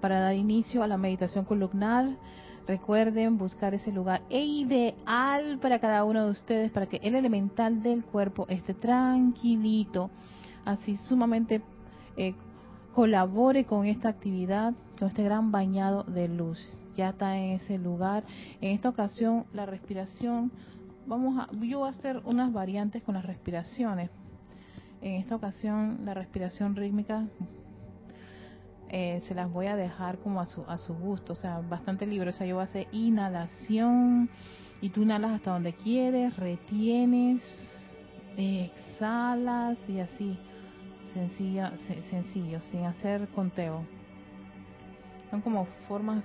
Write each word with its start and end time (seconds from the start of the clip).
para 0.00 0.20
dar 0.20 0.34
inicio 0.34 0.82
a 0.82 0.86
la 0.86 0.96
meditación 0.96 1.44
columnar. 1.44 2.08
Recuerden 2.66 3.38
buscar 3.38 3.74
ese 3.74 3.90
lugar 3.90 4.22
e 4.30 4.44
ideal 4.44 5.58
para 5.60 5.78
cada 5.80 6.04
uno 6.04 6.24
de 6.24 6.30
ustedes 6.30 6.70
para 6.70 6.86
que 6.86 7.00
el 7.02 7.14
elemental 7.14 7.82
del 7.82 8.04
cuerpo 8.04 8.46
esté 8.48 8.74
tranquilito, 8.74 10.10
así 10.64 10.96
sumamente 11.08 11.62
eh, 12.16 12.34
colabore 12.94 13.64
con 13.64 13.86
esta 13.86 14.08
actividad, 14.08 14.74
con 14.98 15.08
este 15.08 15.24
gran 15.24 15.50
bañado 15.50 16.04
de 16.04 16.28
luz. 16.28 16.58
Ya 16.96 17.10
está 17.10 17.36
en 17.36 17.52
ese 17.52 17.78
lugar. 17.78 18.24
En 18.60 18.70
esta 18.72 18.88
ocasión 18.88 19.46
la 19.52 19.66
respiración, 19.66 20.52
vamos 21.06 21.38
a, 21.38 21.50
yo 21.52 21.80
voy 21.80 21.88
a 21.88 21.90
hacer 21.90 22.20
unas 22.24 22.52
variantes 22.52 23.02
con 23.02 23.14
las 23.14 23.24
respiraciones. 23.24 24.10
En 25.00 25.14
esta 25.14 25.34
ocasión 25.34 26.00
la 26.04 26.14
respiración 26.14 26.76
rítmica 26.76 27.26
eh, 28.92 29.22
se 29.28 29.34
las 29.34 29.50
voy 29.52 29.66
a 29.66 29.76
dejar 29.76 30.18
como 30.18 30.40
a 30.40 30.46
su, 30.46 30.64
a 30.66 30.76
su 30.76 30.94
gusto, 30.94 31.34
o 31.34 31.36
sea, 31.36 31.60
bastante 31.60 32.06
libre. 32.06 32.30
O 32.30 32.32
sea, 32.32 32.46
yo 32.46 32.56
voy 32.56 32.62
a 32.62 32.64
hacer 32.64 32.88
inhalación 32.90 34.28
y 34.80 34.90
tú 34.90 35.02
inhalas 35.02 35.32
hasta 35.32 35.52
donde 35.52 35.74
quieres, 35.74 36.36
retienes, 36.36 37.40
exhalas 38.36 39.78
y 39.88 40.00
así 40.00 40.38
sencilla, 41.14 41.72
sencillo, 42.10 42.60
sin 42.62 42.84
hacer 42.84 43.28
conteo. 43.28 43.84
Son 45.30 45.40
como 45.40 45.66
formas, 45.86 46.24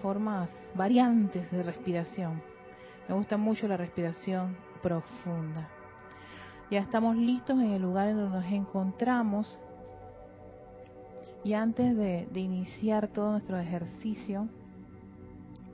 formas 0.00 0.50
variantes 0.74 1.50
de 1.50 1.62
respiración. 1.62 2.42
Me 3.08 3.14
gusta 3.14 3.36
mucho 3.36 3.68
la 3.68 3.76
respiración 3.76 4.56
profunda. 4.82 5.68
Ya 6.70 6.80
estamos 6.80 7.16
listos 7.16 7.58
en 7.58 7.72
el 7.72 7.82
lugar 7.82 8.08
en 8.08 8.16
donde 8.16 8.38
nos 8.38 8.52
encontramos. 8.52 9.60
Y 11.44 11.54
antes 11.54 11.96
de, 11.96 12.28
de 12.32 12.40
iniciar 12.40 13.08
todo 13.08 13.32
nuestro 13.32 13.58
ejercicio, 13.58 14.48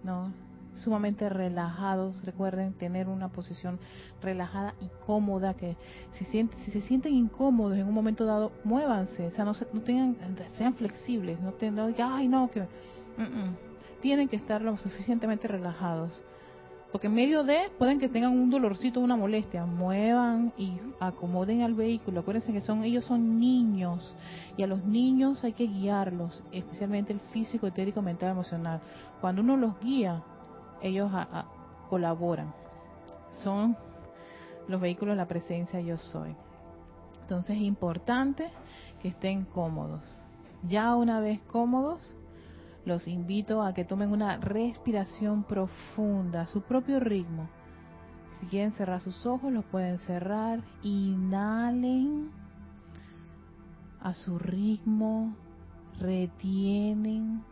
¿no? 0.03 0.33
sumamente 0.79 1.29
relajados. 1.29 2.25
Recuerden 2.25 2.73
tener 2.73 3.09
una 3.09 3.29
posición 3.29 3.79
relajada 4.23 4.75
y 4.81 4.89
cómoda. 5.07 5.55
Que 5.55 5.77
si, 6.13 6.25
si 6.25 6.71
se 6.71 6.81
sienten 6.81 7.15
incómodos 7.15 7.77
en 7.77 7.87
un 7.87 7.95
momento 7.95 8.25
dado, 8.25 8.53
muévanse. 8.65 9.27
O 9.27 9.31
sea, 9.31 9.45
no, 9.45 9.53
no 9.73 9.83
tengan, 9.83 10.17
sean 10.57 10.75
flexibles. 10.75 11.41
No 11.41 11.53
tengan, 11.53 11.95
ay, 12.03 12.29
no, 12.29 12.51
que. 12.51 12.65
Tienen 14.01 14.29
que 14.29 14.37
estar 14.37 14.63
lo 14.63 14.77
suficientemente 14.77 15.49
relajados. 15.49 16.23
Porque 16.91 17.09
en 17.09 17.15
medio 17.15 17.45
de, 17.45 17.71
pueden 17.77 17.99
que 17.99 18.09
tengan 18.09 18.33
un 18.33 18.49
dolorcito, 18.49 19.01
una 19.01 19.17
molestia, 19.17 19.67
muevan 19.67 20.53
y 20.57 20.79
acomoden 21.01 21.63
al 21.63 21.75
vehículo. 21.75 22.21
Acuérdense 22.21 22.53
que 22.53 22.63
son 22.63 22.83
ellos 22.83 23.05
son 23.05 23.39
niños 23.39 24.17
y 24.57 24.63
a 24.63 24.67
los 24.67 24.83
niños 24.85 25.45
hay 25.45 25.53
que 25.53 25.67
guiarlos, 25.67 26.43
especialmente 26.51 27.13
el 27.13 27.21
físico, 27.21 27.67
etérico, 27.67 28.01
mental, 28.01 28.31
emocional. 28.31 28.81
Cuando 29.21 29.43
uno 29.43 29.57
los 29.57 29.79
guía, 29.81 30.23
ellos 30.81 31.11
colaboran. 31.91 32.55
Son 33.43 33.77
los 34.67 34.81
vehículos 34.81 35.17
la 35.17 35.29
presencia 35.29 35.81
yo 35.81 35.99
soy. 35.99 36.35
Entonces 37.21 37.57
es 37.57 37.63
importante 37.63 38.49
que 39.03 39.09
estén 39.09 39.45
cómodos. 39.45 40.19
Ya 40.63 40.95
una 40.97 41.21
vez 41.21 41.43
cómodos, 41.43 42.17
los 42.89 43.07
invito 43.07 43.63
a 43.63 43.73
que 43.75 43.85
tomen 43.85 44.11
una 44.11 44.39
respiración 44.39 45.45
profunda, 45.45 46.43
a 46.43 46.47
su 46.47 46.63
propio 46.63 46.99
ritmo. 46.99 47.49
Si 48.41 48.47
quieren 48.47 48.73
cerrar 48.73 49.01
sus 49.01 49.27
ojos, 49.27 49.53
los 49.53 49.65
pueden 49.67 49.99
cerrar. 50.01 50.61
Inhalen 50.83 52.31
a 54.01 54.13
su 54.15 54.39
ritmo, 54.39 55.37
retienen 56.01 57.45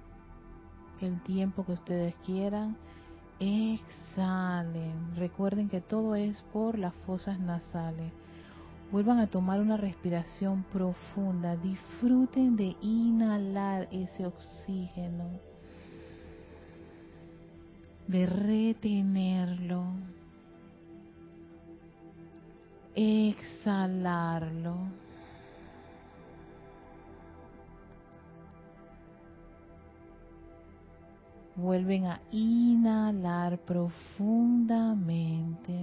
el 1.01 1.21
tiempo 1.23 1.65
que 1.65 1.73
ustedes 1.73 2.17
quieran 2.25 2.77
Exhalen. 3.39 5.15
Recuerden 5.17 5.69
que 5.69 5.81
todo 5.81 6.15
es 6.15 6.43
por 6.53 6.79
las 6.79 6.95
fosas 7.07 7.39
nasales. 7.39 8.13
Vuelvan 8.93 9.19
a 9.19 9.27
tomar 9.27 9.59
una 9.61 9.77
respiración 9.77 10.63
profunda. 10.73 11.57
Disfruten 11.57 12.57
de 12.57 12.77
inhalar 12.81 13.89
ese 13.91 14.27
oxígeno. 14.27 15.29
De 18.07 18.27
retenerlo. 18.27 19.87
Exhalarlo. 22.95 24.77
Vuelven 31.57 32.07
a 32.07 32.21
inhalar 32.31 33.59
profundamente. 33.59 35.75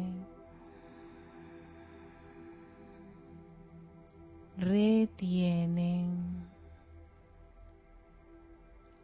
Retienen. 4.57 6.47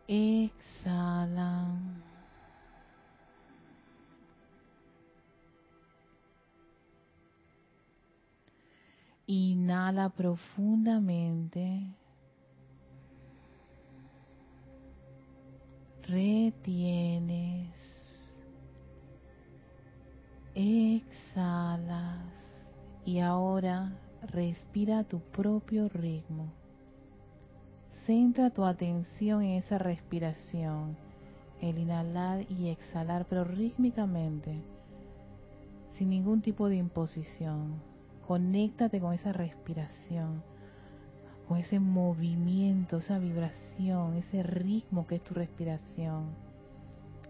Exhalan. 0.07 2.03
Inhala 9.27 10.09
profundamente. 10.09 11.99
retienes, 16.09 17.69
exhalas 20.55 22.25
y 23.05 23.19
ahora 23.19 23.91
respira 24.27 24.99
a 24.99 25.03
tu 25.03 25.19
propio 25.19 25.89
ritmo. 25.89 26.51
Centra 28.05 28.49
tu 28.49 28.65
atención 28.65 29.43
en 29.43 29.57
esa 29.59 29.77
respiración, 29.77 30.97
el 31.61 31.77
inhalar 31.77 32.45
y 32.49 32.69
exhalar, 32.69 33.25
pero 33.29 33.43
rítmicamente, 33.43 34.61
sin 35.97 36.09
ningún 36.09 36.41
tipo 36.41 36.69
de 36.69 36.77
imposición. 36.77 37.81
Conéctate 38.27 38.99
con 38.99 39.13
esa 39.13 39.31
respiración 39.31 40.43
con 41.49 41.57
ese 41.57 41.79
movimiento, 41.79 42.97
esa 42.97 43.17
vibración, 43.17 44.17
ese 44.17 44.43
ritmo 44.43 45.07
que 45.07 45.15
es 45.15 45.23
tu 45.23 45.33
respiración, 45.33 46.27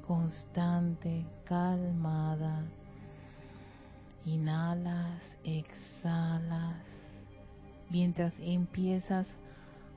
constante, 0.05 1.25
calmada. 1.45 2.65
Inhalas, 4.25 5.21
exhalas, 5.43 6.85
mientras 7.89 8.33
empiezas 8.39 9.27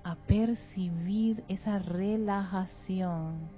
a 0.04 0.14
percibir 0.14 1.44
esa 1.48 1.78
relajación 1.78 3.48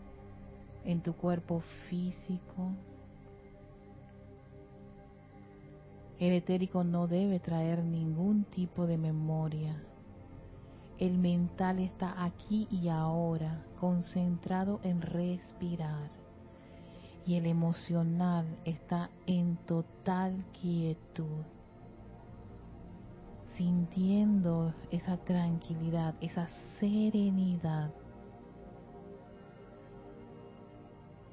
en 0.84 1.00
tu 1.02 1.14
cuerpo 1.14 1.60
físico. 1.88 2.72
El 6.18 6.32
etérico 6.32 6.84
no 6.84 7.06
debe 7.06 7.40
traer 7.40 7.82
ningún 7.82 8.44
tipo 8.44 8.86
de 8.86 8.98
memoria 8.98 9.76
el 10.98 11.18
mental 11.18 11.80
está 11.80 12.22
aquí 12.24 12.68
y 12.70 12.88
ahora, 12.88 13.64
concentrado 13.80 14.80
en 14.84 15.02
respirar. 15.02 16.23
Y 17.26 17.36
el 17.36 17.46
emocional 17.46 18.44
está 18.64 19.10
en 19.26 19.56
total 19.66 20.44
quietud, 20.60 21.42
sintiendo 23.56 24.74
esa 24.90 25.16
tranquilidad, 25.16 26.14
esa 26.20 26.48
serenidad. 26.78 27.90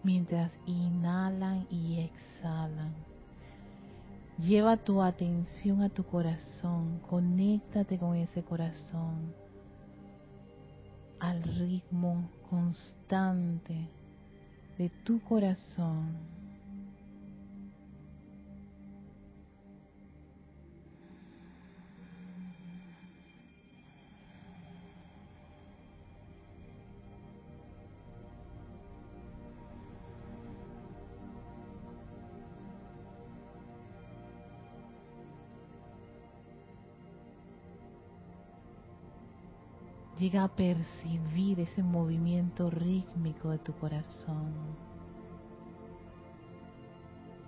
Mientras 0.03 0.51
inhalan 0.65 1.67
y 1.69 1.99
exhalan. 1.99 2.93
Lleva 4.37 4.77
tu 4.77 5.03
atención 5.03 5.83
a 5.83 5.89
tu 5.89 6.03
corazón, 6.03 6.99
conéctate 7.07 7.99
con 7.99 8.15
ese 8.15 8.41
corazón 8.43 9.35
al 11.19 11.43
ritmo 11.43 12.31
constante 12.49 13.87
de 14.81 14.89
tu 15.03 15.19
corazón. 15.19 16.40
Llega 40.21 40.43
a 40.43 40.49
percibir 40.49 41.59
ese 41.59 41.81
movimiento 41.81 42.69
rítmico 42.69 43.49
de 43.49 43.57
tu 43.57 43.73
corazón. 43.73 44.53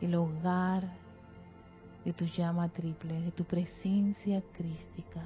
El 0.01 0.15
hogar 0.15 0.91
de 2.03 2.13
tu 2.13 2.25
llama 2.25 2.69
triple, 2.69 3.21
de 3.21 3.31
tu 3.31 3.43
presencia 3.43 4.41
crística, 4.53 5.21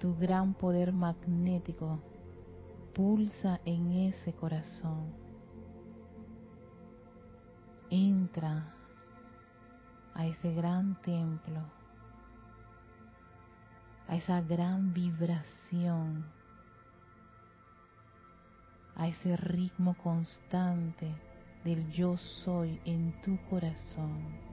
tu 0.00 0.12
gran 0.16 0.54
poder 0.54 0.92
magnético 0.92 2.00
pulsa 2.92 3.60
en 3.64 3.92
ese 3.92 4.32
corazón. 4.32 5.12
Entra 7.90 8.74
a 10.14 10.26
ese 10.26 10.52
gran 10.52 11.00
templo 11.00 11.81
a 14.12 14.16
esa 14.16 14.42
gran 14.42 14.92
vibración, 14.92 16.22
a 18.94 19.08
ese 19.08 19.38
ritmo 19.38 19.94
constante 19.94 21.10
del 21.64 21.90
yo 21.92 22.18
soy 22.18 22.78
en 22.84 23.14
tu 23.22 23.38
corazón. 23.48 24.51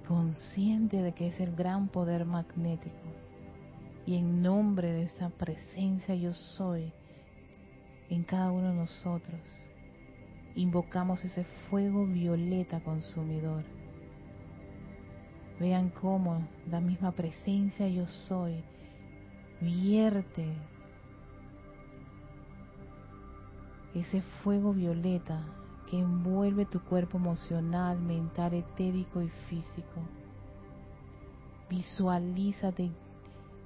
Consciente 0.00 1.02
de 1.02 1.12
que 1.12 1.28
es 1.28 1.40
el 1.40 1.54
gran 1.54 1.88
poder 1.88 2.24
magnético. 2.24 2.96
Y 4.06 4.16
en 4.16 4.42
nombre 4.42 4.92
de 4.92 5.02
esa 5.02 5.28
presencia 5.30 6.14
yo 6.14 6.32
soy 6.32 6.92
en 8.08 8.22
cada 8.22 8.50
uno 8.50 8.70
de 8.70 8.74
nosotros, 8.74 9.40
invocamos 10.54 11.24
ese 11.24 11.44
fuego 11.68 12.06
violeta 12.06 12.80
consumidor. 12.80 13.64
Vean 15.60 15.90
cómo 15.90 16.46
la 16.70 16.80
misma 16.80 17.12
presencia 17.12 17.88
yo 17.88 18.06
soy 18.06 18.62
vierte 19.60 20.46
ese 23.94 24.22
fuego 24.42 24.72
violeta 24.72 25.42
que 25.88 25.98
envuelve 25.98 26.66
tu 26.66 26.80
cuerpo 26.80 27.16
emocional, 27.16 27.98
mental, 27.98 28.52
etérico 28.52 29.22
y 29.22 29.28
físico. 29.48 30.02
Visualízate 31.70 32.90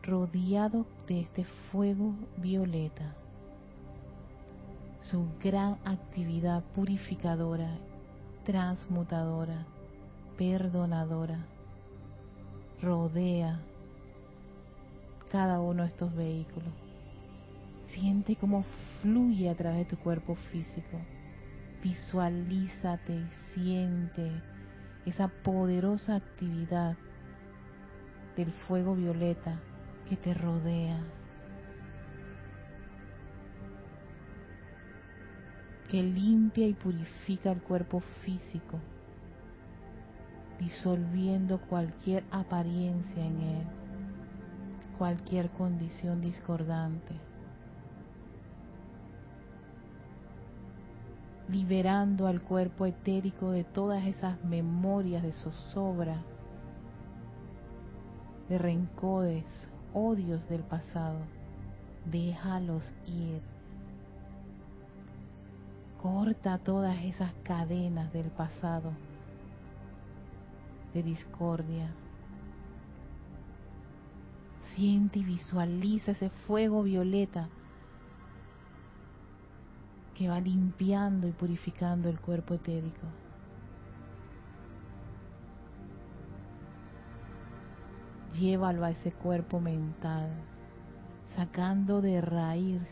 rodeado 0.02 0.86
de 1.08 1.20
este 1.20 1.44
fuego 1.70 2.14
violeta. 2.36 3.14
Su 5.00 5.26
gran 5.42 5.78
actividad 5.84 6.62
purificadora, 6.76 7.76
transmutadora, 8.44 9.66
perdonadora, 10.38 11.44
rodea 12.80 13.60
cada 15.32 15.60
uno 15.60 15.82
de 15.82 15.88
estos 15.88 16.14
vehículos. 16.14 16.72
Siente 17.88 18.36
cómo 18.36 18.64
fluye 19.00 19.50
a 19.50 19.56
través 19.56 19.80
de 19.80 19.96
tu 19.96 19.96
cuerpo 19.96 20.36
físico 20.36 20.98
visualízate 21.82 23.12
y 23.12 23.28
siente 23.54 24.30
esa 25.04 25.28
poderosa 25.28 26.16
actividad 26.16 26.96
del 28.36 28.52
fuego 28.52 28.94
violeta 28.94 29.60
que 30.08 30.16
te 30.16 30.32
rodea, 30.32 31.00
que 35.90 36.02
limpia 36.02 36.66
y 36.66 36.74
purifica 36.74 37.50
el 37.50 37.60
cuerpo 37.60 38.00
físico, 38.24 38.78
disolviendo 40.58 41.60
cualquier 41.60 42.24
apariencia 42.30 43.26
en 43.26 43.40
él, 43.40 43.66
cualquier 44.96 45.50
condición 45.50 46.20
discordante. 46.20 47.31
Liberando 51.48 52.26
al 52.26 52.40
cuerpo 52.40 52.86
etérico 52.86 53.50
de 53.50 53.64
todas 53.64 54.04
esas 54.04 54.42
memorias 54.44 55.22
de 55.22 55.32
zozobra, 55.32 56.22
de 58.48 58.58
rencores, 58.58 59.44
odios 59.92 60.48
del 60.48 60.62
pasado. 60.62 61.18
Déjalos 62.04 62.92
ir. 63.06 63.40
Corta 66.00 66.58
todas 66.58 67.00
esas 67.04 67.32
cadenas 67.44 68.12
del 68.12 68.26
pasado 68.26 68.92
de 70.92 71.02
discordia. 71.02 71.90
Siente 74.74 75.20
y 75.20 75.24
visualiza 75.24 76.12
ese 76.12 76.30
fuego 76.30 76.82
violeta 76.82 77.48
que 80.14 80.28
va 80.28 80.40
limpiando 80.40 81.26
y 81.26 81.32
purificando 81.32 82.08
el 82.08 82.20
cuerpo 82.20 82.54
etérico. 82.54 83.06
Llévalo 88.38 88.84
a 88.84 88.90
ese 88.90 89.12
cuerpo 89.12 89.60
mental, 89.60 90.30
sacando 91.34 92.00
de 92.00 92.20
raíz 92.20 92.82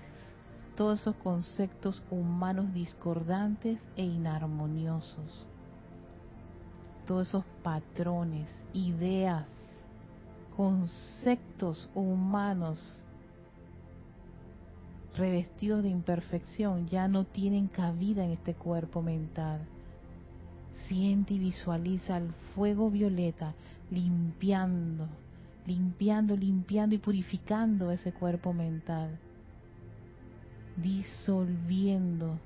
todos 0.77 1.01
esos 1.01 1.17
conceptos 1.17 2.03
humanos 2.11 2.73
discordantes 2.73 3.81
e 3.97 4.05
inarmoniosos, 4.05 5.47
todos 7.07 7.29
esos 7.29 7.45
patrones, 7.63 8.49
ideas, 8.73 9.49
conceptos 10.57 11.89
humanos 11.95 13.05
revestidos 15.17 15.83
de 15.83 15.89
imperfección 15.89 16.87
ya 16.87 17.09
no 17.09 17.25
tienen 17.25 17.69
cabida 17.69 18.25
en 18.25 18.33
este 18.33 18.55
cuerpo 18.55 19.03
mental. 19.03 19.61
Siente 20.87 21.35
y 21.35 21.39
visualiza 21.39 22.17
el 22.17 22.33
fuego 22.55 22.91
violeta 22.91 23.55
limpiando, 23.91 25.09
limpiando, 25.67 26.37
limpiando 26.37 26.95
y 26.95 26.99
purificando 26.99 27.91
ese 27.91 28.13
cuerpo 28.13 28.53
mental, 28.53 29.19
disolviendo 30.77 32.39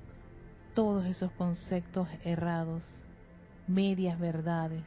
todos 0.73 1.05
esos 1.05 1.31
conceptos 1.33 2.07
errados, 2.23 2.83
medias 3.67 4.19
verdades 4.19 4.83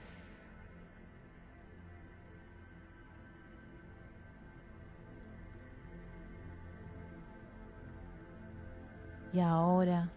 Y 9.32 9.40
ahora 9.40 10.10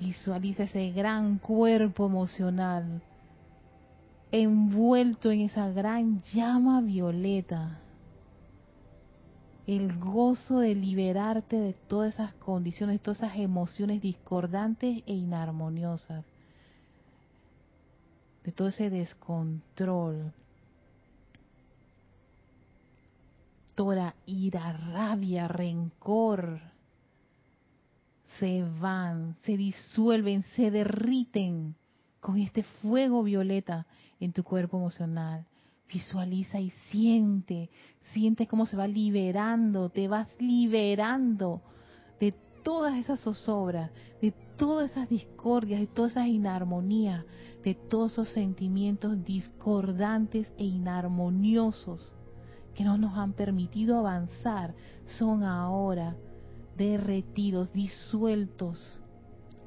visualiza 0.00 0.64
ese 0.64 0.90
gran 0.90 1.38
cuerpo 1.38 2.06
emocional 2.06 3.02
envuelto 4.32 5.30
en 5.30 5.42
esa 5.42 5.68
gran 5.68 6.20
llama 6.32 6.80
violeta. 6.80 7.78
El 9.66 9.96
gozo 9.98 10.60
de 10.60 10.74
liberarte 10.74 11.56
de 11.56 11.74
todas 11.74 12.14
esas 12.14 12.32
condiciones, 12.34 13.00
todas 13.00 13.18
esas 13.22 13.36
emociones 13.36 14.00
discordantes 14.00 15.02
e 15.06 15.12
inarmoniosas. 15.12 16.24
De 18.42 18.50
todo 18.50 18.68
ese 18.68 18.90
descontrol. 18.90 20.32
Toda 23.76 24.14
ira, 24.26 24.72
rabia, 24.72 25.46
rencor 25.46 26.71
se 28.38 28.64
van, 28.80 29.36
se 29.42 29.56
disuelven, 29.56 30.42
se 30.56 30.70
derriten 30.70 31.74
con 32.20 32.38
este 32.38 32.62
fuego 32.62 33.22
violeta 33.22 33.86
en 34.20 34.32
tu 34.32 34.44
cuerpo 34.44 34.78
emocional. 34.78 35.44
Visualiza 35.92 36.60
y 36.60 36.70
siente, 36.90 37.68
siente 38.12 38.46
cómo 38.46 38.66
se 38.66 38.76
va 38.76 38.86
liberando, 38.86 39.90
te 39.90 40.08
vas 40.08 40.28
liberando 40.38 41.60
de 42.18 42.32
todas 42.62 42.96
esas 42.96 43.20
zozobras, 43.20 43.90
de 44.20 44.32
todas 44.56 44.92
esas 44.92 45.08
discordias, 45.08 45.80
de 45.80 45.86
todas 45.86 46.12
esas 46.12 46.28
inarmonías, 46.28 47.24
de 47.62 47.74
todos 47.74 48.12
esos 48.12 48.28
sentimientos 48.28 49.22
discordantes 49.24 50.52
e 50.56 50.64
inarmoniosos 50.64 52.14
que 52.74 52.84
no 52.84 52.96
nos 52.96 53.16
han 53.18 53.34
permitido 53.34 53.98
avanzar, 53.98 54.74
son 55.18 55.44
ahora 55.44 56.16
derretidos, 56.82 57.72
disueltos 57.72 58.98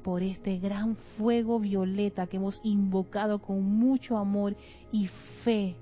por 0.02 0.22
este 0.22 0.58
gran 0.58 0.96
fuego 1.16 1.58
violeta 1.58 2.26
que 2.26 2.36
hemos 2.36 2.60
invocado 2.62 3.40
con 3.40 3.62
mucho 3.62 4.16
amor 4.18 4.54
y 4.92 5.08
fe 5.42 5.76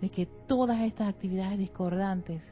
de 0.00 0.08
que 0.10 0.26
todas 0.46 0.80
estas 0.82 1.08
actividades 1.08 1.58
discordantes 1.58 2.42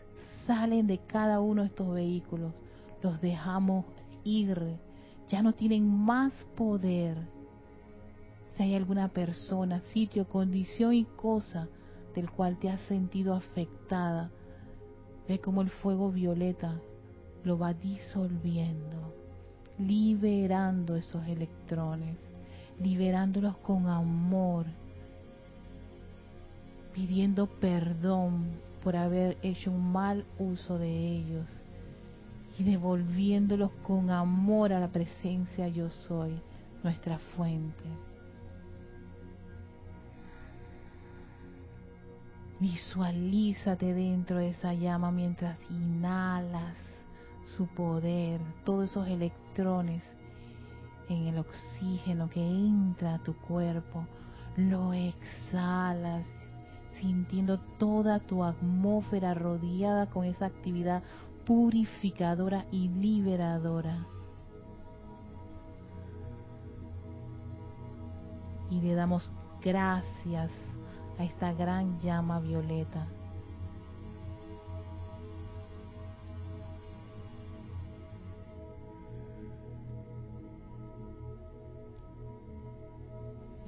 salen 0.46 0.86
de 0.86 0.98
cada 0.98 1.40
uno 1.40 1.62
de 1.62 1.68
estos 1.68 1.94
vehículos, 1.94 2.52
los 3.02 3.20
dejamos 3.20 3.84
ir, 4.24 4.76
ya 5.28 5.42
no 5.42 5.52
tienen 5.52 5.86
más 5.86 6.32
poder. 6.56 7.16
Si 8.56 8.62
hay 8.62 8.74
alguna 8.74 9.08
persona, 9.08 9.80
sitio, 9.92 10.26
condición 10.28 10.94
y 10.94 11.04
cosa 11.04 11.68
del 12.14 12.30
cual 12.30 12.58
te 12.58 12.70
has 12.70 12.80
sentido 12.82 13.34
afectada, 13.34 14.30
ve 15.28 15.40
como 15.40 15.62
el 15.62 15.70
fuego 15.70 16.10
violeta 16.10 16.80
lo 17.44 17.58
va 17.58 17.74
disolviendo, 17.74 19.14
liberando 19.78 20.96
esos 20.96 21.26
electrones, 21.26 22.18
liberándolos 22.80 23.56
con 23.58 23.88
amor, 23.88 24.66
pidiendo 26.92 27.46
perdón 27.46 28.46
por 28.82 28.96
haber 28.96 29.36
hecho 29.42 29.70
un 29.70 29.92
mal 29.92 30.24
uso 30.38 30.78
de 30.78 30.90
ellos 30.90 31.46
y 32.58 32.64
devolviéndolos 32.64 33.70
con 33.82 34.10
amor 34.10 34.72
a 34.72 34.80
la 34.80 34.88
presencia 34.88 35.68
yo 35.68 35.90
soy, 35.90 36.40
nuestra 36.82 37.18
fuente. 37.18 37.84
Visualízate 42.58 43.92
dentro 43.92 44.38
de 44.38 44.48
esa 44.50 44.72
llama 44.72 45.10
mientras 45.10 45.58
inhalas 45.70 46.78
su 47.44 47.66
poder, 47.66 48.40
todos 48.64 48.90
esos 48.90 49.06
electrones 49.08 50.02
en 51.10 51.28
el 51.28 51.38
oxígeno 51.38 52.30
que 52.30 52.40
entra 52.40 53.16
a 53.16 53.18
tu 53.22 53.34
cuerpo, 53.36 54.06
lo 54.56 54.94
exhalas 54.94 56.26
sintiendo 56.98 57.58
toda 57.78 58.20
tu 58.20 58.42
atmósfera 58.42 59.34
rodeada 59.34 60.06
con 60.06 60.24
esa 60.24 60.46
actividad 60.46 61.02
purificadora 61.44 62.64
y 62.72 62.88
liberadora. 62.88 64.06
Y 68.70 68.80
le 68.80 68.94
damos 68.94 69.30
gracias 69.62 70.50
a 71.18 71.24
esta 71.24 71.52
gran 71.52 71.98
llama 71.98 72.40
violeta 72.40 73.06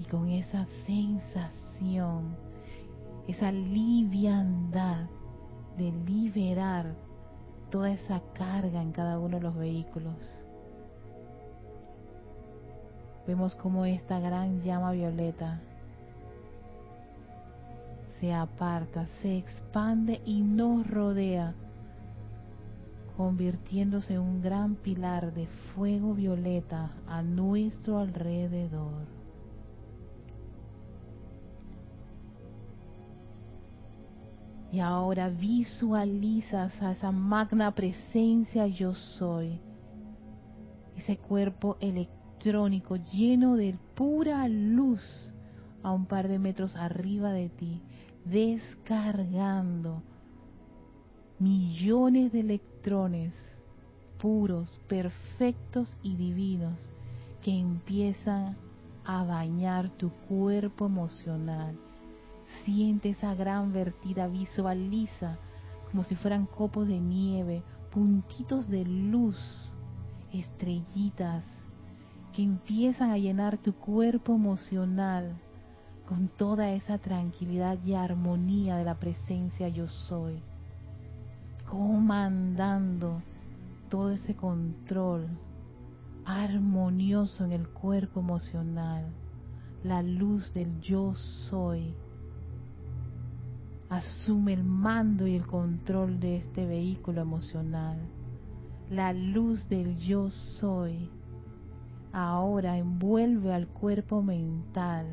con 0.09 0.31
esa 0.31 0.67
sensación, 0.87 2.37
esa 3.27 3.53
liviandad 3.53 5.07
de 5.77 5.93
liberar 5.93 6.95
toda 7.71 7.91
esa 7.91 8.21
carga 8.33 8.83
en 8.83 8.93
cada 8.93 9.19
uno 9.19 9.37
de 9.37 9.43
los 9.43 9.57
vehículos. 9.57 10.17
Vemos 13.27 13.55
como 13.55 13.85
esta 13.85 14.19
gran 14.19 14.63
llama 14.63 14.93
violeta 14.93 15.61
se 18.21 18.33
aparta, 18.33 19.07
se 19.23 19.39
expande 19.39 20.21
y 20.25 20.43
nos 20.43 20.87
rodea, 20.89 21.55
convirtiéndose 23.17 24.15
en 24.15 24.21
un 24.21 24.43
gran 24.43 24.75
pilar 24.77 25.33
de 25.35 25.47
fuego 25.75 26.15
violeta 26.15 26.91
a 27.07 27.23
nuestro 27.23 27.99
alrededor. 27.99 29.19
Y 34.71 34.81
ahora 34.81 35.31
visualizas 35.31 36.81
a 36.83 36.93
esa 36.93 37.11
magna 37.11 37.71
presencia 37.75 38.67
yo 38.67 38.93
soy. 38.93 39.59
Ese 40.97 41.17
cuerpo 41.17 41.79
electrónico 41.81 42.97
lleno 42.97 43.57
de 43.57 43.79
pura 43.95 44.47
luz 44.47 45.35
a 45.83 45.93
un 45.93 46.07
par 46.07 46.29
de 46.29 46.39
metros 46.39 46.77
arriba 46.77 47.33
de 47.33 47.49
ti, 47.49 47.81
descargando 48.25 50.03
millones 51.39 52.33
de 52.33 52.41
electrones 52.41 53.35
puros, 54.19 54.81
perfectos 54.89 55.97
y 56.03 56.17
divinos 56.17 56.91
que 57.43 57.57
empiezan 57.57 58.57
a 59.05 59.25
bañar 59.25 59.91
tu 59.91 60.11
cuerpo 60.29 60.87
emocional. 60.87 61.77
Siente 62.65 63.11
esa 63.11 63.35
gran 63.35 63.73
vertida, 63.73 64.27
visualiza 64.27 65.39
como 65.91 66.05
si 66.05 66.17
fueran 66.17 66.47
copos 66.47 66.87
de 66.87 66.99
nieve, 66.99 67.63
puntitos 67.91 68.69
de 68.69 68.85
luz, 68.85 69.73
estrellitas 70.33 71.45
que 72.35 72.43
empiezan 72.43 73.11
a 73.11 73.19
llenar 73.19 73.57
tu 73.59 73.73
cuerpo 73.75 74.35
emocional 74.35 75.41
con 76.09 76.29
toda 76.29 76.71
esa 76.71 76.97
tranquilidad 76.97 77.79
y 77.85 77.93
armonía 77.93 78.77
de 78.77 78.85
la 78.85 78.95
presencia 78.95 79.69
yo 79.69 79.87
soy, 79.89 80.41
comandando 81.69 83.21
todo 83.91 84.13
ese 84.13 84.35
control 84.35 85.29
armonioso 86.25 87.45
en 87.45 87.53
el 87.53 87.69
cuerpo 87.69 88.21
emocional, 88.21 89.05
la 89.85 90.03
luz 90.03 90.55
del 90.55 90.81
yo 90.81 91.15
soy 91.15 91.95
asume 93.91 94.55
el 94.55 94.65
mando 94.65 95.27
y 95.27 95.35
el 95.37 95.47
control 95.47 96.21
de 96.21 96.37
este 96.37 96.67
vehículo 96.67 97.21
emocional. 97.23 97.99
La 98.91 99.13
luz 99.13 99.69
del 99.69 99.99
yo 99.99 100.31
soy 100.31 101.11
ahora 102.13 102.79
envuelve 102.79 103.53
al 103.53 103.69
cuerpo 103.69 104.23
mental, 104.23 105.07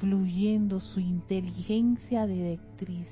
fluyendo 0.00 0.80
su 0.80 1.00
inteligencia 1.00 2.26
directriz, 2.26 3.08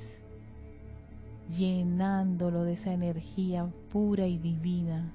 llenándolo 1.49 2.65
de 2.65 2.75
esa 2.75 2.93
energía 2.93 3.69
pura 3.91 4.27
y 4.27 4.39
divina. 4.39 5.13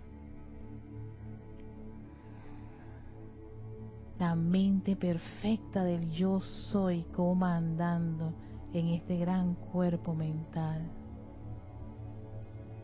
La 4.19 4.35
mente 4.35 4.95
perfecta 4.95 5.83
del 5.83 6.11
yo 6.11 6.39
soy 6.39 7.03
comandando 7.15 8.33
en 8.73 8.89
este 8.89 9.17
gran 9.17 9.55
cuerpo 9.55 10.13
mental. 10.13 10.83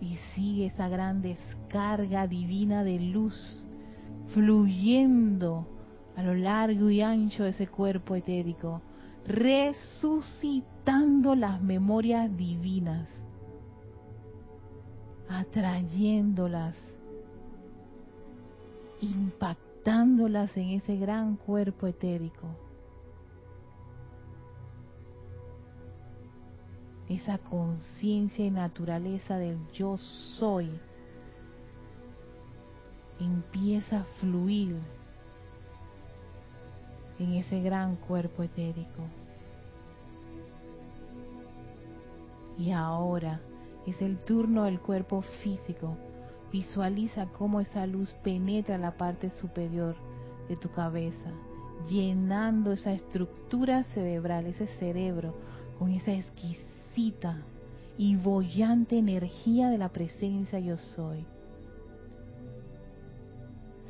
Y 0.01 0.17
sigue 0.33 0.67
esa 0.67 0.89
gran 0.89 1.21
descarga 1.21 2.27
divina 2.27 2.83
de 2.83 2.99
luz 2.99 3.67
fluyendo 4.33 5.76
a 6.17 6.23
lo 6.23 6.33
largo 6.33 6.89
y 6.89 7.01
ancho 7.01 7.43
de 7.43 7.51
ese 7.51 7.67
cuerpo 7.67 8.15
etérico, 8.15 8.81
resucitando 9.27 11.35
las 11.35 11.61
memorias 11.61 12.35
divinas, 12.35 13.07
atrayéndolas, 15.29 16.75
impactándolas 18.99 20.57
en 20.57 20.69
ese 20.69 20.97
gran 20.97 21.35
cuerpo 21.35 21.85
etérico. 21.85 22.47
Esa 27.09 27.37
conciencia 27.37 28.43
y 28.43 28.49
naturaleza 28.49 29.37
del 29.37 29.59
yo 29.71 29.97
soy 29.97 30.71
empieza 33.19 33.99
a 33.99 34.03
fluir 34.19 34.96
en 37.19 37.33
ese 37.33 37.61
gran 37.61 37.95
cuerpo 37.95 38.43
etérico. 38.43 39.03
Y 42.57 42.71
ahora 42.71 43.39
es 43.85 44.01
el 44.01 44.17
turno 44.19 44.63
del 44.63 44.79
cuerpo 44.79 45.21
físico. 45.43 45.95
Visualiza 46.51 47.27
cómo 47.37 47.61
esa 47.61 47.85
luz 47.85 48.11
penetra 48.23 48.77
la 48.77 48.97
parte 48.97 49.29
superior 49.31 49.95
de 50.47 50.55
tu 50.55 50.69
cabeza, 50.71 51.31
llenando 51.89 52.71
esa 52.71 52.93
estructura 52.93 53.83
cerebral, 53.93 54.45
ese 54.47 54.67
cerebro, 54.79 55.35
con 55.77 55.91
esa 55.91 56.13
exquisita 56.13 57.43
y 57.97 58.15
bollante 58.15 58.97
energía 58.97 59.69
de 59.69 59.77
la 59.77 59.89
presencia 59.89 60.59
yo 60.59 60.77
soy. 60.77 61.25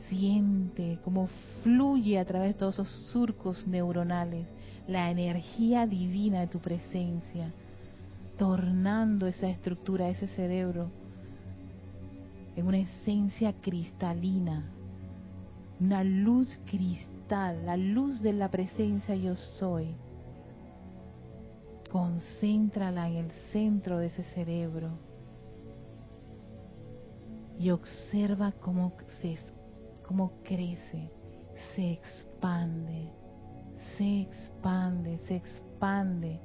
Siente 0.10 1.00
cómo 1.04 1.28
fluye 1.64 2.20
a 2.20 2.26
través 2.26 2.54
de 2.54 2.60
todos 2.60 2.76
esos 2.76 2.90
surcos 3.12 3.68
neuronales 3.68 4.46
la 4.88 5.12
energía 5.12 5.86
divina 5.86 6.42
de 6.42 6.48
tu 6.48 6.60
presencia, 6.60 7.52
tornando 8.38 9.28
esa 9.28 9.50
estructura, 9.50 10.10
ese 10.10 10.28
cerebro, 10.30 10.90
en 12.56 12.66
una 12.66 12.80
esencia 12.80 13.54
cristalina, 13.54 14.64
una 15.80 16.04
luz 16.04 16.60
cristal, 16.66 17.66
la 17.66 17.76
luz 17.78 18.22
de 18.22 18.34
la 18.34 18.50
presencia 18.50 19.16
yo 19.16 19.36
soy. 19.36 19.94
Concéntrala 21.92 23.10
en 23.10 23.18
el 23.18 23.32
centro 23.52 23.98
de 23.98 24.08
ese 24.08 24.24
cerebro 24.24 24.90
y 27.60 27.70
observa 27.70 28.52
cómo, 28.60 28.94
se, 29.22 29.38
cómo 30.08 30.32
crece, 30.44 31.12
se 31.76 31.92
expande, 31.92 33.12
se 33.98 34.22
expande, 34.22 35.18
se 35.28 35.36
expande 35.36 36.40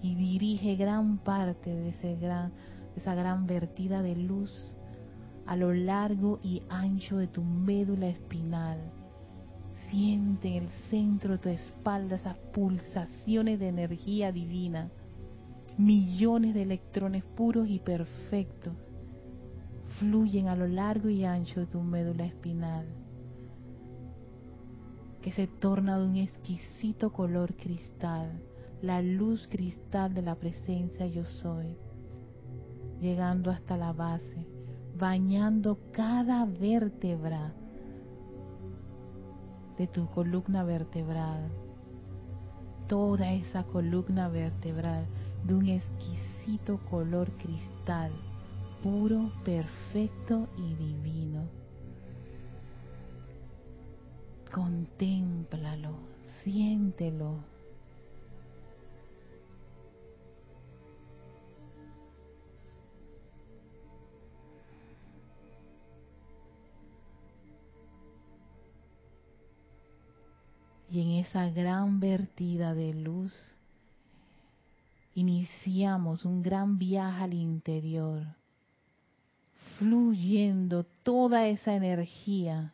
y 0.00 0.14
dirige 0.14 0.76
gran 0.76 1.18
parte 1.18 1.70
de, 1.74 1.88
ese 1.90 2.16
gran, 2.16 2.52
esa 2.96 3.14
gran 3.14 3.46
vertida 3.46 4.02
de 4.02 4.14
luz 4.14 4.76
a 5.46 5.56
lo 5.56 5.74
largo 5.74 6.38
y 6.42 6.62
ancho 6.70 7.16
de 7.16 7.26
tu 7.26 7.42
médula 7.42 8.08
espinal. 8.08 8.78
Siente 9.90 10.56
en 10.56 10.62
el 10.62 10.68
centro 10.88 11.32
de 11.32 11.38
tu 11.38 11.48
espalda 11.48 12.16
esas 12.16 12.36
pulsaciones 12.54 13.58
de 13.58 13.68
energía 13.68 14.30
divina, 14.30 14.90
millones 15.76 16.54
de 16.54 16.62
electrones 16.62 17.24
puros 17.24 17.68
y 17.68 17.80
perfectos 17.80 18.91
fluyen 20.02 20.48
a 20.48 20.56
lo 20.56 20.66
largo 20.66 21.08
y 21.08 21.24
ancho 21.24 21.60
de 21.60 21.66
tu 21.66 21.80
médula 21.80 22.24
espinal, 22.24 22.84
que 25.20 25.30
se 25.30 25.46
torna 25.46 25.96
de 25.96 26.06
un 26.06 26.16
exquisito 26.16 27.12
color 27.12 27.54
cristal, 27.54 28.42
la 28.80 29.00
luz 29.00 29.46
cristal 29.46 30.12
de 30.12 30.22
la 30.22 30.34
presencia 30.34 31.06
yo 31.06 31.24
soy, 31.24 31.76
llegando 33.00 33.52
hasta 33.52 33.76
la 33.76 33.92
base, 33.92 34.44
bañando 34.98 35.78
cada 35.92 36.46
vértebra 36.46 37.54
de 39.78 39.86
tu 39.86 40.08
columna 40.08 40.64
vertebral, 40.64 41.48
toda 42.88 43.32
esa 43.32 43.62
columna 43.62 44.28
vertebral 44.28 45.06
de 45.44 45.54
un 45.54 45.68
exquisito 45.68 46.80
color 46.90 47.30
cristal 47.36 48.10
puro, 48.82 49.30
perfecto 49.44 50.48
y 50.58 50.74
divino. 50.74 51.48
Contémplalo, 54.52 55.94
siéntelo. 56.42 57.36
Y 70.90 71.00
en 71.00 71.24
esa 71.24 71.48
gran 71.48 72.00
vertida 72.00 72.74
de 72.74 72.92
luz 72.92 73.32
iniciamos 75.14 76.26
un 76.26 76.42
gran 76.42 76.78
viaje 76.78 77.24
al 77.24 77.32
interior 77.32 78.41
fluyendo 79.78 80.84
toda 81.02 81.46
esa 81.48 81.74
energía 81.74 82.72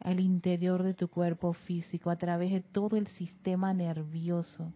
al 0.00 0.20
interior 0.20 0.82
de 0.82 0.94
tu 0.94 1.08
cuerpo 1.08 1.52
físico, 1.52 2.10
a 2.10 2.16
través 2.16 2.52
de 2.52 2.60
todo 2.60 2.96
el 2.96 3.06
sistema 3.08 3.74
nervioso, 3.74 4.72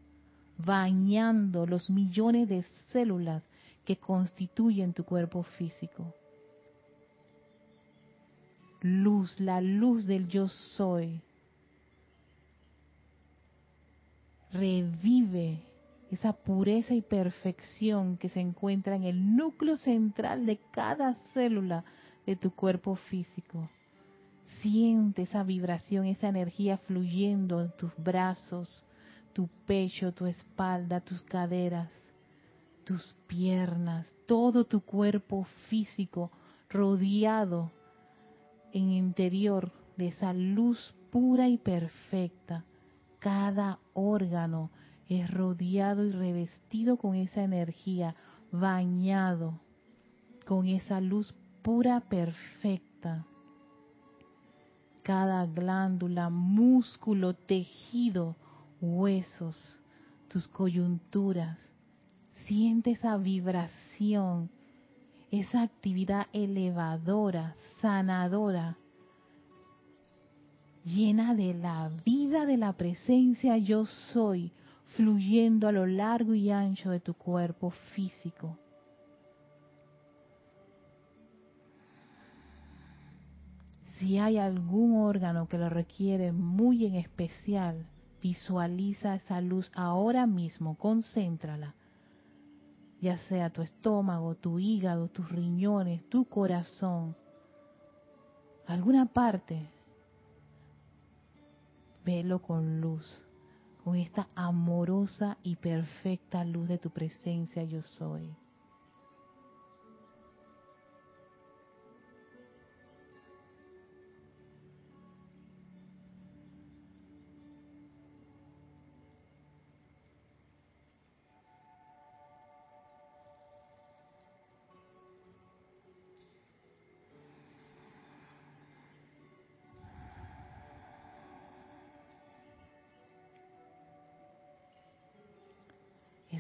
bañando 0.59 1.67
los 1.67 1.89
millones 1.91 2.49
de 2.49 2.65
células 2.93 3.43
que 3.85 3.97
constituyen 3.97 4.93
tu 4.93 5.05
cuerpo 5.05 5.43
físico. 5.43 6.15
Luz, 8.83 9.39
la 9.39 9.61
luz 9.61 10.07
del 10.07 10.27
yo 10.27 10.49
soy, 10.49 11.21
revive 14.52 15.70
esa 16.10 16.32
pureza 16.32 16.94
y 16.94 17.02
perfección 17.02 18.16
que 18.16 18.28
se 18.28 18.40
encuentra 18.40 18.96
en 18.96 19.04
el 19.04 19.36
núcleo 19.36 19.76
central 19.76 20.44
de 20.44 20.58
cada 20.73 21.14
célula 21.32 21.84
de 22.26 22.36
tu 22.36 22.50
cuerpo 22.50 22.96
físico. 22.96 23.68
Siente 24.60 25.23
esa 25.23 25.42
vibración, 25.44 26.06
esa 26.06 26.28
energía 26.28 26.78
fluyendo 26.78 27.62
en 27.62 27.70
tus 27.76 27.92
brazos, 27.96 28.84
tu 29.32 29.49
pecho, 29.66 30.12
tu 30.12 30.26
espalda, 30.26 31.00
tus 31.00 31.23
caderas, 31.23 31.90
tus 32.84 33.16
piernas, 33.28 34.12
todo 34.26 34.64
tu 34.64 34.80
cuerpo 34.80 35.44
físico 35.68 36.30
rodeado 36.68 37.70
en 38.73 38.90
interior 38.90 39.73
de 39.96 40.08
esa 40.08 40.32
luz 40.32 40.94
pura 41.10 41.49
y 41.49 41.56
perfecta. 41.56 42.64
Cada 43.18 43.78
órgano, 43.92 44.70
es 45.10 45.28
rodeado 45.28 46.06
y 46.06 46.12
revestido 46.12 46.96
con 46.96 47.16
esa 47.16 47.42
energía, 47.42 48.14
bañado 48.52 49.60
con 50.46 50.68
esa 50.68 51.00
luz 51.00 51.34
pura 51.62 52.00
perfecta. 52.00 53.26
Cada 55.02 55.46
glándula, 55.46 56.30
músculo, 56.30 57.34
tejido, 57.34 58.36
huesos, 58.80 59.80
tus 60.28 60.46
coyunturas, 60.46 61.58
siente 62.46 62.92
esa 62.92 63.16
vibración, 63.16 64.49
esa 65.32 65.62
actividad 65.62 66.28
elevadora, 66.32 67.56
sanadora, 67.80 68.76
llena 70.84 71.34
de 71.34 71.54
la 71.54 71.90
vida 72.04 72.46
de 72.46 72.56
la 72.56 72.75
presencia 72.75 73.56
yo 73.56 73.86
soy, 73.86 74.52
fluyendo 75.00 75.67
a 75.67 75.73
lo 75.73 75.86
largo 75.86 76.34
y 76.34 76.50
ancho 76.50 76.91
de 76.91 77.00
tu 77.00 77.15
cuerpo 77.15 77.71
físico. 77.95 78.58
Si 83.97 84.19
hay 84.19 84.36
algún 84.36 84.99
órgano 84.99 85.49
que 85.49 85.56
lo 85.56 85.71
requiere 85.71 86.32
muy 86.32 86.84
en 86.84 86.97
especial, 86.97 87.86
visualiza 88.21 89.15
esa 89.15 89.41
luz 89.41 89.71
ahora 89.75 90.26
mismo, 90.26 90.76
concéntrala. 90.76 91.75
Ya 93.00 93.17
sea 93.17 93.49
tu 93.49 93.63
estómago, 93.63 94.34
tu 94.34 94.58
hígado, 94.58 95.08
tus 95.08 95.30
riñones, 95.30 96.06
tu 96.10 96.26
corazón, 96.26 97.17
alguna 98.67 99.06
parte, 99.06 99.67
velo 102.04 102.43
con 102.43 102.82
luz 102.82 103.29
con 103.84 103.97
esta 103.97 104.28
amorosa 104.34 105.38
y 105.43 105.56
perfecta 105.56 106.45
luz 106.45 106.69
de 106.69 106.78
tu 106.78 106.90
presencia 106.90 107.64
yo 107.64 107.82
soy. 107.82 108.34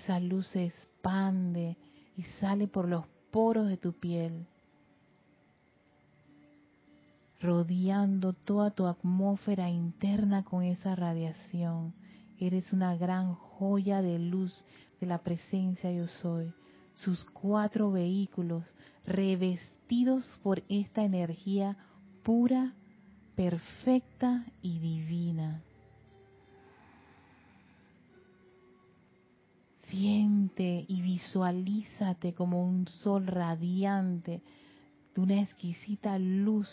Esa 0.02 0.18
luz 0.18 0.46
se 0.46 0.64
expande 0.64 1.76
y 2.16 2.22
sale 2.40 2.66
por 2.68 2.88
los 2.88 3.04
poros 3.30 3.68
de 3.68 3.76
tu 3.76 3.92
piel, 3.92 4.46
rodeando 7.38 8.32
toda 8.32 8.70
tu 8.70 8.86
atmósfera 8.86 9.68
interna 9.68 10.42
con 10.42 10.62
esa 10.62 10.94
radiación. 10.96 11.92
Eres 12.38 12.72
una 12.72 12.96
gran 12.96 13.34
joya 13.34 14.00
de 14.00 14.18
luz 14.18 14.64
de 15.00 15.06
la 15.06 15.18
presencia 15.18 15.92
yo 15.92 16.06
soy. 16.06 16.50
Sus 16.94 17.22
cuatro 17.24 17.92
vehículos 17.92 18.64
revestidos 19.04 20.24
por 20.42 20.62
esta 20.70 21.04
energía 21.04 21.76
pura, 22.22 22.72
perfecta 23.36 24.46
y 24.62 24.78
divina. 24.78 25.62
Siente 29.90 30.84
y 30.86 31.02
visualízate 31.02 32.32
como 32.32 32.64
un 32.64 32.86
sol 32.86 33.26
radiante 33.26 34.40
de 35.12 35.20
una 35.20 35.42
exquisita 35.42 36.16
luz 36.16 36.68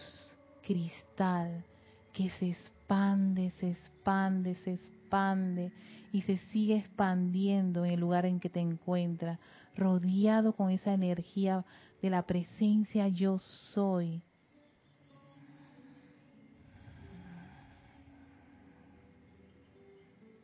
cristal 0.61 1.65
que 2.13 2.29
se 2.29 2.49
expande, 2.49 3.49
se 3.59 3.71
expande, 3.71 4.53
se 4.55 4.73
expande 4.73 5.71
y 6.11 6.21
se 6.21 6.37
sigue 6.51 6.77
expandiendo 6.77 7.85
en 7.85 7.93
el 7.93 7.99
lugar 7.99 8.27
en 8.27 8.39
que 8.39 8.49
te 8.49 8.59
encuentras, 8.59 9.39
rodeado 9.75 10.53
con 10.53 10.69
esa 10.69 10.93
energía 10.93 11.65
de 12.03 12.11
la 12.11 12.21
presencia 12.21 13.07
yo 13.07 13.39
soy. 13.39 14.21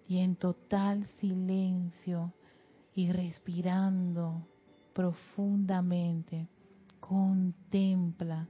Y 0.08 0.18
en 0.18 0.36
total 0.36 1.06
silencio 1.20 2.34
y 2.96 3.12
respirando 3.12 4.48
profundamente, 4.94 6.48
contempla 7.00 8.48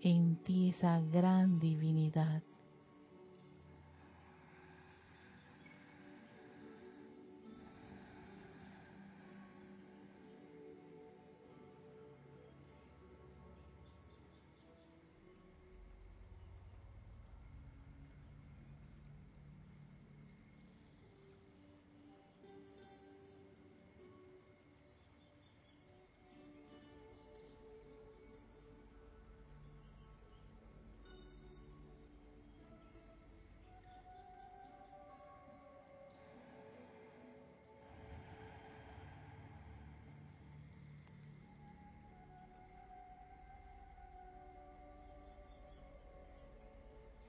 en 0.00 0.36
ti 0.42 0.70
esa 0.70 1.00
gran 1.00 1.58
divinidad. 1.58 2.42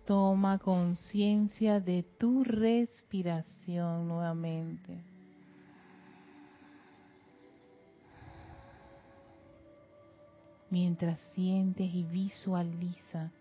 Toma 0.06 0.60
conciencia 0.60 1.80
de 1.80 2.04
tu 2.04 2.44
respiración 2.44 4.10
nuevamente. 4.10 5.02
Mientras 10.70 11.18
sientes 11.36 11.94
y 11.94 12.04
visualiza 12.04 13.32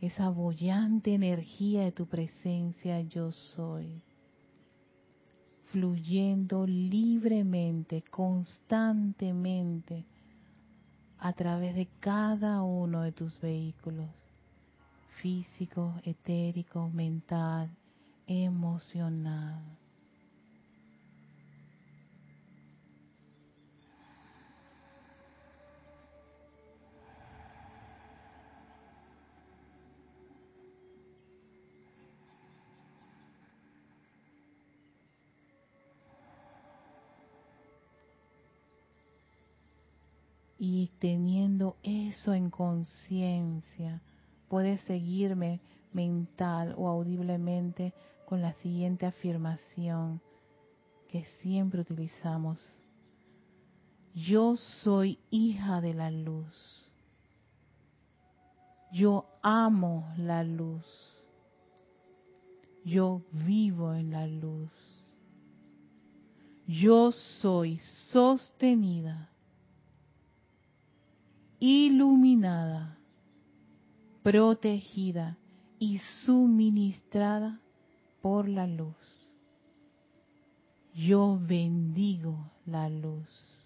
esa 0.00 0.30
bollante 0.30 1.12
energía 1.12 1.82
de 1.82 1.92
tu 1.92 2.06
presencia 2.06 3.02
yo 3.02 3.30
soy, 3.30 4.00
fluyendo 5.66 6.66
libremente, 6.66 8.02
constantemente 8.10 10.06
a 11.18 11.34
través 11.34 11.74
de 11.74 11.88
cada 12.00 12.62
uno 12.62 13.02
de 13.02 13.12
tus 13.12 13.38
vehículos 13.38 14.21
físico, 15.22 15.94
etérico, 16.02 16.90
mental, 16.90 17.70
emocional. 18.26 19.62
Y 40.58 40.88
teniendo 40.98 41.76
eso 41.82 42.34
en 42.34 42.50
conciencia, 42.50 44.02
puedes 44.52 44.82
seguirme 44.82 45.62
mental 45.94 46.74
o 46.76 46.86
audiblemente 46.86 47.94
con 48.26 48.42
la 48.42 48.52
siguiente 48.60 49.06
afirmación 49.06 50.20
que 51.08 51.24
siempre 51.40 51.80
utilizamos. 51.80 52.60
Yo 54.14 54.58
soy 54.58 55.18
hija 55.30 55.80
de 55.80 55.94
la 55.94 56.10
luz. 56.10 56.90
Yo 58.92 59.24
amo 59.40 60.12
la 60.18 60.44
luz. 60.44 60.84
Yo 62.84 63.22
vivo 63.32 63.94
en 63.94 64.10
la 64.10 64.26
luz. 64.26 64.70
Yo 66.66 67.10
soy 67.10 67.78
sostenida, 68.10 69.30
iluminada 71.58 72.98
protegida 74.22 75.36
y 75.78 75.98
suministrada 76.24 77.60
por 78.20 78.48
la 78.48 78.66
luz. 78.66 79.32
Yo 80.94 81.38
bendigo 81.40 82.50
la 82.66 82.88
luz. 82.88 83.58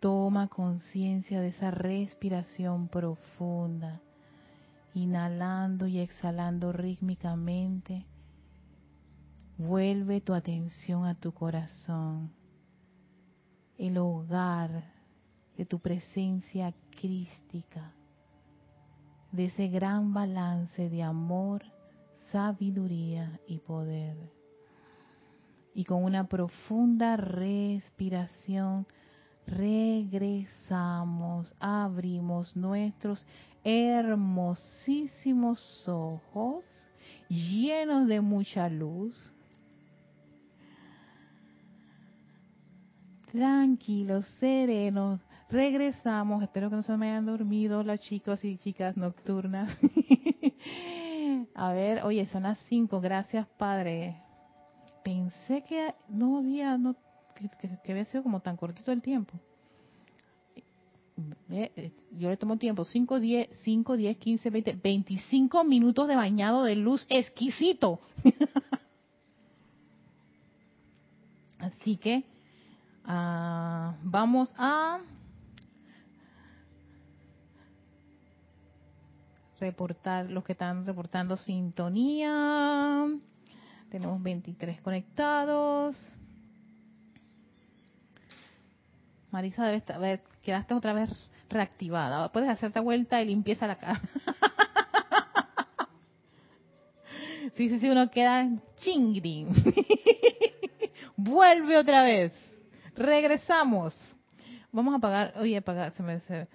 Toma 0.00 0.48
conciencia 0.48 1.40
de 1.40 1.48
esa 1.48 1.70
respiración 1.70 2.88
profunda 2.88 4.02
inhalando 4.94 5.88
y 5.88 5.98
exhalando 5.98 6.72
rítmicamente, 6.72 8.06
vuelve 9.58 10.20
tu 10.20 10.34
atención 10.34 11.04
a 11.04 11.14
tu 11.16 11.32
corazón, 11.32 12.32
el 13.76 13.98
hogar 13.98 14.84
de 15.56 15.66
tu 15.66 15.80
presencia 15.80 16.72
crística, 16.90 17.92
de 19.32 19.46
ese 19.46 19.66
gran 19.68 20.14
balance 20.14 20.88
de 20.88 21.02
amor, 21.02 21.64
sabiduría 22.30 23.40
y 23.48 23.58
poder. 23.58 24.16
Y 25.74 25.84
con 25.84 26.04
una 26.04 26.28
profunda 26.28 27.16
respiración, 27.16 28.86
regresamos, 29.46 31.54
abrimos 31.58 32.56
nuestros 32.56 33.26
hermosísimos 33.64 35.88
ojos 35.88 36.64
llenos 37.28 38.06
de 38.06 38.20
mucha 38.20 38.68
luz. 38.68 39.32
Tranquilos, 43.30 44.26
serenos. 44.38 45.20
Regresamos. 45.50 46.42
Espero 46.42 46.70
que 46.70 46.76
no 46.76 46.82
se 46.82 46.96
me 46.96 47.10
hayan 47.10 47.26
dormido 47.26 47.82
las 47.82 48.00
chicos 48.00 48.42
y 48.44 48.56
chicas 48.58 48.96
nocturnas. 48.96 49.76
A 51.54 51.72
ver, 51.72 52.04
oye, 52.04 52.26
son 52.26 52.44
las 52.44 52.58
cinco. 52.68 53.00
Gracias, 53.00 53.48
Padre. 53.58 54.16
Pensé 55.02 55.62
que 55.62 55.94
no 56.08 56.38
había, 56.38 56.78
no, 56.78 56.94
que 57.34 57.92
había 57.92 58.04
sido 58.06 58.22
como 58.22 58.40
tan 58.40 58.56
cortito 58.56 58.92
el 58.92 59.02
tiempo. 59.02 59.38
Eh, 61.50 61.92
yo 62.18 62.28
le 62.28 62.36
tomo 62.36 62.56
tiempo, 62.58 62.84
5, 62.84 63.20
10, 63.20 63.48
5, 63.62 63.96
10, 63.96 64.16
15, 64.16 64.50
20, 64.50 64.72
25 64.82 65.64
minutos 65.64 66.08
de 66.08 66.16
bañado 66.16 66.64
de 66.64 66.74
luz 66.74 67.06
exquisito. 67.08 68.00
Así 71.58 71.96
que 71.96 72.24
uh, 73.06 73.94
vamos 74.02 74.52
a 74.56 74.98
reportar 79.60 80.30
los 80.30 80.42
que 80.44 80.52
están 80.52 80.84
reportando 80.84 81.36
sintonía. 81.36 83.06
Tenemos 83.88 84.20
23 84.22 84.80
conectados. 84.82 85.96
Marisa 89.34 89.64
debe 89.64 89.78
estar, 89.78 90.00
quedaste 90.42 90.74
otra 90.74 90.92
vez 90.92 91.10
reactivada. 91.50 92.30
Puedes 92.30 92.48
hacerte 92.48 92.78
vuelta 92.78 93.20
y 93.20 93.26
limpieza 93.26 93.66
la 93.66 93.74
cara. 93.74 94.00
sí, 97.56 97.68
sí, 97.68 97.80
sí, 97.80 97.90
uno 97.90 98.08
queda 98.12 98.48
chingri. 98.76 99.48
Vuelve 101.16 101.76
otra 101.76 102.04
vez. 102.04 102.32
Regresamos. 102.94 103.98
Vamos 104.70 104.94
a 104.94 104.98
apagar, 104.98 105.34
oye, 105.36 105.56
apagar, 105.56 105.92
se 105.94 106.20
se, 106.20 106.46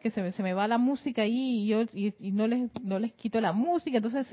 que 0.00 0.10
se 0.10 0.22
me, 0.22 0.32
se 0.32 0.42
me 0.42 0.54
va 0.54 0.66
la 0.66 0.78
música 0.78 1.20
ahí 1.20 1.64
y 1.64 1.66
yo 1.66 1.82
y, 1.92 2.14
no 2.32 2.46
les 2.46 2.70
no 2.82 2.98
les 2.98 3.12
quito 3.12 3.42
la 3.42 3.52
música, 3.52 3.98
entonces 3.98 4.26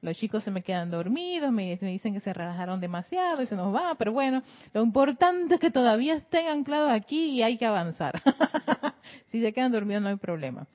los 0.00 0.16
chicos 0.16 0.44
se 0.44 0.50
me 0.50 0.62
quedan 0.62 0.90
dormidos, 0.90 1.50
me, 1.50 1.76
dicen 1.76 2.14
que 2.14 2.20
se 2.20 2.32
relajaron 2.32 2.80
demasiado 2.80 3.42
y 3.42 3.46
se 3.46 3.56
nos 3.56 3.74
va, 3.74 3.94
pero 3.96 4.12
bueno, 4.12 4.42
lo 4.72 4.82
importante 4.82 5.54
es 5.54 5.60
que 5.60 5.70
todavía 5.70 6.14
estén 6.14 6.46
anclados 6.46 6.90
aquí 6.90 7.30
y 7.30 7.42
hay 7.42 7.58
que 7.58 7.66
avanzar. 7.66 8.22
si 9.26 9.40
se 9.40 9.52
quedan 9.52 9.72
dormidos 9.72 10.02
no 10.02 10.08
hay 10.08 10.16
problema. 10.16 10.66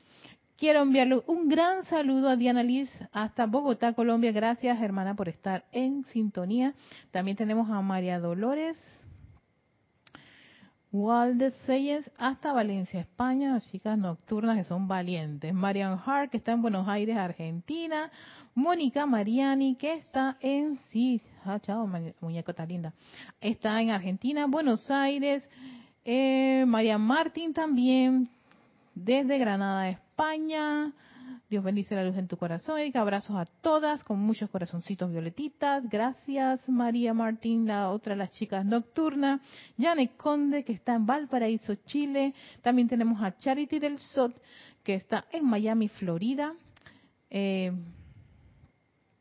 Quiero 0.57 0.81
enviarle 0.81 1.21
un 1.27 1.49
gran 1.49 1.83
saludo 1.85 2.29
a 2.29 2.35
Diana 2.35 2.63
Liz 2.63 2.89
hasta 3.11 3.45
Bogotá, 3.47 3.93
Colombia. 3.93 4.31
Gracias, 4.31 4.81
hermana, 4.81 5.15
por 5.15 5.27
estar 5.27 5.65
en 5.71 6.05
sintonía. 6.05 6.73
También 7.11 7.35
tenemos 7.35 7.69
a 7.69 7.81
María 7.81 8.19
Dolores 8.19 8.77
Waldes 10.93 11.55
Seyes 11.65 12.11
hasta 12.19 12.53
Valencia, 12.53 12.99
España, 12.99 13.59
chicas 13.71 13.97
nocturnas 13.97 14.57
que 14.57 14.63
son 14.63 14.87
valientes. 14.87 15.51
Marian 15.51 15.99
Hart, 16.05 16.29
que 16.29 16.37
está 16.37 16.51
en 16.51 16.61
Buenos 16.61 16.87
Aires, 16.87 17.17
Argentina. 17.17 18.11
Mónica 18.53 19.07
Mariani, 19.07 19.75
que 19.75 19.93
está 19.93 20.37
en, 20.39 20.77
sí, 20.89 21.19
ah, 21.45 21.59
chao, 21.59 21.89
muñeco 22.21 22.51
está 22.51 22.67
linda. 22.67 22.93
Está 23.41 23.81
en 23.81 23.89
Argentina, 23.89 24.45
Buenos 24.45 24.91
Aires. 24.91 25.49
Eh, 26.05 26.63
María 26.67 26.99
Martín 26.99 27.55
también, 27.55 28.29
desde 28.93 29.39
Granada, 29.39 29.89
España. 29.89 30.93
Dios 31.49 31.63
bendice 31.63 31.95
la 31.95 32.03
luz 32.03 32.17
en 32.17 32.27
tu 32.27 32.37
corazón. 32.37 32.79
Erika, 32.79 33.01
abrazos 33.01 33.35
a 33.35 33.45
todas 33.45 34.03
con 34.03 34.19
muchos 34.19 34.49
corazoncitos 34.49 35.11
violetitas. 35.11 35.87
Gracias, 35.89 36.67
María 36.67 37.13
Martín, 37.13 37.67
la 37.67 37.89
otra 37.89 38.15
las 38.15 38.31
chicas 38.31 38.65
nocturnas. 38.65 39.41
Janet 39.77 40.15
Conde, 40.17 40.63
que 40.63 40.73
está 40.73 40.95
en 40.95 41.05
Valparaíso, 41.05 41.75
Chile. 41.85 42.33
También 42.61 42.87
tenemos 42.87 43.21
a 43.21 43.37
Charity 43.37 43.79
del 43.79 43.99
Sot, 43.99 44.33
que 44.83 44.95
está 44.95 45.25
en 45.31 45.45
Miami, 45.45 45.89
Florida. 45.89 46.53
Eh, 47.29 47.71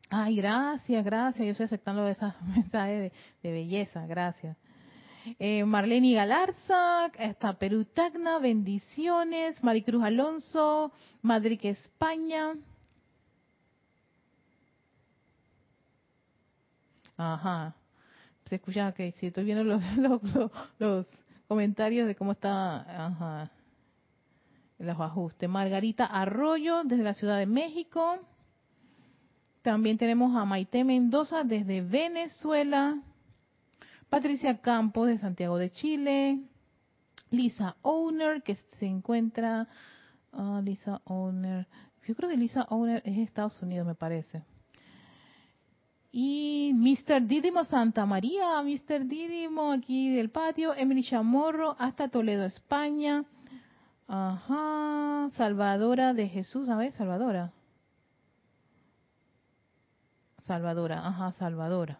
ay, 0.09 0.35
gracias, 0.35 1.03
gracias. 1.05 1.45
Yo 1.45 1.51
estoy 1.51 1.65
aceptando 1.65 2.07
esas 2.07 2.41
mensajes 2.47 3.11
de 3.41 3.51
belleza. 3.51 4.05
Gracias. 4.07 4.57
Eh, 5.39 5.63
Marlene 5.63 6.13
Galarza, 6.13 7.07
está 7.17 7.53
Perú 7.53 7.85
Tacna, 7.85 8.39
bendiciones. 8.39 9.63
Maricruz 9.63 10.03
Alonso, 10.03 10.91
Madrid, 11.21 11.59
España. 11.63 12.55
Ajá. 17.17 17.75
Se 18.45 18.55
escucha 18.55 18.91
que 18.91 19.11
si 19.13 19.27
estoy 19.27 19.45
viendo 19.45 19.63
los, 19.63 19.81
los, 20.79 21.07
comentarios 21.47 22.07
de 22.07 22.15
cómo 22.15 22.31
está 22.33 23.05
ajá, 23.05 23.51
los 24.79 24.99
ajustes. 24.99 25.49
Margarita 25.49 26.05
Arroyo, 26.05 26.83
desde 26.83 27.03
la 27.03 27.13
Ciudad 27.13 27.37
de 27.37 27.45
México. 27.45 28.19
También 29.61 29.97
tenemos 29.97 30.35
a 30.35 30.43
Maite 30.43 30.83
Mendoza 30.83 31.43
desde 31.43 31.81
Venezuela. 31.81 33.01
Patricia 34.09 34.59
Campos 34.59 35.07
de 35.07 35.17
Santiago 35.17 35.57
de 35.57 35.69
Chile, 35.71 36.43
Lisa 37.31 37.75
Owner 37.81 38.43
que 38.43 38.55
se 38.55 38.85
encuentra, 38.85 39.67
ah, 40.31 40.61
Lisa 40.63 41.01
Owner, 41.05 41.67
yo 42.05 42.15
creo 42.15 42.29
que 42.29 42.37
Lisa 42.37 42.65
Owner 42.69 43.01
es 43.05 43.17
Estados 43.17 43.61
Unidos 43.61 43.87
me 43.87 43.95
parece. 43.95 44.43
Y 46.11 46.73
Mr. 46.75 47.25
Didimo 47.25 47.63
Santa 47.63 48.05
María, 48.05 48.61
Mr. 48.61 49.07
Didimo 49.07 49.71
aquí 49.71 50.11
del 50.11 50.29
patio, 50.29 50.75
Emily 50.75 51.03
Chamorro 51.03 51.75
hasta 51.79 52.07
Toledo, 52.09 52.45
España. 52.45 53.25
Ajá, 54.07 55.29
Salvadora 55.31 56.13
de 56.13 56.27
Jesús, 56.27 56.69
a 56.69 56.75
ver, 56.75 56.91
Salvadora. 56.91 57.51
Salvadora, 60.41 61.07
ajá, 61.07 61.31
Salvadora. 61.31 61.99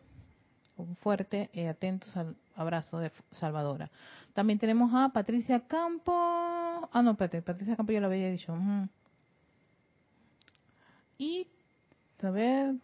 Fuerte 1.02 1.50
y 1.54 1.66
atento 1.66 2.08
abrazo 2.56 3.00
de 3.00 3.12
Salvadora. 3.32 3.90
También 4.34 4.60
tenemos 4.60 4.94
a 4.94 5.10
Patricia 5.10 5.60
Campo. 5.62 6.14
Ah, 6.14 7.02
no, 7.04 7.12
espérate, 7.12 7.42
Patricia 7.42 7.76
Campo 7.76 7.92
ya 7.92 8.00
lo 8.00 8.08
había 8.08 8.30
dicho. 8.30 8.56
Y, 11.18 11.48
a 12.22 12.30
ver. 12.30 12.76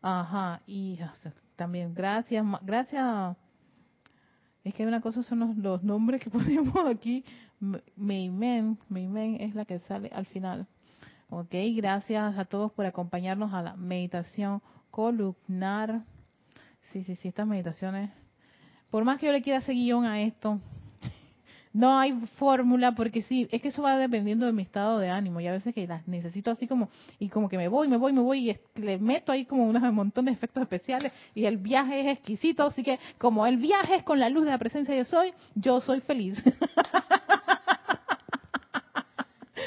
Ajá, 0.00 0.60
y 0.66 0.98
también 1.54 1.94
gracias, 1.94 2.44
gracias. 2.62 3.36
Es 4.64 4.74
que 4.74 4.86
una 4.86 5.00
cosa 5.00 5.22
son 5.22 5.62
los, 5.62 5.82
nombres 5.82 6.20
que 6.20 6.30
ponemos 6.30 6.74
aquí. 6.86 7.24
Meimen, 7.96 8.78
Meimen 8.88 9.40
es 9.40 9.54
la 9.54 9.64
que 9.64 9.78
sale 9.80 10.10
al 10.12 10.26
final. 10.26 10.66
Ok, 11.30 11.54
gracias 11.76 12.36
a 12.36 12.44
todos 12.44 12.72
por 12.72 12.84
acompañarnos 12.84 13.54
a 13.54 13.62
la 13.62 13.76
meditación 13.76 14.60
columnar. 14.92 16.02
Sí, 16.92 17.02
sí, 17.02 17.16
sí, 17.16 17.28
estas 17.28 17.48
meditaciones. 17.48 18.10
Por 18.90 19.04
más 19.04 19.18
que 19.18 19.26
yo 19.26 19.32
le 19.32 19.42
quiera 19.42 19.58
hacer 19.58 19.74
guion 19.74 20.04
a 20.04 20.20
esto, 20.20 20.60
no 21.72 21.98
hay 21.98 22.12
fórmula 22.36 22.92
porque 22.92 23.22
sí, 23.22 23.48
es 23.50 23.62
que 23.62 23.68
eso 23.68 23.82
va 23.82 23.96
dependiendo 23.96 24.44
de 24.44 24.52
mi 24.52 24.62
estado 24.62 24.98
de 24.98 25.08
ánimo 25.08 25.40
y 25.40 25.46
a 25.46 25.52
veces 25.52 25.74
que 25.74 25.86
las 25.86 26.06
necesito 26.06 26.50
así 26.50 26.68
como 26.68 26.90
y 27.18 27.30
como 27.30 27.48
que 27.48 27.56
me 27.56 27.68
voy, 27.68 27.88
me 27.88 27.96
voy, 27.96 28.12
me 28.12 28.20
voy 28.20 28.50
y 28.50 28.80
le 28.80 28.98
meto 28.98 29.32
ahí 29.32 29.46
como 29.46 29.64
un 29.64 29.94
montón 29.94 30.26
de 30.26 30.32
efectos 30.32 30.62
especiales 30.62 31.10
y 31.34 31.46
el 31.46 31.56
viaje 31.56 32.00
es 32.00 32.18
exquisito, 32.18 32.64
así 32.64 32.82
que 32.82 32.98
como 33.16 33.46
el 33.46 33.56
viaje 33.56 33.96
es 33.96 34.02
con 34.02 34.20
la 34.20 34.28
luz 34.28 34.44
de 34.44 34.50
la 34.50 34.58
presencia 34.58 34.94
yo 34.94 35.06
soy, 35.06 35.32
yo 35.54 35.80
soy 35.80 36.00
feliz. 36.02 36.36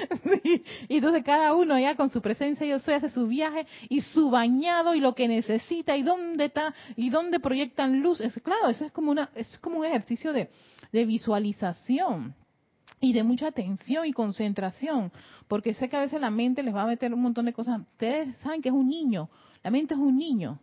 Y 0.88 0.98
entonces 0.98 1.24
cada 1.24 1.54
uno 1.54 1.78
ya 1.80 1.96
con 1.96 2.10
su 2.10 2.22
presencia 2.22 2.66
yo 2.66 2.80
soy 2.80 2.96
hace 2.96 3.10
su 3.10 3.28
viaje 3.28 3.66
y 3.90 4.02
su 4.02 4.30
bañado 4.30 4.96
y 4.96 5.00
lo 5.00 5.16
que 5.16 5.28
necesita 5.28 5.96
y 5.98 6.04
dónde 6.04 6.46
está 6.46 6.74
y 6.96 7.10
dónde 7.10 7.40
proyectan 7.40 8.02
luz. 8.02 8.22
Claro, 8.44 8.70
eso 8.70 8.86
es 8.86 8.92
como 8.92 9.12
una 9.12 9.30
es 9.36 9.58
como 9.60 9.80
un 9.80 9.86
ejercicio 9.86 10.34
de, 10.34 10.50
de 10.92 11.06
visualización 11.06 12.36
y 13.02 13.14
de 13.14 13.24
mucha 13.24 13.48
atención 13.48 14.06
y 14.06 14.14
concentración, 14.14 15.12
porque 15.48 15.74
sé 15.74 15.90
que 15.90 15.98
a 15.98 16.02
veces 16.02 16.20
la 16.20 16.32
mente 16.32 16.64
les 16.64 16.74
va 16.74 16.84
a 16.84 16.88
meter 16.88 17.14
un 17.14 17.22
montón 17.22 17.46
de 17.46 17.54
cosas. 17.54 17.82
Ustedes 17.82 18.36
saben 18.38 18.62
que 18.62 18.70
es 18.70 18.76
un 18.76 18.88
niño, 18.88 19.30
la 19.64 19.72
mente 19.72 19.94
es 19.94 20.00
un 20.00 20.18
niño. 20.18 20.60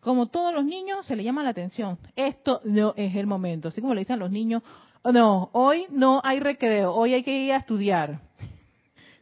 Como 0.00 0.28
todos 0.28 0.54
los 0.54 0.64
niños, 0.64 1.04
se 1.04 1.14
le 1.14 1.22
llama 1.22 1.42
la 1.42 1.50
atención. 1.50 1.98
Esto 2.16 2.62
no 2.64 2.94
es 2.96 3.14
el 3.16 3.26
momento. 3.26 3.68
Así 3.68 3.82
como 3.82 3.92
le 3.92 4.00
dicen 4.00 4.18
los 4.18 4.30
niños, 4.30 4.62
no, 5.04 5.50
hoy 5.52 5.86
no 5.90 6.20
hay 6.24 6.40
recreo, 6.40 6.94
hoy 6.94 7.14
hay 7.14 7.22
que 7.22 7.44
ir 7.44 7.52
a 7.52 7.56
estudiar 7.56 8.20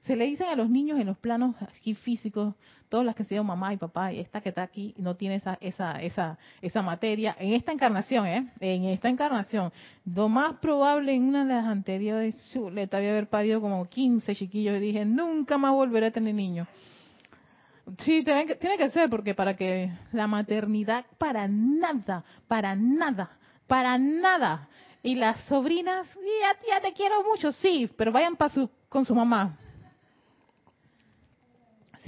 se 0.08 0.16
le 0.16 0.24
dicen 0.24 0.48
a 0.48 0.56
los 0.56 0.70
niños 0.70 0.98
en 0.98 1.06
los 1.06 1.18
planos 1.18 1.54
aquí 1.60 1.94
físicos, 1.94 2.54
todas 2.88 3.04
las 3.04 3.14
que 3.14 3.24
han 3.24 3.28
sido 3.28 3.44
mamá 3.44 3.74
y 3.74 3.76
papá, 3.76 4.10
y 4.10 4.20
esta 4.20 4.40
que 4.40 4.48
está 4.48 4.62
aquí 4.62 4.94
no 4.96 5.16
tiene 5.16 5.34
esa, 5.34 5.58
esa, 5.60 6.00
esa, 6.00 6.38
esa 6.62 6.80
materia, 6.80 7.36
en 7.38 7.52
esta 7.52 7.72
encarnación, 7.72 8.26
¿eh? 8.26 8.50
En 8.58 8.84
esta 8.84 9.10
encarnación. 9.10 9.70
Lo 10.06 10.30
más 10.30 10.54
probable 10.60 11.12
en 11.12 11.24
una 11.24 11.44
de 11.44 11.52
las 11.52 11.66
anteriores, 11.66 12.34
le 12.72 12.88
había 12.90 13.10
haber 13.10 13.28
parido 13.28 13.60
como 13.60 13.86
15 13.86 14.34
chiquillos 14.34 14.78
y 14.78 14.80
dije, 14.80 15.04
nunca 15.04 15.58
más 15.58 15.72
volveré 15.72 16.06
a 16.06 16.10
tener 16.10 16.34
niños. 16.34 16.66
Sí, 17.98 18.24
tiene 18.24 18.46
que, 18.46 18.54
tiene 18.54 18.78
que 18.78 18.88
ser, 18.88 19.10
porque 19.10 19.34
para 19.34 19.56
que 19.56 19.92
la 20.12 20.26
maternidad, 20.26 21.04
para 21.18 21.46
nada, 21.48 22.24
para 22.46 22.74
nada, 22.74 23.28
para 23.66 23.98
nada. 23.98 24.70
Y 25.02 25.16
las 25.16 25.38
sobrinas, 25.44 26.08
ya, 26.14 26.56
ya 26.66 26.80
te 26.80 26.94
quiero 26.94 27.22
mucho, 27.24 27.52
sí, 27.52 27.90
pero 27.94 28.10
vayan 28.10 28.36
para 28.36 28.54
su, 28.54 28.70
con 28.88 29.04
su 29.04 29.14
mamá 29.14 29.54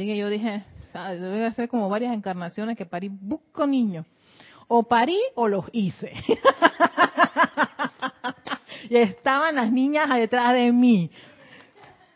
Así 0.00 0.06
que 0.06 0.16
yo 0.16 0.30
dije, 0.30 0.64
debe 0.94 1.44
hacer 1.44 1.68
como 1.68 1.90
varias 1.90 2.14
encarnaciones 2.14 2.74
que 2.74 2.86
parí, 2.86 3.10
busco 3.10 3.66
niños. 3.66 4.06
O 4.66 4.82
parí 4.82 5.18
o 5.34 5.46
los 5.46 5.66
hice. 5.72 6.10
y 8.88 8.96
estaban 8.96 9.56
las 9.56 9.70
niñas 9.70 10.08
detrás 10.08 10.54
de 10.54 10.72
mí. 10.72 11.10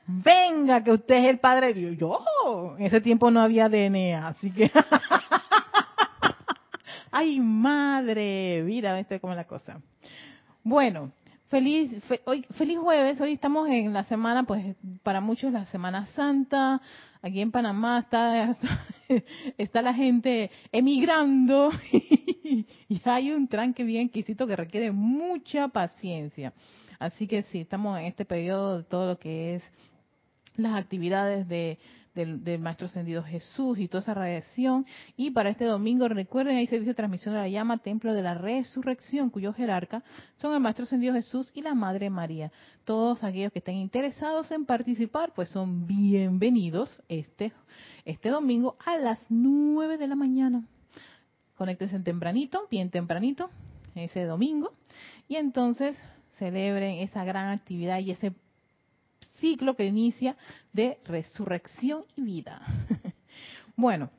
Venga, 0.06 0.82
que 0.82 0.92
usted 0.92 1.16
es 1.16 1.26
el 1.26 1.40
padre. 1.40 1.94
yo, 1.94 2.24
en 2.78 2.86
ese 2.86 3.02
tiempo 3.02 3.30
no 3.30 3.42
había 3.42 3.68
DNA, 3.68 4.28
así 4.28 4.50
que... 4.50 4.70
Ay, 7.10 7.38
madre, 7.38 8.62
mira, 8.64 8.98
este 8.98 9.20
como 9.20 9.34
la 9.34 9.44
cosa. 9.44 9.78
Bueno, 10.62 11.12
feliz, 11.54 12.02
hoy, 12.24 12.44
feliz 12.58 12.78
jueves. 12.80 13.20
Hoy 13.20 13.34
estamos 13.34 13.68
en 13.68 13.92
la 13.92 14.02
semana, 14.02 14.42
pues 14.42 14.74
para 15.04 15.20
muchos 15.20 15.52
la 15.52 15.64
Semana 15.66 16.04
Santa. 16.06 16.82
Aquí 17.22 17.40
en 17.40 17.52
Panamá 17.52 18.00
está, 18.00 18.56
está, 19.56 19.80
la 19.80 19.94
gente 19.94 20.50
emigrando 20.72 21.70
y 22.42 23.00
hay 23.04 23.30
un 23.30 23.46
tranque 23.46 23.84
bien 23.84 24.06
exquisito 24.06 24.48
que 24.48 24.56
requiere 24.56 24.90
mucha 24.90 25.68
paciencia. 25.68 26.52
Así 26.98 27.28
que 27.28 27.44
sí, 27.44 27.60
estamos 27.60 28.00
en 28.00 28.06
este 28.06 28.24
periodo 28.24 28.78
de 28.78 28.82
todo 28.82 29.10
lo 29.10 29.18
que 29.20 29.54
es 29.54 29.62
las 30.56 30.74
actividades 30.74 31.46
de, 31.46 31.78
del, 32.14 32.58
Maestro 32.58 32.86
Ascendido 32.86 33.22
Jesús 33.22 33.78
y 33.78 33.88
toda 33.88 34.02
esa 34.02 34.14
radiación. 34.14 34.86
Y 35.16 35.30
para 35.30 35.50
este 35.50 35.64
domingo, 35.64 36.08
recuerden, 36.08 36.56
hay 36.56 36.66
servicio 36.66 36.92
de 36.92 36.96
transmisión 36.96 37.34
de 37.34 37.40
la 37.40 37.48
llama, 37.48 37.78
Templo 37.78 38.14
de 38.14 38.22
la 38.22 38.34
Resurrección, 38.34 39.30
cuyo 39.30 39.52
jerarca 39.52 40.02
son 40.36 40.54
el 40.54 40.60
Maestro 40.60 40.84
Ascendido 40.84 41.14
Jesús 41.14 41.50
y 41.54 41.62
la 41.62 41.74
Madre 41.74 42.10
María. 42.10 42.52
Todos 42.84 43.24
aquellos 43.24 43.52
que 43.52 43.58
estén 43.58 43.76
interesados 43.76 44.50
en 44.50 44.64
participar, 44.64 45.32
pues 45.34 45.48
son 45.48 45.86
bienvenidos 45.86 47.02
este, 47.08 47.52
este 48.04 48.28
domingo 48.28 48.76
a 48.84 48.96
las 48.96 49.24
9 49.28 49.98
de 49.98 50.06
la 50.06 50.14
mañana. 50.14 50.64
Conéctense 51.56 51.98
tempranito, 52.00 52.66
bien 52.70 52.90
tempranito, 52.90 53.50
ese 53.94 54.24
domingo. 54.24 54.72
Y 55.28 55.36
entonces 55.36 55.96
celebren 56.38 56.98
esa 56.98 57.24
gran 57.24 57.50
actividad 57.50 58.00
y 58.00 58.10
ese 58.10 58.32
ciclo 59.38 59.74
que 59.74 59.86
inicia 59.86 60.36
de 60.72 60.98
resurrección 61.04 62.04
y 62.16 62.22
vida. 62.22 62.60
bueno, 63.76 64.10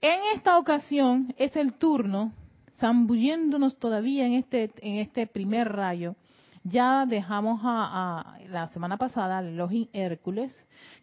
en 0.00 0.20
esta 0.34 0.58
ocasión 0.58 1.34
es 1.38 1.54
el 1.56 1.74
turno, 1.74 2.32
zambulléndonos 2.76 3.78
todavía 3.78 4.26
en 4.26 4.34
este, 4.34 4.70
en 4.78 4.96
este 4.96 5.26
primer 5.26 5.70
rayo, 5.70 6.16
ya 6.64 7.06
dejamos 7.06 7.60
a, 7.64 8.38
la 8.48 8.68
semana 8.68 8.96
pasada 8.96 9.38
al 9.38 9.88
Hércules, 9.92 10.52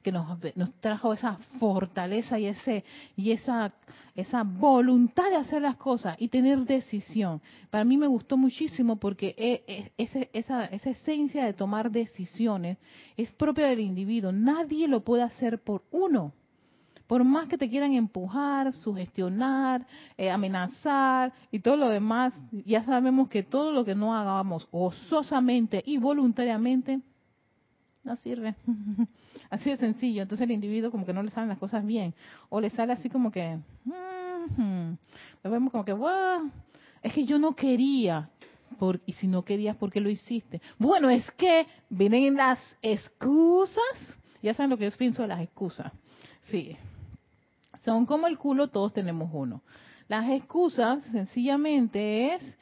que 0.02 0.12
nos, 0.12 0.38
nos, 0.56 0.74
trajo 0.80 1.14
esa 1.14 1.38
fortaleza 1.60 2.40
y 2.40 2.48
ese 2.48 2.84
y 3.16 3.32
esa 3.32 3.70
esa 4.20 4.44
voluntad 4.44 5.30
de 5.30 5.38
hacer 5.38 5.62
las 5.62 5.78
cosas 5.78 6.16
y 6.20 6.28
tener 6.28 6.60
decisión. 6.66 7.42
Para 7.70 7.84
mí 7.84 7.98
me 7.98 8.08
gustó 8.08 8.38
muchísimo 8.38 8.98
porque 8.98 9.34
e, 9.38 9.92
e, 9.98 10.30
esa, 10.34 10.66
esa 10.66 10.90
esencia 10.90 11.46
de 11.46 11.54
tomar 11.54 11.90
decisiones 11.92 12.78
es 13.16 13.32
propia 13.32 13.68
del 13.68 13.80
individuo. 13.80 14.32
Nadie 14.32 14.88
lo 14.88 15.04
puede 15.04 15.24
hacer 15.24 15.60
por 15.60 15.84
uno. 15.92 16.34
Por 17.10 17.24
más 17.24 17.48
que 17.48 17.58
te 17.58 17.68
quieran 17.72 17.94
empujar, 17.94 18.72
sugestionar, 18.72 19.84
eh, 20.16 20.30
amenazar 20.30 21.34
y 21.50 21.58
todo 21.58 21.76
lo 21.76 21.90
demás, 21.90 22.36
ya 22.52 22.84
sabemos 22.84 23.30
que 23.30 23.42
todo 23.42 23.72
lo 23.72 23.84
que 23.84 23.96
no 23.96 24.16
hagamos 24.16 24.70
gozosamente 24.70 25.82
y 25.88 25.98
voluntariamente 25.98 27.00
no 28.04 28.16
sirve. 28.18 28.54
así 29.50 29.72
de 29.72 29.78
sencillo. 29.78 30.22
Entonces 30.22 30.46
el 30.46 30.52
individuo 30.52 30.92
como 30.92 31.04
que 31.04 31.14
no 31.14 31.24
le 31.24 31.32
salen 31.32 31.50
las 31.50 31.58
cosas 31.58 31.84
bien. 31.84 32.14
O 32.48 32.62
le 32.62 32.70
sale 32.70 32.94
así 32.94 33.10
como 33.10 33.32
que... 33.32 33.58
lo 35.42 35.50
vemos 35.50 35.72
como 35.72 35.84
que... 35.84 35.96
es 37.02 37.12
que 37.12 37.26
yo 37.26 37.40
no 37.40 37.56
quería. 37.56 38.30
Y 39.08 39.14
si 39.14 39.26
no 39.26 39.44
querías, 39.44 39.76
¿por 39.78 39.92
qué 39.92 40.00
lo 40.00 40.12
hiciste? 40.12 40.62
Bueno, 40.78 41.10
es 41.10 41.28
que 41.32 41.66
vienen 41.90 42.36
las 42.36 42.60
excusas. 42.84 43.82
Ya 44.44 44.54
saben 44.54 44.70
lo 44.70 44.78
que 44.78 44.88
yo 44.88 44.96
pienso 44.96 45.24
de 45.24 45.30
las 45.30 45.42
excusas. 45.42 45.92
Sí, 46.52 46.78
son 47.84 48.06
como 48.06 48.28
el 48.28 48.38
culo, 48.38 48.68
todos 48.68 48.94
tenemos 48.94 49.30
uno. 49.34 49.62
Las 50.08 50.30
excusas 50.30 51.04
sencillamente 51.06 52.34
es 52.34 52.58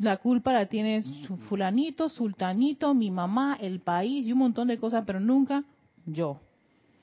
la 0.00 0.16
culpa 0.16 0.52
la 0.52 0.66
tiene 0.66 1.02
su 1.02 1.36
fulanito, 1.36 2.08
sultanito, 2.08 2.94
mi 2.94 3.10
mamá, 3.10 3.58
el 3.60 3.80
país 3.80 4.26
y 4.26 4.32
un 4.32 4.38
montón 4.38 4.68
de 4.68 4.78
cosas, 4.78 5.04
pero 5.06 5.20
nunca 5.20 5.64
yo. 6.06 6.40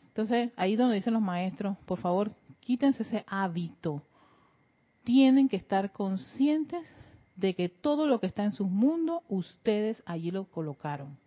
Entonces, 0.07 0.51
ahí 0.55 0.75
donde 0.75 0.95
dicen 0.95 1.13
los 1.13 1.21
maestros, 1.21 1.77
por 1.85 1.99
favor, 1.99 2.31
quítense 2.61 3.03
ese 3.03 3.23
hábito. 3.27 4.01
Tienen 5.03 5.49
que 5.49 5.57
estar 5.57 5.91
conscientes 5.91 6.85
de 7.35 7.53
que 7.53 7.69
todo 7.69 8.07
lo 8.07 8.19
que 8.19 8.27
está 8.27 8.43
en 8.43 8.51
sus 8.51 8.67
mundos, 8.67 9.21
ustedes 9.29 10.01
allí 10.05 10.31
lo 10.31 10.45
colocaron. 10.45 11.17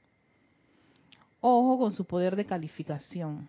Ojo 1.41 1.79
con 1.79 1.93
su 1.93 2.05
poder 2.05 2.37
de 2.37 2.45
calificación. 2.45 3.49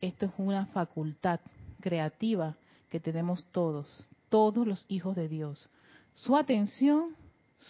Esto 0.00 0.26
es 0.26 0.32
una 0.38 0.66
facultad 0.66 1.40
creativa 1.80 2.56
que 2.88 3.00
tenemos 3.00 3.44
todos, 3.52 4.08
todos 4.28 4.66
los 4.66 4.84
hijos 4.88 5.16
de 5.16 5.28
Dios. 5.28 5.68
Su 6.14 6.36
atención, 6.36 7.16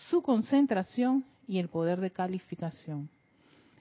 su 0.08 0.22
concentración 0.22 1.24
y 1.46 1.58
el 1.58 1.68
poder 1.68 2.00
de 2.00 2.10
calificación. 2.10 3.08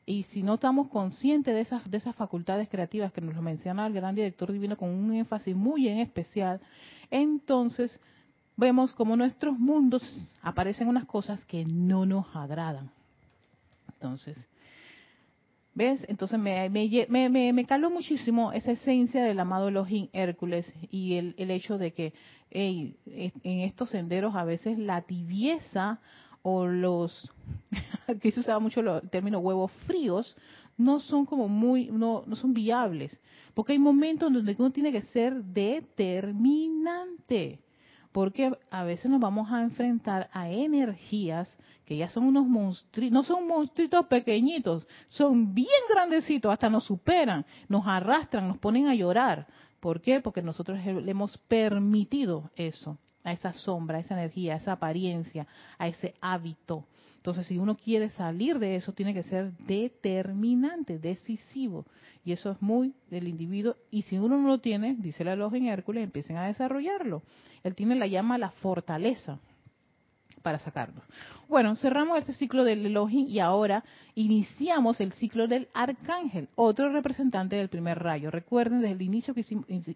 Y 0.05 0.23
si 0.23 0.41
no 0.41 0.55
estamos 0.55 0.87
conscientes 0.89 1.53
de 1.53 1.61
esas, 1.61 1.89
de 1.89 1.97
esas 1.97 2.15
facultades 2.15 2.67
creativas 2.67 3.13
que 3.13 3.21
nos 3.21 3.35
lo 3.35 3.41
menciona 3.41 3.85
el 3.85 3.93
gran 3.93 4.15
director 4.15 4.51
divino 4.51 4.75
con 4.75 4.89
un 4.89 5.13
énfasis 5.13 5.55
muy 5.55 5.87
en 5.87 5.99
especial, 5.99 6.59
entonces 7.11 7.99
vemos 8.57 8.91
como 8.93 9.15
nuestros 9.15 9.57
mundos 9.57 10.01
aparecen 10.41 10.87
unas 10.87 11.05
cosas 11.05 11.45
que 11.45 11.63
no 11.63 12.05
nos 12.05 12.25
agradan. 12.35 12.89
Entonces, 13.93 14.37
¿Ves? 15.73 16.05
Entonces 16.09 16.39
me, 16.39 16.69
me, 16.69 17.53
me, 17.53 17.65
caló 17.65 17.89
muchísimo 17.89 18.51
esa 18.51 18.71
esencia 18.71 19.23
del 19.23 19.39
amado 19.39 19.69
Elohim 19.69 20.09
Hércules 20.13 20.73
y 20.89 21.15
el, 21.15 21.35
el 21.37 21.51
hecho 21.51 21.77
de 21.77 21.93
que 21.93 22.13
en 22.51 22.95
estos 23.43 23.91
senderos 23.91 24.35
a 24.35 24.43
veces 24.43 24.77
la 24.77 25.03
tibieza 25.03 26.01
o 26.41 26.65
los, 26.65 27.31
aquí 28.07 28.31
se 28.31 28.39
usaba 28.39 28.59
mucho 28.59 28.79
el 28.81 29.09
término 29.09 29.39
huevos 29.39 29.71
fríos, 29.85 30.35
no 30.77 30.99
son 30.99 31.25
como 31.25 31.47
muy, 31.47 31.89
no, 31.91 32.23
no 32.25 32.35
son 32.35 32.53
viables, 32.53 33.17
porque 33.53 33.73
hay 33.73 33.79
momentos 33.79 34.31
donde 34.31 34.55
uno 34.57 34.71
tiene 34.71 34.91
que 34.91 35.01
ser 35.03 35.43
determinante, 35.43 37.59
porque 38.11 38.51
a 38.71 38.83
veces 38.83 39.09
nos 39.09 39.19
vamos 39.19 39.51
a 39.51 39.61
enfrentar 39.61 40.29
a 40.33 40.49
energías 40.49 41.55
que 41.85 41.97
ya 41.97 42.09
son 42.09 42.25
unos 42.25 42.45
monstruos, 42.47 43.11
no 43.11 43.23
son 43.23 43.47
monstruitos 43.47 44.05
pequeñitos, 44.07 44.87
son 45.07 45.53
bien 45.53 45.67
grandecitos, 45.91 46.51
hasta 46.51 46.69
nos 46.69 46.83
superan, 46.83 47.45
nos 47.67 47.87
arrastran, 47.87 48.47
nos 48.47 48.57
ponen 48.57 48.87
a 48.87 48.95
llorar. 48.95 49.47
¿Por 49.79 50.01
qué? 50.01 50.19
Porque 50.21 50.41
nosotros 50.41 50.79
le 50.85 51.09
hemos 51.09 51.37
permitido 51.37 52.51
eso, 52.55 52.97
a 53.23 53.33
esa 53.33 53.51
sombra, 53.51 53.97
a 53.97 54.01
esa 54.01 54.15
energía, 54.15 54.53
a 54.53 54.57
esa 54.57 54.71
apariencia, 54.73 55.47
a 55.77 55.87
ese 55.87 56.15
hábito. 56.21 56.85
Entonces, 57.17 57.47
si 57.47 57.57
uno 57.57 57.75
quiere 57.75 58.09
salir 58.09 58.59
de 58.59 58.75
eso, 58.75 58.93
tiene 58.93 59.13
que 59.13 59.23
ser 59.23 59.51
determinante, 59.57 60.99
decisivo. 60.99 61.85
Y 62.23 62.31
eso 62.31 62.51
es 62.51 62.61
muy 62.61 62.93
del 63.09 63.27
individuo. 63.27 63.75
Y 63.91 64.03
si 64.03 64.17
uno 64.17 64.37
no 64.37 64.47
lo 64.47 64.59
tiene, 64.59 64.95
dice 64.97 65.23
la 65.23 65.35
logia 65.35 65.57
en 65.57 65.67
Hércules, 65.67 66.03
empiecen 66.03 66.37
a 66.37 66.47
desarrollarlo. 66.47 67.23
Él 67.63 67.75
tiene 67.75 67.95
la 67.95 68.07
llama 68.07 68.37
la 68.37 68.51
fortaleza 68.51 69.39
para 70.41 70.59
sacarlos. 70.59 71.03
Bueno, 71.47 71.75
cerramos 71.75 72.17
este 72.17 72.33
ciclo 72.33 72.63
del 72.63 72.85
Elohim 72.85 73.27
y 73.27 73.39
ahora 73.39 73.83
iniciamos 74.15 74.99
el 75.01 75.11
ciclo 75.13 75.47
del 75.47 75.67
Arcángel, 75.73 76.49
otro 76.55 76.89
representante 76.89 77.55
del 77.55 77.69
primer 77.69 77.99
rayo. 77.99 78.31
Recuerden, 78.31 78.81
desde 78.81 78.93
el 78.93 79.01
inicio 79.01 79.33
que 79.33 79.45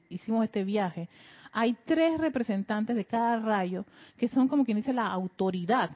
hicimos 0.09 0.43
este 0.43 0.63
viaje, 0.63 1.09
hay 1.51 1.75
tres 1.85 2.19
representantes 2.19 2.95
de 2.95 3.05
cada 3.05 3.39
rayo 3.39 3.85
que 4.17 4.27
son 4.27 4.47
como 4.47 4.65
quien 4.65 4.77
dice 4.77 4.93
la 4.93 5.07
autoridad 5.07 5.91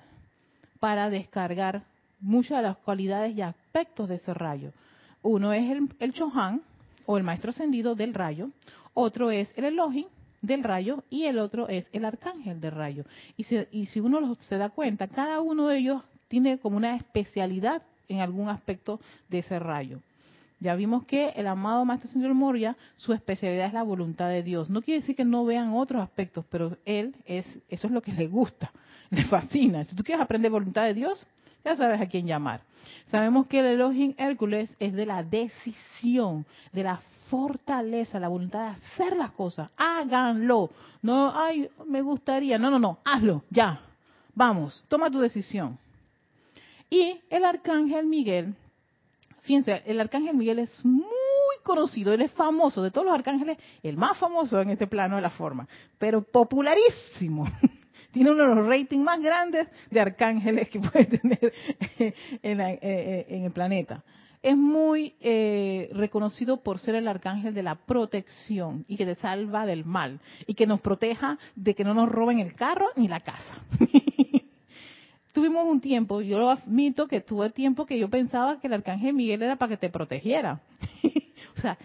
para 0.79 1.09
descargar 1.09 1.83
muchas 2.19 2.57
de 2.57 2.63
las 2.63 2.77
cualidades 2.77 3.35
y 3.35 3.41
aspectos 3.41 4.09
de 4.09 4.15
ese 4.15 4.33
rayo. 4.33 4.71
Uno 5.23 5.51
es 5.53 5.69
el, 5.71 5.89
el 5.99 6.13
Chohan, 6.13 6.61
o 7.07 7.17
el 7.17 7.23
maestro 7.23 7.49
ascendido 7.49 7.95
del 7.95 8.13
rayo, 8.13 8.51
otro 8.93 9.31
es 9.31 9.51
el 9.57 9.65
Elohim, 9.65 10.07
del 10.41 10.63
rayo 10.63 11.03
y 11.09 11.23
el 11.23 11.39
otro 11.39 11.67
es 11.67 11.87
el 11.91 12.05
arcángel 12.05 12.59
del 12.61 12.71
rayo. 12.71 13.05
Y, 13.35 13.43
si 13.87 13.99
uno 13.99 14.35
se 14.41 14.57
da 14.57 14.69
cuenta, 14.69 15.07
cada 15.07 15.41
uno 15.41 15.67
de 15.67 15.77
ellos 15.77 16.03
tiene 16.27 16.59
como 16.59 16.77
una 16.77 16.95
especialidad 16.95 17.81
en 18.07 18.19
algún 18.19 18.49
aspecto 18.49 18.99
de 19.29 19.39
ese 19.39 19.59
rayo. 19.59 19.99
Ya 20.59 20.75
vimos 20.75 21.05
que 21.05 21.29
el 21.29 21.45
amado 21.45 21.85
Maestro 21.85 22.09
Señor 22.09 22.33
Moria, 22.33 22.75
su 22.95 23.13
especialidad 23.13 23.67
es 23.67 23.73
la 23.73 23.83
voluntad 23.83 24.29
de 24.29 24.41
Dios. 24.41 24.69
No 24.69 24.81
quiere 24.81 25.01
decir 25.01 25.15
que 25.15 25.25
no 25.25 25.45
vean 25.45 25.73
otros 25.73 26.01
aspectos, 26.01 26.45
pero 26.49 26.77
él 26.85 27.15
es, 27.25 27.45
eso 27.69 27.87
es 27.87 27.93
lo 27.93 28.01
que 28.01 28.11
le 28.11 28.27
gusta, 28.27 28.71
le 29.11 29.23
fascina. 29.25 29.83
Si 29.83 29.95
tú 29.95 30.03
quieres 30.03 30.23
aprender 30.23 30.49
voluntad 30.49 30.85
de 30.85 30.95
Dios, 30.95 31.27
ya 31.63 31.75
sabes 31.75 32.01
a 32.01 32.07
quién 32.07 32.25
llamar. 32.25 32.61
Sabemos 33.07 33.47
que 33.47 33.59
el 33.59 33.65
Elohim 33.67 34.15
Hércules 34.17 34.75
es 34.79 34.93
de 34.93 35.05
la 35.05 35.21
decisión, 35.21 36.45
de 36.71 36.83
la 36.83 37.01
fortaleza, 37.29 38.19
la 38.19 38.27
voluntad 38.27 38.59
de 38.59 38.69
hacer 38.69 39.15
las 39.15 39.31
cosas. 39.31 39.69
Háganlo. 39.77 40.69
No, 41.01 41.31
ay, 41.33 41.69
me 41.85 42.01
gustaría. 42.01 42.57
No, 42.57 42.69
no, 42.69 42.79
no, 42.79 42.99
hazlo, 43.03 43.43
ya. 43.49 43.81
Vamos, 44.33 44.83
toma 44.87 45.09
tu 45.09 45.19
decisión. 45.19 45.77
Y 46.89 47.19
el 47.29 47.43
arcángel 47.43 48.05
Miguel, 48.05 48.55
fíjense, 49.41 49.83
el 49.85 49.99
arcángel 49.99 50.35
Miguel 50.35 50.59
es 50.59 50.85
muy 50.85 51.03
conocido, 51.63 52.13
él 52.13 52.21
es 52.21 52.31
famoso, 52.31 52.81
de 52.81 52.91
todos 52.91 53.05
los 53.05 53.15
arcángeles, 53.15 53.57
el 53.83 53.97
más 53.97 54.17
famoso 54.17 54.61
en 54.61 54.69
este 54.69 54.87
plano 54.87 55.17
de 55.17 55.21
la 55.21 55.29
forma, 55.31 55.67
pero 55.97 56.21
popularísimo. 56.21 57.45
Tiene 58.17 58.31
uno 58.31 58.49
de 58.49 58.55
los 58.55 58.65
ratings 58.65 59.03
más 59.03 59.21
grandes 59.21 59.67
de 59.91 59.99
arcángeles 59.99 60.69
que 60.69 60.79
puede 60.91 61.05
tener 61.05 61.53
en, 62.41 62.61
eh, 62.61 62.79
eh, 62.81 63.25
en 63.29 63.43
el 63.43 63.51
planeta 63.51 64.03
es 64.41 64.57
muy 64.57 65.13
eh, 65.19 65.89
reconocido 65.93 66.63
por 66.63 66.79
ser 66.79 66.95
el 66.95 67.07
arcángel 67.07 67.53
de 67.53 67.61
la 67.61 67.75
protección 67.75 68.85
y 68.87 68.97
que 68.97 69.05
te 69.05 69.15
salva 69.15 69.65
del 69.67 69.83
mal 69.83 70.19
y 70.47 70.55
que 70.55 70.65
nos 70.65 70.81
proteja 70.81 71.37
de 71.55 71.75
que 71.75 71.83
no 71.83 71.93
nos 71.93 72.09
roben 72.09 72.39
el 72.39 72.55
carro 72.55 72.87
ni 72.95 73.07
la 73.07 73.19
casa. 73.19 73.61
Tuvimos 75.33 75.65
un 75.65 75.81
tiempo, 75.81 76.21
yo 76.21 76.39
lo 76.39 76.49
admito 76.49 77.07
que 77.07 77.21
tuve 77.21 77.51
tiempo 77.51 77.85
que 77.85 77.99
yo 77.99 78.09
pensaba 78.09 78.59
que 78.59 78.67
el 78.67 78.73
arcángel 78.73 79.13
Miguel 79.13 79.43
era 79.43 79.57
para 79.57 79.69
que 79.69 79.77
te 79.77 79.89
protegiera. 79.89 80.61
o 81.57 81.61
sea, 81.61 81.77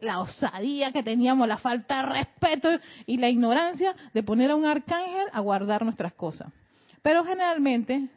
la 0.00 0.20
osadía 0.20 0.92
que 0.92 1.02
teníamos, 1.02 1.46
la 1.46 1.58
falta 1.58 2.02
de 2.02 2.12
respeto 2.12 2.68
y 3.06 3.18
la 3.18 3.28
ignorancia 3.28 3.94
de 4.14 4.22
poner 4.22 4.50
a 4.50 4.56
un 4.56 4.64
arcángel 4.64 5.26
a 5.32 5.40
guardar 5.40 5.84
nuestras 5.84 6.14
cosas. 6.14 6.48
Pero 7.02 7.24
generalmente, 7.24 8.08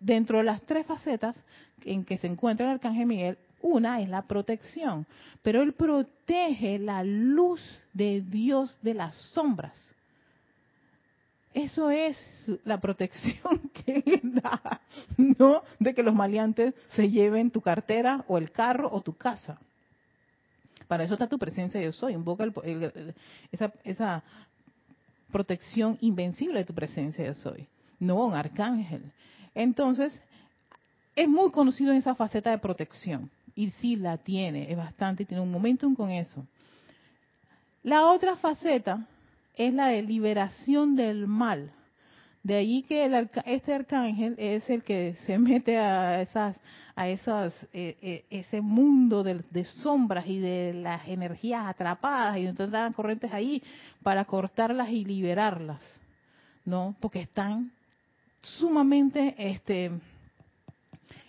dentro 0.00 0.38
de 0.38 0.44
las 0.44 0.62
tres 0.62 0.86
facetas 0.86 1.36
en 1.84 2.04
que 2.04 2.18
se 2.18 2.26
encuentra 2.26 2.66
el 2.66 2.72
arcángel 2.72 3.06
Miguel, 3.06 3.38
una 3.62 4.00
es 4.00 4.08
la 4.08 4.22
protección, 4.22 5.06
pero 5.42 5.62
él 5.62 5.72
protege 5.72 6.78
la 6.78 7.02
luz 7.02 7.60
de 7.92 8.20
Dios 8.20 8.78
de 8.82 8.94
las 8.94 9.16
sombras. 9.32 9.94
Eso 11.52 11.90
es 11.90 12.16
la 12.64 12.80
protección 12.80 13.70
que 13.84 14.02
él 14.04 14.34
da, 14.34 14.80
no 15.16 15.62
de 15.78 15.94
que 15.94 16.02
los 16.02 16.14
maleantes 16.14 16.74
se 16.88 17.10
lleven 17.10 17.50
tu 17.50 17.60
cartera 17.60 18.24
o 18.28 18.38
el 18.38 18.50
carro 18.50 18.88
o 18.92 19.00
tu 19.00 19.16
casa. 19.16 19.58
Para 20.94 21.02
eso 21.02 21.14
está 21.14 21.26
tu 21.26 21.40
presencia 21.40 21.80
yo 21.80 21.90
soy. 21.90 22.12
Invoca 22.12 22.46
esa, 23.50 23.72
esa 23.82 24.22
protección 25.32 25.98
invencible 26.00 26.60
de 26.60 26.64
tu 26.64 26.72
presencia 26.72 27.26
yo 27.26 27.34
soy. 27.34 27.66
No 27.98 28.24
un 28.24 28.34
arcángel. 28.34 29.02
Entonces, 29.56 30.22
es 31.16 31.28
muy 31.28 31.50
conocido 31.50 31.90
en 31.90 31.98
esa 31.98 32.14
faceta 32.14 32.52
de 32.52 32.58
protección. 32.58 33.28
Y 33.56 33.70
sí 33.70 33.96
la 33.96 34.18
tiene, 34.18 34.70
es 34.70 34.76
bastante, 34.76 35.24
tiene 35.24 35.42
un 35.42 35.50
momentum 35.50 35.96
con 35.96 36.12
eso. 36.12 36.46
La 37.82 38.06
otra 38.06 38.36
faceta 38.36 39.04
es 39.56 39.74
la 39.74 39.88
de 39.88 40.00
liberación 40.00 40.94
del 40.94 41.26
mal. 41.26 41.72
De 42.44 42.56
ahí 42.56 42.82
que 42.82 43.26
este 43.46 43.72
arcángel 43.72 44.34
es 44.36 44.68
el 44.68 44.84
que 44.84 45.16
se 45.24 45.38
mete 45.38 45.78
a 45.78 46.20
esas, 46.20 46.60
a 46.94 47.08
esas, 47.08 47.54
eh, 47.72 47.96
eh, 48.02 48.24
ese 48.28 48.60
mundo 48.60 49.22
de, 49.24 49.42
de, 49.50 49.64
sombras 49.64 50.26
y 50.26 50.38
de 50.38 50.74
las 50.74 51.08
energías 51.08 51.66
atrapadas 51.66 52.36
y 52.36 52.46
entonces 52.46 52.70
dan 52.70 52.92
corrientes 52.92 53.32
ahí 53.32 53.62
para 54.02 54.26
cortarlas 54.26 54.90
y 54.90 55.06
liberarlas, 55.06 55.82
¿no? 56.66 56.94
Porque 57.00 57.20
están 57.20 57.72
sumamente, 58.42 59.34
este, 59.38 59.92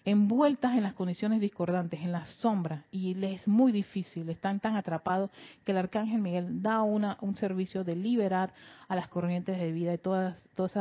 envueltas 0.05 0.73
en 0.75 0.83
las 0.83 0.93
condiciones 0.93 1.41
discordantes, 1.41 1.99
en 1.99 2.11
las 2.11 2.27
sombras, 2.35 2.83
y 2.91 3.15
les 3.15 3.41
es 3.41 3.47
muy 3.47 3.71
difícil, 3.71 4.29
están 4.29 4.59
tan 4.59 4.75
atrapados 4.75 5.31
que 5.65 5.71
el 5.71 5.79
arcángel 5.79 6.21
Miguel 6.21 6.61
da 6.61 6.83
una, 6.83 7.17
un 7.21 7.35
servicio 7.35 7.83
de 7.83 7.95
liberar 7.95 8.53
a 8.87 8.95
las 8.95 9.07
corrientes 9.07 9.57
de 9.57 9.71
vida 9.71 9.93
y 9.95 9.97
todas, 9.97 10.39
todos 10.53 10.73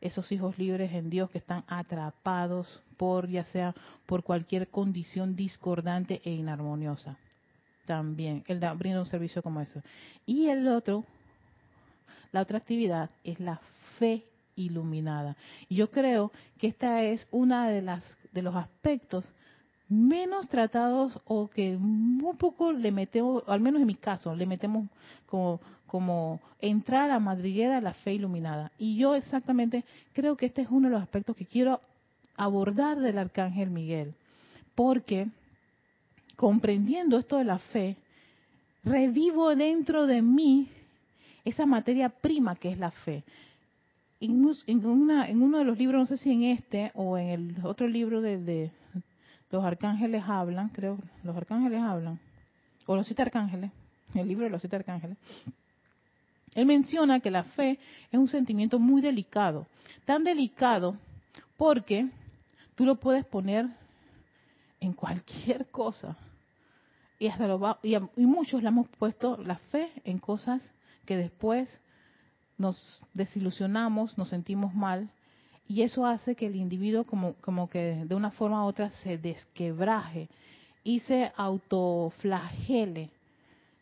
esos 0.00 0.30
hijos 0.30 0.56
libres 0.58 0.92
en 0.92 1.10
Dios 1.10 1.28
que 1.30 1.38
están 1.38 1.64
atrapados 1.66 2.80
por, 2.96 3.28
ya 3.28 3.44
sea 3.44 3.74
por 4.06 4.22
cualquier 4.22 4.68
condición 4.68 5.34
discordante 5.34 6.22
e 6.24 6.30
inarmoniosa. 6.30 7.16
También, 7.84 8.44
él 8.46 8.60
da, 8.60 8.72
brinda 8.74 9.00
un 9.00 9.06
servicio 9.06 9.42
como 9.42 9.60
eso. 9.60 9.82
Y 10.24 10.48
el 10.48 10.68
otro, 10.68 11.04
la 12.30 12.42
otra 12.42 12.58
actividad 12.58 13.10
es 13.24 13.40
la 13.40 13.60
fe 13.98 14.24
iluminada. 14.58 15.36
Y 15.68 15.76
yo 15.76 15.90
creo 15.90 16.32
que 16.58 16.66
esta 16.66 17.02
es 17.02 17.26
una 17.30 17.68
de 17.68 17.82
las 17.82 18.04
de 18.32 18.42
los 18.42 18.54
aspectos 18.54 19.24
menos 19.88 20.48
tratados 20.48 21.20
o 21.24 21.48
que 21.48 21.74
un 21.74 22.36
poco 22.38 22.72
le 22.72 22.92
metemos, 22.92 23.42
al 23.46 23.60
menos 23.60 23.80
en 23.80 23.86
mi 23.86 23.94
caso, 23.94 24.34
le 24.34 24.46
metemos 24.46 24.86
como, 25.26 25.60
como 25.86 26.40
entrar 26.60 27.04
a 27.04 27.14
la 27.14 27.20
madriguera 27.20 27.76
de 27.76 27.80
la 27.80 27.94
fe 27.94 28.12
iluminada. 28.14 28.70
Y 28.78 28.96
yo 28.96 29.14
exactamente 29.14 29.84
creo 30.12 30.36
que 30.36 30.46
este 30.46 30.62
es 30.62 30.68
uno 30.70 30.88
de 30.88 30.94
los 30.94 31.02
aspectos 31.02 31.36
que 31.36 31.46
quiero 31.46 31.80
abordar 32.36 32.98
del 33.00 33.18
Arcángel 33.18 33.70
Miguel, 33.70 34.14
porque 34.74 35.28
comprendiendo 36.36 37.18
esto 37.18 37.38
de 37.38 37.44
la 37.44 37.58
fe, 37.58 37.96
revivo 38.84 39.56
dentro 39.56 40.06
de 40.06 40.22
mí 40.22 40.68
esa 41.44 41.66
materia 41.66 42.10
prima 42.10 42.56
que 42.56 42.70
es 42.70 42.78
la 42.78 42.90
fe 42.90 43.24
en, 44.20 44.86
una, 44.86 45.28
en 45.28 45.42
uno 45.42 45.58
de 45.58 45.64
los 45.64 45.78
libros, 45.78 46.00
no 46.00 46.06
sé 46.06 46.16
si 46.16 46.32
en 46.32 46.44
este 46.44 46.90
o 46.94 47.16
en 47.16 47.28
el 47.28 47.64
otro 47.64 47.86
libro 47.86 48.20
de, 48.20 48.70
los 49.50 49.64
arcángeles 49.64 50.24
hablan, 50.26 50.68
creo, 50.70 50.98
los 51.22 51.36
arcángeles 51.36 51.80
hablan, 51.80 52.18
o 52.86 52.96
los 52.96 53.06
siete 53.06 53.22
arcángeles, 53.22 53.70
el 54.14 54.26
libro 54.26 54.44
de 54.44 54.50
los 54.50 54.60
siete 54.60 54.76
arcángeles, 54.76 55.16
él 56.54 56.66
menciona 56.66 57.20
que 57.20 57.30
la 57.30 57.44
fe 57.44 57.78
es 58.10 58.18
un 58.18 58.28
sentimiento 58.28 58.78
muy 58.78 59.00
delicado, 59.00 59.66
tan 60.04 60.24
delicado 60.24 60.96
porque 61.56 62.08
tú 62.74 62.84
lo 62.84 62.96
puedes 62.96 63.24
poner 63.24 63.66
en 64.80 64.92
cualquier 64.92 65.66
cosa. 65.70 66.16
Y 67.20 67.26
hasta 67.26 67.48
lo 67.48 67.78
y, 67.82 67.96
y 67.96 68.26
muchos 68.26 68.62
le 68.62 68.68
hemos 68.68 68.88
puesto 68.90 69.36
la 69.38 69.56
fe 69.56 69.90
en 70.04 70.18
cosas 70.18 70.72
que 71.04 71.16
después 71.16 71.80
nos 72.58 73.02
desilusionamos, 73.14 74.18
nos 74.18 74.28
sentimos 74.28 74.74
mal, 74.74 75.08
y 75.68 75.82
eso 75.82 76.06
hace 76.06 76.34
que 76.34 76.46
el 76.46 76.56
individuo 76.56 77.04
como, 77.04 77.34
como 77.34 77.68
que 77.68 78.04
de 78.06 78.14
una 78.14 78.30
forma 78.30 78.64
u 78.64 78.68
otra 78.68 78.90
se 78.90 79.18
desquebraje 79.18 80.28
y 80.82 81.00
se 81.00 81.30
autoflagele, 81.36 83.10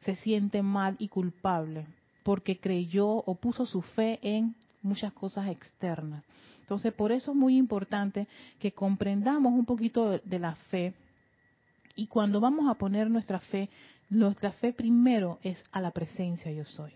se 0.01 0.17
siente 0.17 0.63
mal 0.63 0.97
y 0.99 1.09
culpable, 1.09 1.87
porque 2.25 2.59
creyó 2.59 3.09
o 3.09 3.35
puso 3.37 3.67
su 3.67 3.83
fe 3.83 4.19
en 4.23 4.57
muchas 4.83 5.13
cosas 5.13 5.49
externas. 5.49 6.25
Entonces, 6.61 6.93
por 6.93 7.13
eso 7.13 7.31
es 7.31 7.37
muy 7.37 7.57
importante 7.57 8.27
que 8.59 8.73
comprendamos 8.73 9.53
un 9.53 9.65
poquito 9.65 10.19
de 10.19 10.39
la 10.39 10.57
fe 10.57 10.95
y 11.95 12.09
cuando 12.09 12.41
vamos 12.41 12.69
a 12.69 12.75
poner 12.75 13.09
nuestra 13.09 13.39
fe, 13.39 13.71
nuestra 14.11 14.51
fe 14.51 14.73
primero 14.73 15.39
es 15.43 15.63
a 15.71 15.81
la 15.81 15.93
presencia 15.93 16.51
yo 16.51 16.65
soy. 16.65 16.93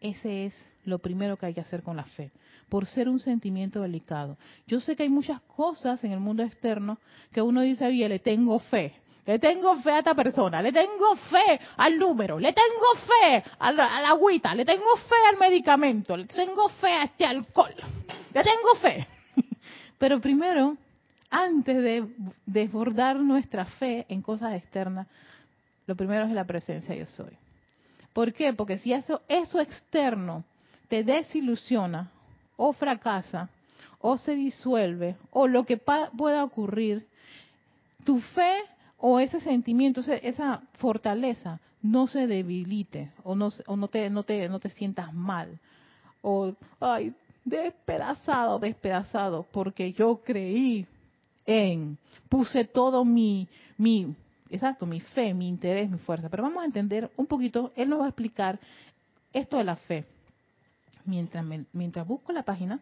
Ese 0.00 0.46
es 0.46 0.66
lo 0.84 0.98
primero 0.98 1.36
que 1.36 1.46
hay 1.46 1.54
que 1.54 1.60
hacer 1.60 1.82
con 1.82 1.96
la 1.96 2.04
fe, 2.04 2.30
por 2.68 2.86
ser 2.86 3.08
un 3.08 3.18
sentimiento 3.18 3.82
delicado. 3.82 4.38
Yo 4.66 4.80
sé 4.80 4.96
que 4.96 5.02
hay 5.02 5.08
muchas 5.08 5.40
cosas 5.42 6.02
en 6.04 6.12
el 6.12 6.20
mundo 6.20 6.42
externo 6.42 6.98
que 7.32 7.42
uno 7.42 7.60
dice, 7.60 7.86
oye, 7.86 8.08
le 8.08 8.18
tengo 8.18 8.58
fe, 8.58 8.94
le 9.26 9.38
tengo 9.38 9.76
fe 9.76 9.90
a 9.90 9.98
esta 9.98 10.14
persona, 10.14 10.62
le 10.62 10.72
tengo 10.72 11.14
fe 11.30 11.60
al 11.76 11.98
número, 11.98 12.38
le 12.38 12.52
tengo 12.52 12.94
fe 13.06 13.44
a 13.58 13.72
la, 13.72 14.08
agüita, 14.08 14.54
le 14.54 14.64
tengo 14.64 14.96
fe 14.96 15.16
al 15.30 15.38
medicamento, 15.38 16.16
le 16.16 16.24
tengo 16.24 16.68
fe 16.68 16.88
a 16.88 17.04
este 17.04 17.26
alcohol, 17.26 17.74
le 18.32 18.42
tengo 18.42 18.74
fe. 18.80 19.06
Pero 19.98 20.18
primero, 20.20 20.76
antes 21.28 21.76
de 21.76 22.08
desbordar 22.46 23.16
nuestra 23.16 23.66
fe 23.66 24.06
en 24.08 24.22
cosas 24.22 24.54
externas, 24.54 25.06
lo 25.86 25.94
primero 25.94 26.24
es 26.24 26.32
la 26.32 26.44
presencia 26.44 26.94
yo 26.94 27.06
soy. 27.06 27.36
¿Por 28.12 28.32
qué? 28.32 28.52
Porque 28.52 28.78
si 28.78 28.92
eso, 28.92 29.22
eso 29.28 29.60
externo 29.60 30.44
te 30.88 31.04
desilusiona 31.04 32.10
o 32.56 32.72
fracasa 32.72 33.48
o 34.00 34.16
se 34.16 34.34
disuelve 34.34 35.16
o 35.30 35.46
lo 35.46 35.64
que 35.64 35.76
pueda 35.76 36.44
ocurrir, 36.44 37.06
tu 38.04 38.20
fe 38.20 38.56
o 38.98 39.20
ese 39.20 39.40
sentimiento, 39.40 40.00
esa 40.00 40.62
fortaleza 40.78 41.60
no 41.82 42.06
se 42.06 42.26
debilite 42.26 43.10
o 43.22 43.34
no, 43.34 43.48
o 43.66 43.76
no, 43.76 43.88
te, 43.88 44.10
no, 44.10 44.22
te, 44.22 44.48
no 44.48 44.58
te 44.58 44.70
sientas 44.70 45.12
mal 45.12 45.58
o, 46.22 46.54
ay, 46.80 47.14
despedazado, 47.44 48.58
despedazado, 48.58 49.46
porque 49.50 49.92
yo 49.92 50.20
creí 50.24 50.86
en, 51.46 51.98
puse 52.28 52.64
todo 52.64 53.04
mi, 53.04 53.48
mi, 53.78 54.14
exacto, 54.50 54.86
mi 54.86 55.00
fe, 55.00 55.32
mi 55.34 55.48
interés, 55.48 55.88
mi 55.88 55.98
fuerza. 55.98 56.28
Pero 56.28 56.42
vamos 56.42 56.62
a 56.62 56.66
entender 56.66 57.10
un 57.16 57.26
poquito, 57.26 57.72
él 57.76 57.88
nos 57.88 58.00
va 58.00 58.06
a 58.06 58.08
explicar 58.08 58.58
esto 59.32 59.56
de 59.56 59.64
la 59.64 59.76
fe. 59.76 60.04
Mientras, 61.04 61.44
mientras 61.72 62.06
busco 62.06 62.32
la 62.32 62.42
página 62.42 62.80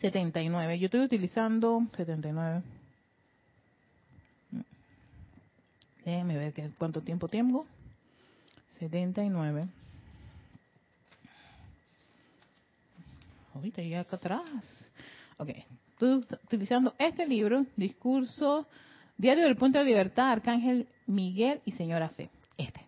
79, 0.00 0.78
yo 0.78 0.86
estoy 0.86 1.00
utilizando 1.00 1.86
79. 1.96 2.62
Déjenme 6.04 6.36
ver 6.36 6.52
que, 6.52 6.70
cuánto 6.78 7.00
tiempo 7.00 7.28
tengo. 7.28 7.66
79. 8.78 9.68
Ahorita 13.54 13.82
ya 13.82 14.00
acá 14.00 14.16
atrás. 14.16 14.90
Ok, 15.38 15.50
Estoy 16.02 16.36
utilizando 16.42 16.94
este 16.98 17.28
libro, 17.28 17.64
Discurso 17.76 18.66
Diario 19.16 19.44
del 19.44 19.54
Puente 19.54 19.78
de 19.78 19.84
Libertad, 19.84 20.32
Arcángel 20.32 20.88
Miguel 21.06 21.60
y 21.64 21.70
Señora 21.70 22.08
Fe. 22.08 22.28
Este. 22.58 22.80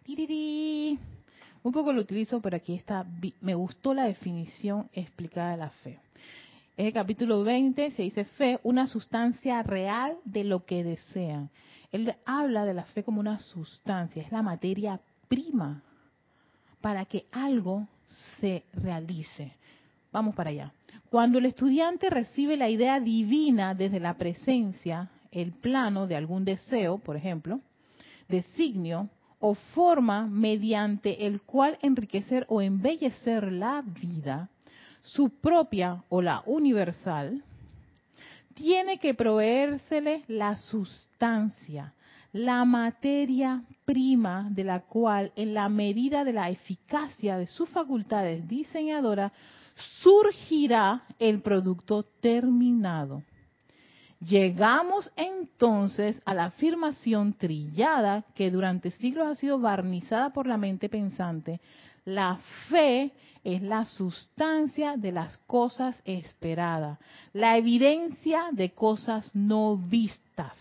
Un 1.62 1.72
poco 1.72 1.92
lo 1.92 2.00
utilizo, 2.00 2.40
pero 2.40 2.56
aquí 2.56 2.74
está. 2.74 3.06
Me 3.40 3.54
gustó 3.54 3.94
la 3.94 4.06
definición 4.06 4.90
explicada 4.92 5.52
de 5.52 5.56
la 5.58 5.70
fe. 5.70 6.00
En 6.76 6.86
el 6.86 6.92
capítulo 6.92 7.44
20 7.44 7.92
se 7.92 8.02
dice 8.02 8.24
fe, 8.24 8.58
una 8.64 8.88
sustancia 8.88 9.62
real 9.62 10.16
de 10.24 10.42
lo 10.42 10.64
que 10.64 10.82
desean. 10.82 11.50
Él 11.92 12.16
habla 12.26 12.64
de 12.64 12.74
la 12.74 12.82
fe 12.82 13.04
como 13.04 13.20
una 13.20 13.38
sustancia, 13.38 14.24
es 14.24 14.32
la 14.32 14.42
materia 14.42 14.98
prima 15.28 15.84
para 16.80 17.04
que 17.04 17.26
algo 17.30 17.86
se 18.40 18.64
realice. 18.72 19.52
Vamos 20.10 20.34
para 20.34 20.50
allá. 20.50 20.72
Cuando 21.14 21.38
el 21.38 21.46
estudiante 21.46 22.10
recibe 22.10 22.56
la 22.56 22.68
idea 22.68 22.98
divina 22.98 23.72
desde 23.72 24.00
la 24.00 24.14
presencia, 24.14 25.10
el 25.30 25.52
plano 25.52 26.08
de 26.08 26.16
algún 26.16 26.44
deseo, 26.44 26.98
por 26.98 27.14
ejemplo, 27.14 27.60
designio 28.28 29.08
o 29.38 29.54
forma 29.54 30.26
mediante 30.26 31.24
el 31.24 31.42
cual 31.42 31.78
enriquecer 31.82 32.46
o 32.48 32.60
embellecer 32.60 33.52
la 33.52 33.84
vida, 33.86 34.50
su 35.04 35.30
propia 35.38 36.02
o 36.08 36.20
la 36.20 36.42
universal, 36.46 37.44
tiene 38.54 38.98
que 38.98 39.14
proveérsele 39.14 40.24
la 40.26 40.56
sustancia, 40.56 41.94
la 42.32 42.64
materia 42.64 43.62
prima 43.84 44.48
de 44.50 44.64
la 44.64 44.80
cual, 44.80 45.30
en 45.36 45.54
la 45.54 45.68
medida 45.68 46.24
de 46.24 46.32
la 46.32 46.50
eficacia 46.50 47.38
de 47.38 47.46
sus 47.46 47.68
facultades 47.68 48.48
diseñadoras, 48.48 49.30
surgirá 50.02 51.02
el 51.18 51.40
producto 51.42 52.04
terminado. 52.20 53.22
Llegamos 54.20 55.10
entonces 55.16 56.20
a 56.24 56.34
la 56.34 56.46
afirmación 56.46 57.34
trillada 57.34 58.24
que 58.34 58.50
durante 58.50 58.90
siglos 58.90 59.26
ha 59.26 59.34
sido 59.34 59.58
barnizada 59.58 60.30
por 60.30 60.46
la 60.46 60.56
mente 60.56 60.88
pensante. 60.88 61.60
La 62.04 62.38
fe 62.68 63.12
es 63.42 63.60
la 63.62 63.84
sustancia 63.84 64.96
de 64.96 65.12
las 65.12 65.36
cosas 65.46 66.00
esperadas, 66.06 66.98
la 67.32 67.58
evidencia 67.58 68.44
de 68.52 68.72
cosas 68.72 69.30
no 69.34 69.76
vistas. 69.76 70.58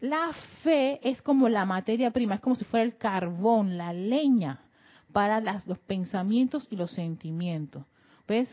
La 0.00 0.30
fe 0.62 1.00
es 1.02 1.20
como 1.20 1.48
la 1.48 1.66
materia 1.66 2.10
prima, 2.10 2.36
es 2.36 2.40
como 2.40 2.56
si 2.56 2.64
fuera 2.64 2.84
el 2.84 2.96
carbón, 2.96 3.76
la 3.76 3.92
leña 3.92 4.62
para 5.12 5.40
los 5.40 5.78
pensamientos 5.80 6.66
y 6.70 6.76
los 6.76 6.92
sentimientos. 6.92 7.84
¿Ves? 8.26 8.48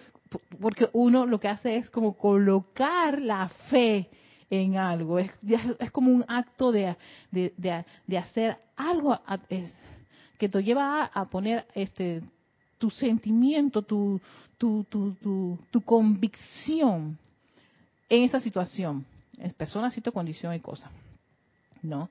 Porque 0.62 0.89
uno 0.93 1.26
lo 1.26 1.39
que 1.39 1.49
hace 1.49 1.78
es 1.78 1.89
como 1.89 2.18
colocar 2.18 3.22
la 3.22 3.49
fe 3.70 4.10
en 4.49 4.78
algo. 4.78 5.20
Es, 5.20 5.32
es 5.80 5.91
como 5.91 6.12
un 6.12 6.24
acto 6.28 6.72
de, 6.72 6.95
de, 7.32 8.18
hacer 8.18 8.58
algo 8.76 9.20
que 10.38 10.49
te 10.49 10.64
lleva 10.64 11.06
a, 11.06 11.26
poner 11.26 11.66
este 11.74 12.22
tu 12.78 12.89
sentimiento, 12.89 13.82
tu, 13.82 14.20
tu, 14.58 14.86
tu, 14.89 15.58
tu, 15.72 15.82
convicción 15.82 17.18
en 18.10 18.24
esa 18.24 18.39
situación. 18.39 19.06
Es 19.39 19.53
persona, 19.53 19.91
sitio, 19.91 20.14
condición 20.14 20.53
y 20.53 20.60
cosa. 20.60 20.89
¿No? 21.82 22.10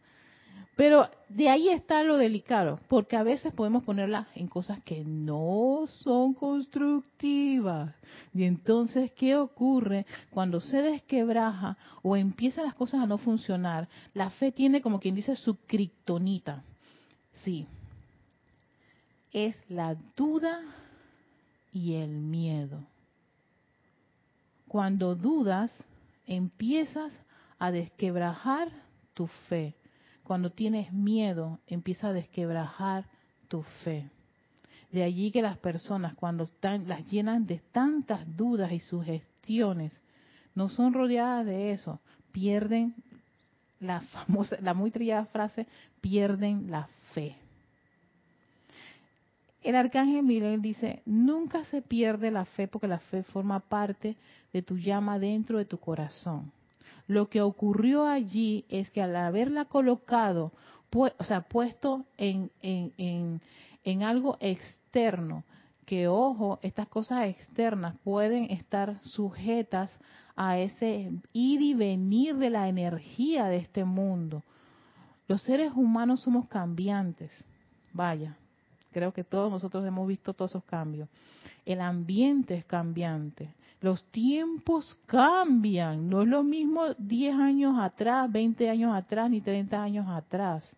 Pero 0.77 1.09
de 1.29 1.49
ahí 1.49 1.68
está 1.68 2.03
lo 2.03 2.16
delicado, 2.16 2.81
porque 2.89 3.16
a 3.16 3.22
veces 3.22 3.53
podemos 3.53 3.85
ponerla 3.85 4.29
en 4.35 4.49
cosas 4.49 4.83
que 4.83 5.05
no 5.05 5.85
son 5.87 6.35
constructivas. 6.35 7.95
Y 8.33 8.45
entonces, 8.45 9.12
¿qué 9.12 9.37
ocurre 9.37 10.05
cuando 10.31 10.61
se 10.61 10.83
desquebraja 10.83 11.77
o 12.03 12.16
empiezan 12.16 12.64
las 12.64 12.75
cosas 12.75 13.03
a 13.03 13.07
no 13.07 13.18
funcionar? 13.18 13.89
La 14.14 14.31
fe 14.31 14.51
tiene 14.51 14.83
como 14.83 14.99
quien 14.99 15.14
dice 15.14 15.37
su 15.37 15.57
criptonita. 15.59 16.64
Sí. 17.45 17.66
Es 19.33 19.57
la 19.68 19.97
duda 20.16 20.61
y 21.72 21.95
el 21.95 22.11
miedo. 22.11 22.81
Cuando 24.66 25.14
dudas, 25.14 25.72
empiezas 26.27 27.12
a 27.61 27.70
desquebrajar 27.70 28.72
tu 29.14 29.29
fe 29.49 29.75
cuando 30.25 30.51
tienes 30.51 30.93
miedo, 30.93 31.61
empieza 31.66 32.09
a 32.09 32.12
desquebrajar 32.12 33.05
tu 33.49 33.62
fe. 33.85 34.09
De 34.91 35.03
allí 35.03 35.31
que 35.31 35.43
las 35.43 35.59
personas 35.59 36.14
cuando 36.14 36.45
están, 36.45 36.89
las 36.89 37.09
llenan 37.11 37.47
de 37.47 37.61
tantas 37.72 38.20
dudas 38.37 38.72
y 38.72 38.81
sugestiones, 38.81 40.03
no 40.55 40.68
son 40.68 40.93
rodeadas 40.93 41.45
de 41.47 41.72
eso, 41.72 42.01
pierden 42.33 42.95
la 43.81 44.01
famosa, 44.01 44.57
la 44.61 44.72
muy 44.72 44.91
trillada 44.91 45.27
frase, 45.27 45.66
pierden 46.01 46.70
la 46.70 46.89
fe. 47.12 47.37
El 49.62 49.77
arcángel 49.77 50.22
Miguel 50.22 50.62
dice, 50.62 51.03
nunca 51.07 51.64
se 51.64 51.83
pierde 51.83 52.31
la 52.31 52.45
fe 52.45 52.68
porque 52.68 52.87
la 52.87 52.99
fe 52.99 53.22
forma 53.22 53.61
parte 53.61 54.16
de 54.53 54.62
tu 54.62 54.77
llama 54.77 55.18
dentro 55.18 55.59
de 55.59 55.64
tu 55.64 55.79
corazón. 55.79 56.53
Lo 57.07 57.28
que 57.28 57.42
ocurrió 57.42 58.07
allí 58.07 58.64
es 58.68 58.90
que 58.90 59.02
al 59.02 59.14
haberla 59.16 59.66
colocado, 59.66 60.52
o 60.92 61.24
sea, 61.24 61.42
puesto 61.42 62.05
en, 62.16 62.50
en, 62.62 63.40
en, 63.84 64.02
algo 64.02 64.38
externo, 64.40 65.44
que 65.84 66.09
ojo, 66.09 66.59
estas 66.62 66.88
cosas 66.88 67.28
externas 67.28 67.96
pueden 68.05 68.50
estar 68.50 69.00
sujetas 69.02 69.90
a 70.36 70.59
ese 70.59 71.12
ir 71.32 71.61
y 71.62 71.74
venir 71.74 72.36
de 72.36 72.50
la 72.50 72.68
energía 72.68 73.46
de 73.46 73.59
este 73.59 73.84
mundo. 73.84 74.42
Los 75.28 75.42
seres 75.42 75.72
humanos 75.74 76.22
somos 76.22 76.48
cambiantes. 76.48 77.32
Vaya, 77.92 78.36
creo 78.92 79.12
que 79.12 79.24
todos 79.24 79.50
nosotros 79.50 79.84
hemos 79.86 80.09
visto 80.09 80.32
todos 80.32 80.52
esos 80.52 80.64
cambios. 80.64 81.09
El 81.66 81.80
ambiente 81.80 82.55
es 82.55 82.64
cambiante. 82.64 83.48
Los 83.81 84.05
tiempos 84.11 84.99
cambian, 85.07 86.09
no 86.09 86.22
es 86.22 86.29
lo 86.29 86.43
mismo 86.43 86.95
10 86.99 87.35
años 87.35 87.79
atrás, 87.79 88.31
20 88.33 88.70
años 88.70 88.95
atrás, 88.95 89.31
ni 89.31 89.41
30 89.41 89.83
años 89.83 90.07
atrás. 90.09 90.70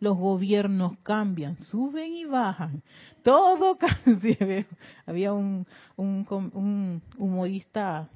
Los 0.00 0.16
gobiernos 0.16 0.96
cambian, 1.02 1.58
suben 1.60 2.12
y 2.12 2.24
bajan. 2.24 2.82
Todo 3.22 3.78
cambia. 4.04 4.66
Había 5.06 5.32
un, 5.32 5.66
un, 5.96 7.02
humorista 7.18 8.08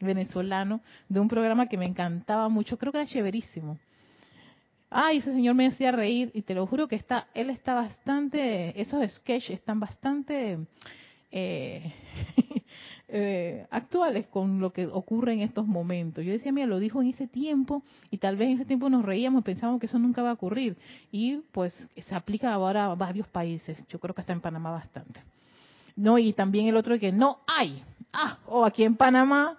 venezolano 0.00 0.80
de 1.08 1.20
un 1.20 1.28
programa 1.28 1.66
que 1.68 1.78
me 1.78 1.86
encantaba 1.86 2.48
mucho, 2.48 2.76
creo 2.76 2.92
que 2.92 2.98
era 2.98 3.06
chéverísimo. 3.06 3.78
Ay, 4.90 5.18
ese 5.18 5.32
señor 5.32 5.54
me 5.54 5.66
hacía 5.66 5.90
reír 5.90 6.30
y 6.34 6.42
te 6.42 6.54
lo 6.54 6.66
juro 6.66 6.86
que 6.86 6.96
está, 6.96 7.26
él 7.32 7.48
está 7.48 7.72
bastante, 7.72 8.78
esos 8.78 9.10
sketches 9.10 9.58
están 9.58 9.80
bastante 9.80 10.58
eh, 11.30 11.92
eh, 13.14 13.66
actuales 13.70 14.26
con 14.26 14.58
lo 14.60 14.72
que 14.72 14.86
ocurre 14.86 15.34
en 15.34 15.40
estos 15.40 15.66
momentos. 15.66 16.24
Yo 16.24 16.32
decía, 16.32 16.50
mira, 16.50 16.66
lo 16.66 16.78
dijo 16.78 17.02
en 17.02 17.08
ese 17.08 17.26
tiempo 17.26 17.82
y 18.10 18.16
tal 18.16 18.36
vez 18.36 18.48
en 18.48 18.54
ese 18.54 18.64
tiempo 18.64 18.88
nos 18.88 19.04
reíamos, 19.04 19.44
pensábamos 19.44 19.80
que 19.80 19.86
eso 19.86 19.98
nunca 19.98 20.22
va 20.22 20.30
a 20.30 20.32
ocurrir. 20.32 20.78
Y 21.10 21.42
pues 21.52 21.76
se 21.94 22.14
aplica 22.14 22.50
ahora 22.54 22.86
a 22.86 22.94
varios 22.94 23.28
países, 23.28 23.78
yo 23.88 23.98
creo 23.98 24.14
que 24.14 24.22
hasta 24.22 24.32
en 24.32 24.40
Panamá 24.40 24.70
bastante. 24.70 25.20
No, 25.94 26.16
y 26.16 26.32
también 26.32 26.68
el 26.68 26.76
otro 26.76 26.98
que 26.98 27.12
no 27.12 27.40
hay. 27.46 27.82
Ah, 28.14 28.38
o 28.46 28.64
aquí 28.64 28.82
en 28.82 28.96
Panamá. 28.96 29.58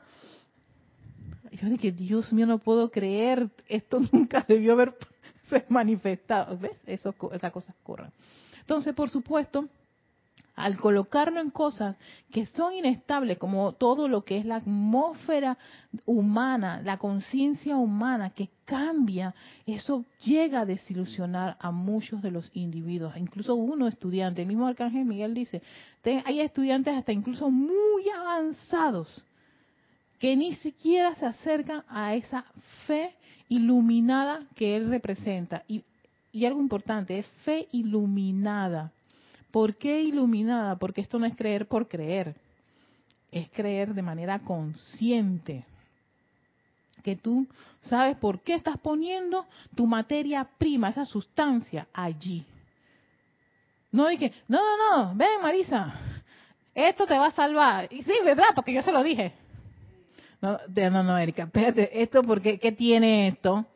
Yo 1.51 1.69
dije, 1.69 1.91
Dios 1.91 2.33
mío, 2.33 2.47
no 2.47 2.57
puedo 2.57 2.89
creer, 2.89 3.51
esto 3.67 4.01
nunca 4.11 4.43
debió 4.47 4.73
haber 4.73 4.95
manifestado. 5.69 6.57
¿Ves? 6.57 6.81
Esas 6.87 7.13
cosas 7.15 7.75
ocurren. 7.83 8.11
Entonces, 8.61 8.95
por 8.95 9.11
supuesto, 9.11 9.69
al 10.55 10.77
colocarlo 10.77 11.39
en 11.39 11.49
cosas 11.49 11.95
que 12.31 12.45
son 12.45 12.73
inestables, 12.73 13.37
como 13.37 13.73
todo 13.73 14.07
lo 14.07 14.23
que 14.23 14.37
es 14.37 14.45
la 14.45 14.57
atmósfera 14.57 15.57
humana, 16.05 16.81
la 16.83 16.97
conciencia 16.97 17.75
humana 17.75 18.29
que 18.29 18.49
cambia, 18.65 19.33
eso 19.65 20.05
llega 20.23 20.61
a 20.61 20.65
desilusionar 20.65 21.57
a 21.59 21.71
muchos 21.71 22.21
de 22.21 22.31
los 22.31 22.51
individuos, 22.53 23.17
incluso 23.17 23.55
uno 23.55 23.87
estudiante. 23.87 24.43
El 24.43 24.47
mismo 24.47 24.67
Arcángel 24.67 25.05
Miguel 25.05 25.33
dice, 25.33 25.61
hay 26.25 26.41
estudiantes 26.41 26.95
hasta 26.95 27.11
incluso 27.11 27.49
muy 27.49 28.07
avanzados 28.09 29.25
que 30.19 30.35
ni 30.35 30.53
siquiera 30.55 31.15
se 31.15 31.25
acercan 31.25 31.83
a 31.89 32.13
esa 32.15 32.45
fe 32.85 33.15
iluminada 33.49 34.43
que 34.55 34.75
él 34.75 34.89
representa. 34.89 35.63
Y, 35.67 35.83
y 36.31 36.45
algo 36.45 36.61
importante, 36.61 37.17
es 37.17 37.27
fe 37.43 37.67
iluminada 37.71 38.91
¿Por 39.53 39.75
qué 39.75 40.01
iluminada? 40.01 40.77
Porque 40.77 41.01
esto 41.01 41.19
no 41.19 41.27
es 41.27 41.35
creer 41.35 41.67
por 41.67 41.87
creer, 41.87 42.33
es 43.31 43.51
creer 43.51 43.93
de 43.93 44.01
manera 44.01 44.39
consciente. 44.39 45.63
Que 47.03 47.15
tú 47.15 47.45
sabes 47.83 48.17
por 48.17 48.39
qué 48.41 48.55
estás 48.55 48.79
poniendo 48.79 49.45
tu 49.75 49.85
materia 49.85 50.49
prima, 50.57 50.89
esa 50.89 51.05
sustancia 51.05 51.87
allí. 51.93 52.43
No 53.91 54.07
dije, 54.07 54.33
no, 54.47 54.57
no, 54.57 55.05
no, 55.05 55.15
ven 55.15 55.39
Marisa, 55.39 55.93
esto 56.73 57.05
te 57.05 57.13
va 57.13 57.27
a 57.27 57.31
salvar. 57.31 57.87
Y 57.93 58.01
sí, 58.01 58.13
¿verdad? 58.25 58.55
Porque 58.55 58.73
yo 58.73 58.81
se 58.81 58.91
lo 58.91 59.03
dije. 59.03 59.33
No, 60.41 60.57
no, 60.89 61.03
no, 61.03 61.15
Erika, 61.15 61.43
espérate, 61.43 62.01
esto, 62.01 62.23
porque 62.23 62.57
¿qué 62.57 62.71
tiene 62.71 63.27
esto? 63.27 63.67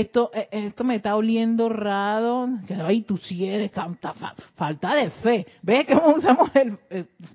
Esto 0.00 0.30
eh, 0.32 0.48
esto 0.50 0.84
me 0.84 0.96
está 0.96 1.14
oliendo 1.16 1.68
raro, 1.68 2.48
que 2.66 2.74
ay, 2.74 3.02
tú 3.02 3.18
sí 3.18 3.46
eres 3.46 3.70
falta 4.54 4.94
de 4.94 5.10
fe. 5.10 5.46
¿Ves 5.62 5.86
que 5.86 5.94
usamos 6.16 6.50
el, 6.54 6.78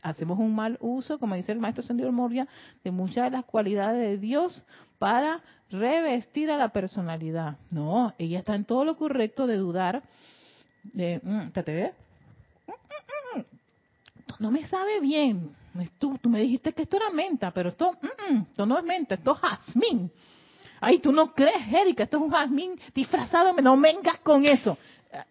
hacemos 0.01 0.39
un 0.39 0.55
mal 0.55 0.77
uso, 0.81 1.19
como 1.19 1.35
dice 1.35 1.51
el 1.51 1.59
maestro 1.59 1.83
Sendido 1.83 2.11
Moria, 2.11 2.47
de 2.83 2.91
muchas 2.91 3.25
de 3.25 3.37
las 3.37 3.45
cualidades 3.45 3.99
de 3.99 4.17
Dios 4.17 4.65
para 4.97 5.41
revestir 5.69 6.49
a 6.49 6.57
la 6.57 6.69
personalidad? 6.69 7.57
No, 7.71 8.13
ella 8.17 8.39
está 8.39 8.55
en 8.55 8.65
todo 8.65 8.85
lo 8.85 8.97
correcto 8.97 9.45
de 9.45 9.57
dudar 9.57 10.01
de, 10.83 11.21
mm, 11.23 11.51
¿te, 11.51 11.63
te 11.63 11.73
¿Dónde 11.73 11.95
no 14.39 14.51
me 14.51 14.65
sabe 14.67 14.99
bien. 14.99 15.55
Tú, 15.99 16.17
tú 16.17 16.29
me 16.29 16.41
dijiste 16.41 16.73
que 16.73 16.83
esto 16.83 16.97
era 16.97 17.09
menta, 17.11 17.51
pero 17.51 17.69
esto, 17.69 17.93
mm, 18.01 18.33
mm, 18.33 18.41
esto 18.49 18.65
no 18.65 18.77
es 18.77 18.83
menta, 18.83 19.15
esto 19.15 19.33
es 19.33 19.39
jazmín. 19.39 20.11
Ay, 20.79 20.99
tú 20.99 21.11
no 21.11 21.33
crees, 21.33 21.73
Erika, 21.73 22.03
esto 22.03 22.17
es 22.17 22.23
un 22.23 22.29
jazmín 22.29 22.79
disfrazado, 22.93 23.53
no 23.53 23.79
vengas 23.79 24.19
con 24.19 24.45
eso. 24.45 24.77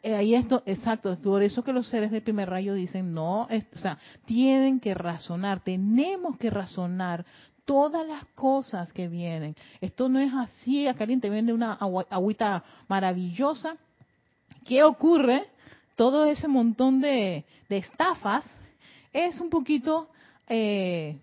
Eh, 0.02 0.14
ahí 0.14 0.34
esto, 0.34 0.62
exacto, 0.66 1.16
por 1.18 1.42
eso 1.42 1.62
que 1.62 1.72
los 1.72 1.86
seres 1.88 2.10
del 2.10 2.22
primer 2.22 2.48
rayo 2.48 2.74
dicen, 2.74 3.12
no, 3.12 3.42
o 3.42 3.78
sea, 3.78 3.98
tienen 4.24 4.80
que 4.80 4.94
razonar, 4.94 5.60
tenemos 5.60 6.38
que 6.38 6.50
razonar 6.50 7.24
todas 7.64 8.06
las 8.06 8.24
cosas 8.34 8.92
que 8.92 9.08
vienen. 9.08 9.54
Esto 9.80 10.08
no 10.08 10.18
es 10.18 10.32
así, 10.32 10.86
acá 10.86 11.04
alguien 11.04 11.20
te 11.20 11.28
una 11.28 11.74
agüita 11.74 12.64
maravillosa. 12.88 13.76
¿Qué 14.64 14.82
ocurre? 14.82 15.46
Todo 15.96 16.24
ese 16.24 16.48
montón 16.48 17.00
de, 17.00 17.44
estafas 17.68 18.44
es 19.12 19.40
un 19.40 19.50
poquito 19.50 20.08
eh, 20.48 21.18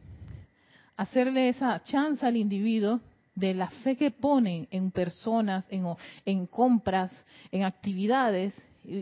hacerle 0.98 1.50
esa 1.50 1.82
chance 1.84 2.26
al 2.26 2.38
individuo 2.38 3.00
de 3.36 3.54
la 3.54 3.70
fe 3.70 3.96
que 3.96 4.12
ponen 4.12 4.68
en 4.72 4.92
personas, 4.92 5.66
en, 5.70 5.86
en 6.26 6.46
compras, 6.46 7.12
en 7.52 7.64
actividades, 7.64 8.54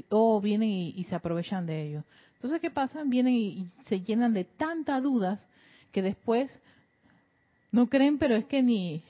o 0.09 0.39
vienen 0.41 0.69
y, 0.69 1.03
se 1.05 1.15
aprovechan 1.15 1.65
de 1.65 1.87
ello. 1.87 2.03
Entonces, 2.35 2.59
¿qué 2.59 2.71
pasa? 2.71 3.03
Vienen 3.05 3.33
y, 3.33 3.67
se 3.85 4.01
llenan 4.01 4.33
de 4.33 4.45
tantas 4.45 5.01
dudas 5.01 5.45
que 5.91 6.01
después 6.01 6.59
no 7.71 7.87
creen, 7.87 8.17
pero 8.17 8.35
es 8.35 8.45
que 8.45 8.61
ni, 8.61 9.01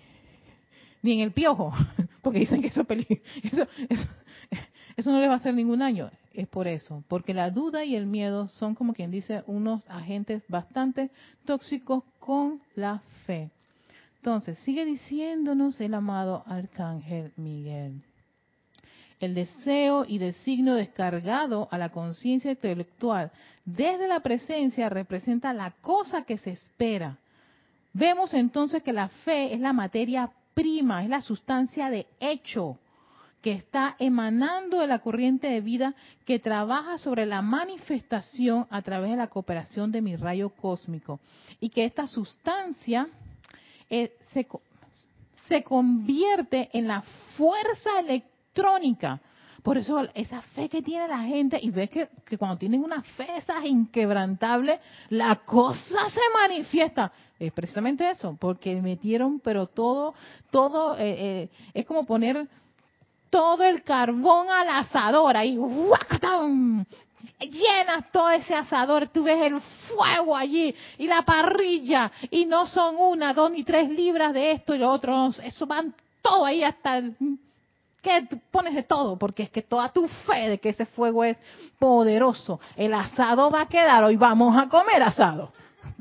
ni 1.01 1.13
en 1.13 1.19
el 1.21 1.31
piojo, 1.31 1.73
porque 2.21 2.39
dicen 2.39 2.61
que 2.61 2.67
eso, 2.67 2.85
eso, 3.43 3.67
eso, 3.89 4.07
eso 4.95 5.11
no 5.11 5.19
les 5.19 5.29
va 5.29 5.33
a 5.33 5.37
hacer 5.37 5.53
ningún 5.53 5.79
daño. 5.79 6.09
Es 6.33 6.47
por 6.47 6.67
eso, 6.67 7.03
porque 7.09 7.33
la 7.33 7.49
duda 7.51 7.83
y 7.83 7.95
el 7.95 8.05
miedo 8.05 8.47
son, 8.47 8.73
como 8.73 8.93
quien 8.93 9.11
dice, 9.11 9.43
unos 9.47 9.83
agentes 9.89 10.43
bastante 10.47 11.11
tóxicos 11.43 12.05
con 12.19 12.61
la 12.73 13.01
fe. 13.25 13.51
Entonces, 14.21 14.59
sigue 14.59 14.85
diciéndonos 14.85 15.81
el 15.81 15.95
amado 15.95 16.43
Arcángel 16.45 17.33
Miguel. 17.37 18.03
El 19.19 19.33
deseo 19.33 20.05
y 20.07 20.19
designio 20.19 20.75
descargado 20.75 21.67
a 21.71 21.79
la 21.79 21.89
conciencia 21.89 22.51
intelectual 22.51 23.31
desde 23.65 24.07
la 24.07 24.19
presencia 24.19 24.89
representa 24.89 25.53
la 25.53 25.71
cosa 25.81 26.21
que 26.21 26.37
se 26.37 26.51
espera. 26.51 27.17
Vemos 27.93 28.35
entonces 28.35 28.83
que 28.83 28.93
la 28.93 29.07
fe 29.09 29.55
es 29.55 29.59
la 29.59 29.73
materia 29.73 30.29
prima, 30.53 31.03
es 31.03 31.09
la 31.09 31.21
sustancia 31.21 31.89
de 31.89 32.05
hecho 32.19 32.77
que 33.41 33.53
está 33.53 33.95
emanando 33.97 34.81
de 34.81 34.87
la 34.87 34.99
corriente 34.99 35.47
de 35.47 35.61
vida 35.61 35.95
que 36.25 36.37
trabaja 36.37 36.99
sobre 36.99 37.25
la 37.25 37.41
manifestación 37.41 38.67
a 38.69 38.83
través 38.83 39.09
de 39.09 39.17
la 39.17 39.29
cooperación 39.29 39.91
de 39.91 40.01
mi 40.01 40.15
rayo 40.15 40.51
cósmico. 40.51 41.19
Y 41.59 41.69
que 41.69 41.85
esta 41.85 42.05
sustancia 42.05 43.07
eh, 43.91 44.13
se, 44.33 44.47
se 45.47 45.63
convierte 45.63 46.69
en 46.71 46.87
la 46.87 47.01
fuerza 47.35 47.99
electrónica. 47.99 49.19
Por 49.61 49.77
eso 49.77 50.01
esa 50.15 50.41
fe 50.41 50.69
que 50.69 50.81
tiene 50.81 51.07
la 51.07 51.19
gente, 51.19 51.59
y 51.61 51.69
ves 51.69 51.89
que, 51.89 52.09
cuando 52.37 52.57
tienen 52.57 52.83
una 52.83 53.03
fe 53.03 53.27
esa 53.37 53.65
inquebrantable, 53.67 54.79
la 55.09 55.35
cosa 55.35 56.09
se 56.09 56.21
manifiesta. 56.33 57.11
Es 57.37 57.51
precisamente 57.51 58.09
eso, 58.09 58.35
porque 58.39 58.81
metieron, 58.81 59.39
pero 59.39 59.67
todo, 59.67 60.15
todo, 60.49 60.95
eh, 60.97 60.99
eh, 61.17 61.49
es 61.73 61.85
como 61.85 62.05
poner 62.05 62.47
todo 63.29 63.63
el 63.63 63.83
carbón 63.83 64.49
al 64.49 64.69
asador, 64.69 65.35
ahí, 65.37 65.57
llenas 67.39 68.11
todo 68.11 68.29
ese 68.29 68.55
asador, 68.55 69.07
tú 69.07 69.23
ves 69.23 69.41
el 69.41 69.59
fuego 69.61 70.35
allí 70.35 70.73
y 70.97 71.07
la 71.07 71.21
parrilla 71.23 72.11
y 72.29 72.45
no 72.45 72.65
son 72.65 72.95
una, 72.97 73.33
dos 73.33 73.51
ni 73.51 73.63
tres 73.63 73.89
libras 73.89 74.33
de 74.33 74.51
esto 74.51 74.75
y 74.75 74.79
lo 74.79 74.89
otro, 74.89 75.31
eso 75.43 75.65
van 75.65 75.93
todo 76.21 76.45
ahí 76.45 76.63
hasta 76.63 77.01
que 78.01 78.27
pones 78.49 78.73
de 78.73 78.83
todo, 78.83 79.17
porque 79.17 79.43
es 79.43 79.49
que 79.49 79.61
toda 79.61 79.89
tu 79.89 80.07
fe 80.07 80.49
de 80.49 80.59
que 80.59 80.69
ese 80.69 80.85
fuego 80.85 81.23
es 81.23 81.37
poderoso, 81.77 82.59
el 82.75 82.93
asado 82.93 83.51
va 83.51 83.61
a 83.61 83.67
quedar, 83.67 84.03
hoy 84.03 84.15
vamos 84.15 84.57
a 84.57 84.67
comer 84.67 85.03
asado, 85.03 85.51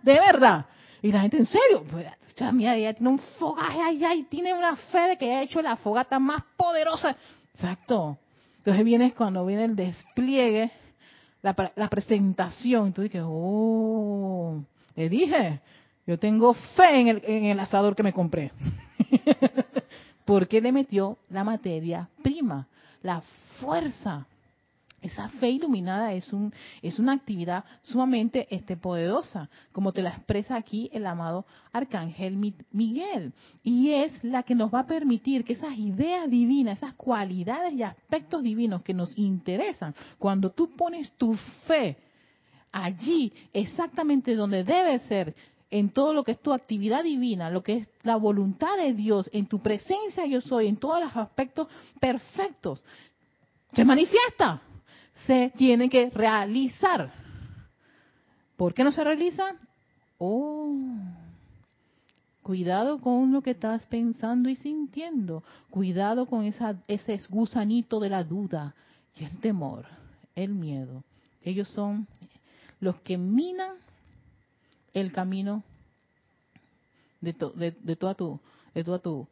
de 0.02 0.14
verdad. 0.14 0.66
Y 1.02 1.12
la 1.12 1.20
gente, 1.20 1.38
en 1.38 1.46
serio, 1.46 1.82
pues, 1.90 2.06
mira, 2.52 2.74
tiene 2.94 3.08
un 3.08 3.18
fogaje 3.18 3.82
allá 3.82 4.14
y 4.14 4.24
tiene 4.24 4.54
una 4.54 4.76
fe 4.76 5.00
de 5.08 5.18
que 5.18 5.32
ha 5.32 5.42
hecho 5.42 5.60
la 5.60 5.76
fogata 5.76 6.18
más 6.18 6.42
poderosa. 6.56 7.16
Exacto. 7.54 8.18
Entonces 8.58 8.84
viene 8.84 9.12
cuando 9.12 9.44
viene 9.44 9.64
el 9.64 9.76
despliegue 9.76 10.70
la, 11.42 11.88
presentación. 11.88 12.88
Y 12.88 12.92
tú 12.92 13.02
dices, 13.02 13.22
oh, 13.24 14.62
le 14.96 15.08
dije, 15.08 15.60
yo 16.06 16.18
tengo 16.18 16.54
fe 16.54 17.00
en 17.00 17.08
el, 17.08 17.22
en 17.24 17.44
el 17.46 17.60
asador 17.60 17.94
que 17.94 18.02
me 18.02 18.12
compré. 18.12 18.52
Porque 20.24 20.60
le 20.60 20.72
metió 20.72 21.18
la 21.28 21.44
materia 21.44 22.08
prima, 22.22 22.68
la 23.02 23.22
fuerza. 23.58 24.26
Esa 25.02 25.30
fe 25.30 25.48
iluminada 25.50 26.12
es, 26.12 26.30
un, 26.32 26.52
es 26.82 26.98
una 26.98 27.12
actividad 27.12 27.64
sumamente 27.82 28.46
este, 28.50 28.76
poderosa, 28.76 29.48
como 29.72 29.92
te 29.92 30.02
la 30.02 30.10
expresa 30.10 30.56
aquí 30.56 30.90
el 30.92 31.06
amado 31.06 31.46
Arcángel 31.72 32.36
Miguel. 32.70 33.32
Y 33.62 33.92
es 33.92 34.22
la 34.22 34.42
que 34.42 34.54
nos 34.54 34.72
va 34.72 34.80
a 34.80 34.86
permitir 34.86 35.44
que 35.44 35.54
esas 35.54 35.76
ideas 35.78 36.28
divinas, 36.28 36.78
esas 36.78 36.94
cualidades 36.94 37.72
y 37.72 37.82
aspectos 37.82 38.42
divinos 38.42 38.82
que 38.82 38.92
nos 38.92 39.16
interesan, 39.16 39.94
cuando 40.18 40.50
tú 40.50 40.76
pones 40.76 41.10
tu 41.12 41.34
fe 41.66 41.96
allí, 42.70 43.32
exactamente 43.54 44.34
donde 44.34 44.64
debe 44.64 44.98
ser, 45.00 45.34
en 45.70 45.90
todo 45.90 46.12
lo 46.12 46.24
que 46.24 46.32
es 46.32 46.40
tu 46.40 46.52
actividad 46.52 47.04
divina, 47.04 47.48
lo 47.48 47.62
que 47.62 47.76
es 47.76 47.88
la 48.02 48.16
voluntad 48.16 48.76
de 48.76 48.92
Dios, 48.92 49.30
en 49.32 49.46
tu 49.46 49.60
presencia 49.60 50.26
yo 50.26 50.40
soy, 50.40 50.66
en 50.66 50.76
todos 50.76 51.00
los 51.00 51.16
aspectos 51.16 51.68
perfectos, 52.00 52.82
se 53.72 53.84
manifiesta 53.84 54.62
se 55.26 55.52
tiene 55.56 55.88
que 55.88 56.10
realizar. 56.10 57.12
¿Por 58.56 58.74
qué 58.74 58.84
no 58.84 58.92
se 58.92 59.04
realiza? 59.04 59.56
Oh, 60.18 60.76
cuidado 62.42 63.00
con 63.00 63.32
lo 63.32 63.42
que 63.42 63.52
estás 63.52 63.86
pensando 63.86 64.48
y 64.48 64.56
sintiendo. 64.56 65.42
Cuidado 65.70 66.26
con 66.26 66.44
esa, 66.44 66.76
ese 66.88 67.18
gusanito 67.28 68.00
de 68.00 68.10
la 68.10 68.24
duda 68.24 68.74
y 69.16 69.24
el 69.24 69.38
temor, 69.40 69.86
el 70.34 70.50
miedo. 70.50 71.04
Ellos 71.42 71.68
son 71.68 72.06
los 72.80 72.96
que 73.00 73.16
minan 73.16 73.76
el 74.92 75.12
camino 75.12 75.62
de, 77.20 77.34
de, 77.54 77.70
de 77.72 77.96
toda 77.96 78.14
tu, 78.14 78.40
de 78.74 78.84
toda 78.84 78.98
tu, 78.98 79.26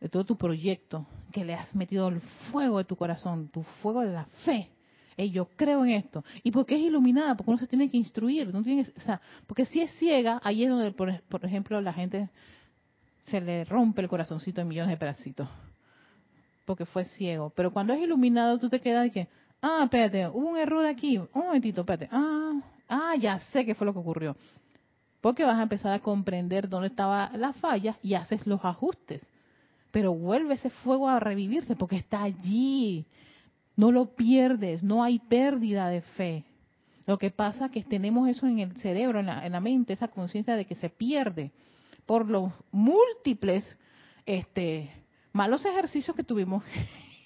de 0.00 0.08
todo 0.08 0.24
tu 0.24 0.36
proyecto, 0.36 1.06
que 1.32 1.44
le 1.44 1.54
has 1.54 1.74
metido 1.74 2.08
el 2.08 2.20
fuego 2.50 2.78
de 2.78 2.84
tu 2.84 2.96
corazón, 2.96 3.48
tu 3.48 3.62
fuego 3.62 4.00
de 4.00 4.12
la 4.12 4.24
fe 4.44 4.70
yo 5.16 5.46
creo 5.56 5.84
en 5.84 5.92
esto. 5.92 6.24
¿Y 6.42 6.50
por 6.50 6.66
qué 6.66 6.76
es 6.76 6.82
iluminada? 6.82 7.34
Porque 7.34 7.50
uno 7.50 7.58
se 7.58 7.66
tiene 7.66 7.88
que 7.88 7.96
instruir. 7.96 8.52
No 8.52 8.62
tiene 8.62 8.82
o 8.96 9.00
sea, 9.00 9.20
porque 9.46 9.64
si 9.64 9.80
es 9.80 9.90
ciega, 9.98 10.40
ahí 10.44 10.64
es 10.64 10.70
donde, 10.70 10.92
por, 10.92 11.44
ejemplo, 11.44 11.80
la 11.80 11.92
gente 11.92 12.28
se 13.24 13.40
le 13.40 13.64
rompe 13.64 14.02
el 14.02 14.08
corazoncito 14.08 14.60
en 14.60 14.68
millones 14.68 14.90
de 14.90 14.96
pedacitos. 14.98 15.48
Porque 16.66 16.84
fue 16.84 17.04
ciego. 17.04 17.50
Pero 17.56 17.72
cuando 17.72 17.94
es 17.94 18.00
iluminado, 18.00 18.58
tú 18.58 18.68
te 18.68 18.80
quedas 18.80 19.06
y 19.06 19.10
que, 19.10 19.28
ah, 19.62 19.82
espérate, 19.84 20.28
hubo 20.28 20.50
un 20.50 20.58
error 20.58 20.84
aquí. 20.84 21.16
Un 21.16 21.28
momentito, 21.32 21.80
espérate. 21.80 22.08
Ah, 22.12 22.60
ah, 22.88 23.14
ya 23.18 23.38
sé 23.38 23.64
qué 23.64 23.74
fue 23.74 23.86
lo 23.86 23.94
que 23.94 24.00
ocurrió. 24.00 24.36
Porque 25.22 25.44
vas 25.44 25.58
a 25.58 25.62
empezar 25.62 25.92
a 25.92 26.00
comprender 26.00 26.68
dónde 26.68 26.88
estaba 26.88 27.30
la 27.34 27.54
falla 27.54 27.96
y 28.02 28.14
haces 28.14 28.46
los 28.46 28.62
ajustes. 28.64 29.26
Pero 29.92 30.12
vuelve 30.12 30.54
ese 30.54 30.68
fuego 30.68 31.08
a 31.08 31.18
revivirse 31.20 31.74
porque 31.74 31.96
está 31.96 32.22
allí 32.22 33.06
no 33.76 33.92
lo 33.92 34.16
pierdes, 34.16 34.82
no 34.82 35.04
hay 35.04 35.18
pérdida 35.18 35.88
de 35.88 36.00
fe. 36.00 36.44
Lo 37.06 37.18
que 37.18 37.30
pasa 37.30 37.66
es 37.66 37.70
que 37.70 37.84
tenemos 37.84 38.28
eso 38.28 38.46
en 38.46 38.58
el 38.58 38.76
cerebro, 38.78 39.20
en 39.20 39.26
la, 39.26 39.60
mente, 39.60 39.92
esa 39.92 40.08
conciencia 40.08 40.56
de 40.56 40.64
que 40.64 40.74
se 40.74 40.90
pierde 40.90 41.52
por 42.04 42.28
los 42.28 42.52
múltiples 42.72 43.78
este, 44.24 44.90
malos 45.32 45.64
ejercicios 45.64 46.16
que 46.16 46.24
tuvimos 46.24 46.64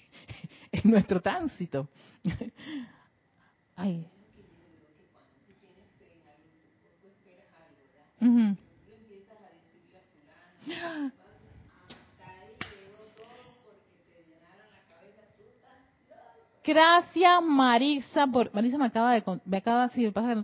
en 0.71 0.91
nuestro 0.91 1.21
tránsito. 1.21 1.87
Ay. 3.75 4.05
Gracias, 16.63 17.41
Marisa. 17.43 18.27
Por, 18.27 18.53
Marisa 18.53 18.77
me 18.77 18.85
acaba 18.85 19.13
de, 19.13 19.23
me 19.45 19.57
acaba 19.57 19.81
de 19.81 19.87
decir, 19.87 20.13
pasa 20.13 20.43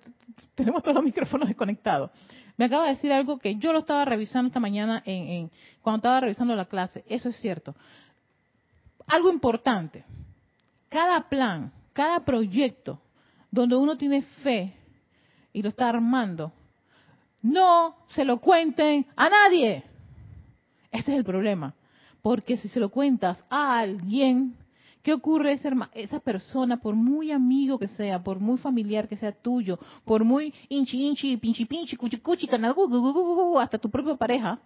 tenemos 0.56 0.82
todos 0.82 0.96
los 0.96 1.04
micrófonos 1.04 1.48
desconectados. 1.48 2.10
Me 2.58 2.66
acaba 2.66 2.86
de 2.86 2.96
decir 2.96 3.14
algo 3.14 3.38
que 3.38 3.56
yo 3.58 3.72
lo 3.72 3.80
estaba 3.80 4.04
revisando 4.04 4.48
esta 4.48 4.60
mañana 4.60 5.04
en, 5.06 5.52
cuando 5.82 5.98
estaba 5.98 6.22
revisando 6.22 6.56
la 6.56 6.66
clase. 6.66 7.06
Eso 7.08 7.30
es 7.30 7.36
cierto. 7.40 7.76
Algo 9.06 9.32
importante. 9.32 10.04
Cada 10.90 11.30
plan, 11.30 11.72
cada 11.94 12.22
proyecto 12.26 13.00
donde 13.52 13.76
uno 13.76 13.96
tiene 13.96 14.24
fe 14.24 14.74
y 15.54 15.62
lo 15.62 15.70
está 15.70 15.90
armando. 15.90 16.52
No 17.44 17.98
se 18.08 18.26
lo 18.26 18.40
cuenten 18.40 19.06
a 19.16 19.30
nadie. 19.30 19.84
Ese 20.92 21.12
es 21.12 21.18
el 21.18 21.24
problema. 21.24 21.76
Porque 22.24 22.58
si 22.58 22.68
se 22.70 22.80
lo 22.80 22.90
cuentas 22.90 23.46
a 23.52 23.78
alguien, 23.78 24.58
¿qué 25.08 25.14
ocurre? 25.14 25.54
Esa, 25.54 25.72
esa 25.94 26.20
persona, 26.20 26.82
por 26.82 26.94
muy 26.94 27.32
amigo 27.32 27.80
que 27.80 27.88
sea, 27.88 28.22
por 28.22 28.42
muy 28.42 28.58
familiar 28.58 29.08
que 29.08 29.16
sea 29.16 29.32
tuyo, 29.32 29.80
por 30.04 30.26
muy 30.26 30.54
inchi 30.68 31.08
inchi, 31.08 31.38
pinchi 31.38 31.64
pinchi, 31.64 31.96
cuchi 31.96 32.18
cuchi, 32.18 32.50
hasta 33.58 33.78
tu 33.78 33.90
propia 33.90 34.16
pareja, 34.16 34.60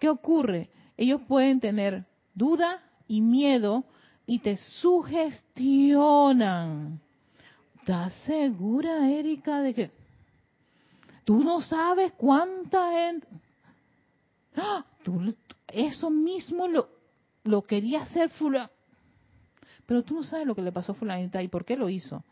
¿qué 0.00 0.08
ocurre? 0.08 0.70
Ellos 0.96 1.20
pueden 1.28 1.60
tener 1.60 2.06
duda 2.34 2.80
y 3.06 3.20
miedo 3.20 3.84
y 4.24 4.38
te 4.38 4.56
sugestionan. 4.80 6.98
¿Estás 7.80 8.14
segura, 8.24 9.10
Erika, 9.10 9.60
de 9.60 9.74
que 9.74 9.90
tú 11.26 11.44
no 11.44 11.60
sabes 11.60 12.12
cuánta 12.12 12.92
gente... 12.92 13.26
¡Ah! 14.56 14.86
eso 15.68 16.08
mismo 16.08 16.66
lo, 16.66 16.88
lo 17.44 17.60
quería 17.60 18.04
hacer 18.04 18.30
fulano. 18.30 18.70
Pero 19.86 20.02
tú 20.02 20.14
no 20.14 20.22
sabes 20.22 20.46
lo 20.46 20.54
que 20.54 20.62
le 20.62 20.72
pasó 20.72 20.92
a 20.92 20.94
fulanita 20.94 21.42
y 21.42 21.48
por 21.48 21.64
qué 21.64 21.76
lo 21.76 21.88
hizo. 21.88 22.24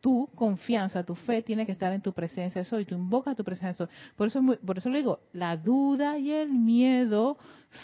Tu 0.00 0.28
confianza, 0.34 1.04
tu 1.04 1.14
fe 1.14 1.42
tiene 1.42 1.66
que 1.66 1.72
estar 1.72 1.92
en 1.92 2.00
tu 2.00 2.12
presencia 2.12 2.62
de 2.62 2.82
y 2.82 2.84
Tú 2.86 2.94
invocas 2.94 3.36
tu 3.36 3.44
presencia 3.44 3.86
de 3.86 3.92
Por 4.16 4.28
eso, 4.28 4.40
por 4.64 4.78
eso 4.78 4.88
le 4.88 4.98
digo, 4.98 5.20
la 5.32 5.56
duda 5.56 6.18
y 6.18 6.30
el 6.30 6.50
miedo 6.50 7.36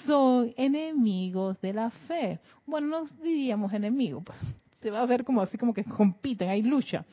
son 0.07 0.53
enemigos 0.57 1.61
de 1.61 1.75
la 1.75 1.91
fe. 1.91 2.41
Bueno, 2.65 2.87
no 2.87 3.05
diríamos 3.23 3.73
enemigos, 3.73 4.25
pues 4.25 4.39
se 4.81 4.91
va 4.91 5.01
a 5.01 5.07
ver 5.07 5.25
como 5.25 5.43
así 5.43 5.59
como 5.59 5.75
que 5.75 5.85
compiten, 5.85 6.49
hay 6.49 6.63
lucha, 6.63 7.05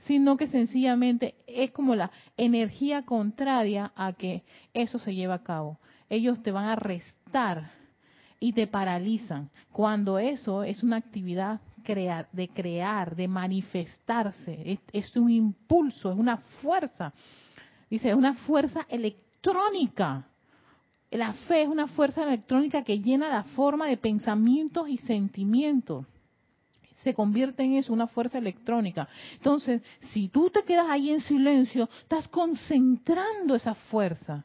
sino 0.00 0.36
que 0.36 0.48
sencillamente 0.48 1.34
es 1.46 1.70
como 1.72 1.94
la 1.94 2.10
energía 2.36 3.02
contraria 3.02 3.92
a 3.96 4.12
que 4.12 4.42
eso 4.74 4.98
se 4.98 5.14
lleve 5.14 5.34
a 5.34 5.42
cabo. 5.42 5.78
Ellos 6.08 6.42
te 6.42 6.52
van 6.52 6.66
a 6.66 6.76
restar 6.76 7.72
y 8.40 8.52
te 8.52 8.66
paralizan 8.66 9.50
cuando 9.72 10.18
eso 10.18 10.62
es 10.62 10.82
una 10.82 10.96
actividad 10.96 11.60
de 12.32 12.48
crear, 12.48 13.14
de 13.14 13.28
manifestarse, 13.28 14.80
es 14.92 15.16
un 15.16 15.30
impulso, 15.30 16.10
es 16.10 16.18
una 16.18 16.38
fuerza. 16.60 17.12
Dice, 17.88 18.10
es 18.10 18.16
una 18.16 18.34
fuerza 18.34 18.84
electrónica. 18.88 20.26
La 21.12 21.32
fe 21.32 21.62
es 21.62 21.68
una 21.68 21.86
fuerza 21.86 22.24
electrónica 22.24 22.82
que 22.82 22.98
llena 22.98 23.28
la 23.28 23.44
forma 23.44 23.86
de 23.86 23.96
pensamientos 23.96 24.88
y 24.88 24.98
sentimientos 24.98 26.06
se 27.06 27.14
convierte 27.14 27.62
en 27.62 27.74
eso, 27.74 27.92
una 27.92 28.08
fuerza 28.08 28.38
electrónica. 28.38 29.08
Entonces, 29.34 29.80
si 30.12 30.28
tú 30.28 30.50
te 30.50 30.64
quedas 30.64 30.88
ahí 30.88 31.10
en 31.10 31.20
silencio, 31.20 31.88
estás 32.02 32.26
concentrando 32.26 33.54
esa 33.54 33.74
fuerza. 33.74 34.44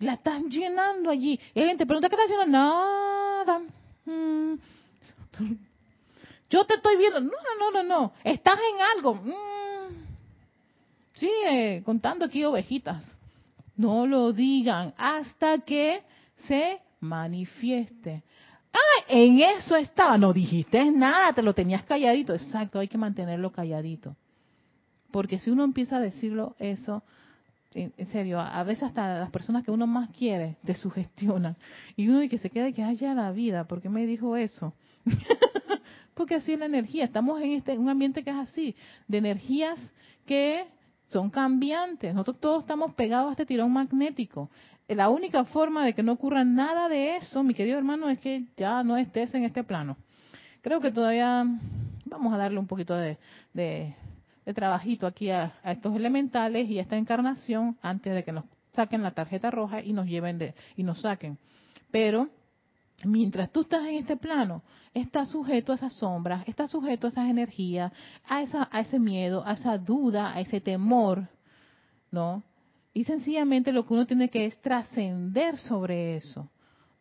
La 0.00 0.14
estás 0.14 0.42
llenando 0.44 1.10
allí. 1.10 1.38
Y 1.54 1.60
alguien 1.60 1.78
te 1.78 1.86
pregunta, 1.86 2.08
¿qué 2.08 2.14
estás 2.14 2.30
haciendo? 2.30 2.46
Nada. 2.46 3.60
Mm. 4.04 4.54
Yo 6.50 6.64
te 6.64 6.74
estoy 6.74 6.96
viendo. 6.96 7.20
No, 7.20 7.30
no, 7.30 7.70
no, 7.70 7.82
no, 7.82 7.82
no. 7.82 8.12
Estás 8.22 8.58
en 8.58 8.82
algo. 8.96 9.14
Mm. 9.14 10.04
Sigue 11.14 11.82
contando 11.84 12.24
aquí 12.24 12.44
ovejitas. 12.44 13.04
No 13.76 14.06
lo 14.06 14.32
digan 14.32 14.94
hasta 14.96 15.58
que 15.58 16.02
se 16.36 16.80
manifieste. 17.00 18.22
Ah, 18.72 19.04
en 19.08 19.40
eso 19.40 19.76
estaba. 19.76 20.18
No 20.18 20.32
dijiste 20.32 20.84
nada, 20.90 21.32
te 21.32 21.42
lo 21.42 21.54
tenías 21.54 21.84
calladito. 21.84 22.34
Exacto, 22.34 22.78
hay 22.78 22.88
que 22.88 22.98
mantenerlo 22.98 23.52
calladito. 23.52 24.16
Porque 25.10 25.38
si 25.38 25.50
uno 25.50 25.62
empieza 25.62 25.96
a 25.96 26.00
decirlo 26.00 26.56
eso, 26.58 27.04
en, 27.74 28.06
serio, 28.08 28.40
a 28.40 28.62
veces 28.62 28.84
hasta 28.84 29.18
las 29.18 29.30
personas 29.30 29.64
que 29.64 29.70
uno 29.70 29.86
más 29.86 30.10
quiere 30.10 30.56
te 30.64 30.74
sugestionan. 30.74 31.56
Y 31.96 32.08
uno 32.08 32.26
que 32.28 32.38
se 32.38 32.50
queda 32.50 32.68
y 32.68 32.72
que 32.72 32.82
haya 32.82 33.14
la 33.14 33.32
vida, 33.32 33.64
¿por 33.64 33.80
qué 33.80 33.88
me 33.88 34.06
dijo 34.06 34.36
eso? 34.36 34.72
Porque 36.14 36.36
así 36.36 36.52
es 36.52 36.58
la 36.58 36.66
energía. 36.66 37.04
Estamos 37.04 37.42
en 37.42 37.52
este 37.52 37.76
un 37.76 37.88
ambiente 37.88 38.22
que 38.22 38.30
es 38.30 38.36
así, 38.36 38.76
de 39.08 39.18
energías 39.18 39.78
que 40.24 40.64
son 41.08 41.30
cambiantes. 41.30 42.14
Nosotros 42.14 42.40
todos 42.40 42.62
estamos 42.62 42.94
pegados 42.94 43.28
a 43.28 43.32
este 43.32 43.46
tirón 43.46 43.72
magnético 43.72 44.48
la 44.88 45.08
única 45.08 45.44
forma 45.44 45.84
de 45.84 45.94
que 45.94 46.02
no 46.02 46.12
ocurra 46.12 46.44
nada 46.44 46.88
de 46.88 47.16
eso, 47.16 47.42
mi 47.42 47.54
querido 47.54 47.78
hermano, 47.78 48.08
es 48.10 48.18
que 48.18 48.44
ya 48.56 48.82
no 48.82 48.96
estés 48.96 49.34
en 49.34 49.44
este 49.44 49.64
plano. 49.64 49.96
Creo 50.60 50.80
que 50.80 50.90
todavía 50.90 51.46
vamos 52.04 52.34
a 52.34 52.36
darle 52.36 52.58
un 52.58 52.66
poquito 52.66 52.94
de, 52.94 53.16
trabajito 54.52 55.06
aquí 55.06 55.30
a, 55.30 55.54
estos 55.64 55.94
elementales 55.96 56.68
y 56.68 56.78
a 56.78 56.82
esta 56.82 56.96
encarnación 56.96 57.78
antes 57.80 58.14
de 58.14 58.24
que 58.24 58.32
nos 58.32 58.44
saquen 58.72 59.02
la 59.02 59.12
tarjeta 59.12 59.50
roja 59.50 59.80
y 59.80 59.92
nos 59.92 60.06
lleven 60.06 60.38
de, 60.38 60.54
y 60.76 60.82
nos 60.82 61.00
saquen. 61.00 61.38
Pero 61.90 62.28
mientras 63.04 63.50
tú 63.50 63.62
estás 63.62 63.86
en 63.86 63.96
este 63.96 64.16
plano, 64.16 64.62
estás 64.92 65.30
sujeto 65.30 65.72
a 65.72 65.76
esas 65.76 65.94
sombras, 65.94 66.46
estás 66.46 66.70
sujeto 66.70 67.06
a 67.06 67.10
esas 67.10 67.30
energías, 67.30 67.92
a, 68.26 68.42
esa, 68.42 68.68
a 68.70 68.80
ese 68.80 68.98
miedo, 68.98 69.46
a 69.46 69.52
esa 69.52 69.78
duda, 69.78 70.34
a 70.34 70.40
ese 70.40 70.60
temor, 70.60 71.28
¿no? 72.10 72.42
Y 72.92 73.04
sencillamente 73.04 73.72
lo 73.72 73.86
que 73.86 73.94
uno 73.94 74.06
tiene 74.06 74.28
que 74.28 74.46
es 74.46 74.60
trascender 74.60 75.56
sobre 75.58 76.16
eso. 76.16 76.48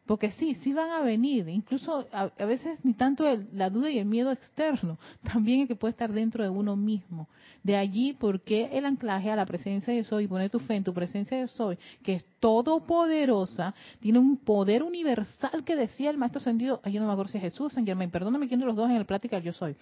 Porque 0.05 0.31
sí, 0.31 0.55
sí 0.55 0.73
van 0.73 0.91
a 0.91 0.99
venir, 0.99 1.47
incluso 1.47 2.05
a, 2.11 2.27
veces 2.45 2.77
ni 2.83 2.93
tanto 2.93 3.23
la 3.53 3.69
duda 3.69 3.89
y 3.89 3.99
el 3.99 4.05
miedo 4.05 4.33
externo, 4.33 4.97
también 5.23 5.61
el 5.61 5.67
que 5.67 5.75
puede 5.77 5.91
estar 5.91 6.11
dentro 6.11 6.43
de 6.43 6.49
uno 6.49 6.75
mismo. 6.75 7.29
De 7.63 7.77
allí, 7.77 8.11
porque 8.19 8.69
el 8.73 8.85
anclaje 8.85 9.31
a 9.31 9.37
la 9.37 9.45
presencia 9.45 9.93
de 9.93 10.03
Soy, 10.03 10.27
poner 10.27 10.49
tu 10.49 10.59
fe 10.59 10.75
en 10.75 10.83
tu 10.83 10.93
presencia 10.93 11.39
de 11.39 11.47
Soy, 11.47 11.77
que 12.03 12.15
es 12.15 12.25
todopoderosa, 12.41 13.73
tiene 14.01 14.19
un 14.19 14.35
poder 14.35 14.83
universal 14.83 15.63
que 15.63 15.77
decía 15.77 16.09
el 16.09 16.17
Maestro 16.17 16.39
Ascendido, 16.39 16.81
yo 16.83 16.99
no 16.99 17.07
me 17.07 17.13
acuerdo 17.13 17.31
si 17.31 17.37
es 17.37 17.43
Jesús, 17.43 17.71
San 17.71 17.85
Germain, 17.85 18.11
perdóname 18.11 18.49
quién 18.49 18.59
de 18.59 18.65
los 18.65 18.75
dos 18.75 18.89
en 18.89 18.97
el 18.97 19.05
plática 19.05 19.39
yo 19.39 19.53
soy, 19.53 19.77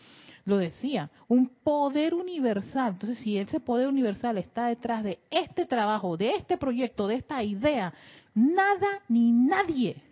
lo 0.46 0.58
decía, 0.58 1.10
un 1.28 1.48
poder 1.48 2.14
universal. 2.14 2.94
Entonces, 2.94 3.18
si 3.18 3.40
ese 3.40 3.60
poder 3.60 3.88
universal 3.88 4.38
está 4.38 4.68
detrás 4.68 5.04
de 5.04 5.18
este 5.32 5.66
trabajo, 5.66 6.16
de 6.16 6.36
este 6.36 6.58
proyecto, 6.58 7.08
de 7.08 7.16
esta 7.16 7.44
idea, 7.44 7.92
nada 8.36 9.02
ni 9.10 9.32
nadie 9.32 10.11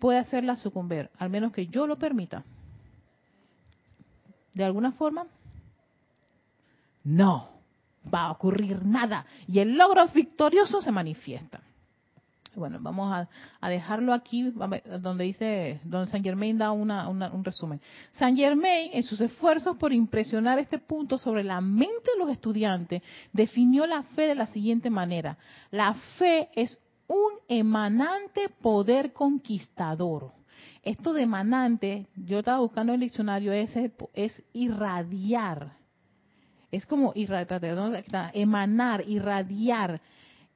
puede 0.00 0.18
hacerla 0.18 0.56
sucumbir, 0.56 1.10
al 1.18 1.30
menos 1.30 1.52
que 1.52 1.66
yo 1.66 1.86
lo 1.86 1.96
permita. 1.96 2.44
De 4.54 4.64
alguna 4.64 4.92
forma, 4.92 5.26
no 7.04 7.50
va 8.12 8.26
a 8.26 8.30
ocurrir 8.32 8.84
nada 8.84 9.26
y 9.46 9.60
el 9.60 9.76
logro 9.76 10.06
victorioso 10.08 10.82
se 10.82 10.90
manifiesta. 10.90 11.60
Bueno, 12.56 12.78
vamos 12.80 13.28
a, 13.60 13.68
dejarlo 13.68 14.12
aquí, 14.12 14.52
donde 15.00 15.24
dice, 15.24 15.80
donde 15.84 16.10
San 16.10 16.24
Germain 16.24 16.58
da 16.58 16.72
un 16.72 17.44
resumen. 17.44 17.80
San 18.14 18.36
Germain, 18.36 18.90
en 18.92 19.04
sus 19.04 19.20
esfuerzos 19.20 19.76
por 19.76 19.92
impresionar 19.92 20.58
este 20.58 20.78
punto 20.78 21.16
sobre 21.16 21.44
la 21.44 21.60
mente 21.60 22.10
de 22.12 22.18
los 22.18 22.28
estudiantes, 22.28 23.02
definió 23.32 23.86
la 23.86 24.02
fe 24.02 24.22
de 24.22 24.34
la 24.34 24.46
siguiente 24.46 24.90
manera. 24.90 25.38
La 25.70 25.94
fe 26.18 26.48
es 26.56 26.76
un 27.10 27.32
emanante 27.48 28.48
poder 28.62 29.12
conquistador. 29.12 30.32
Esto 30.82 31.12
de 31.12 31.22
emanante, 31.22 32.06
yo 32.14 32.38
estaba 32.38 32.60
buscando 32.60 32.94
el 32.94 33.00
diccionario, 33.00 33.52
es, 33.52 33.76
es 34.14 34.42
irradiar. 34.52 35.76
Es 36.70 36.86
como 36.86 37.12
irradiar, 37.16 38.04
emanar, 38.32 39.04
irradiar, 39.08 40.00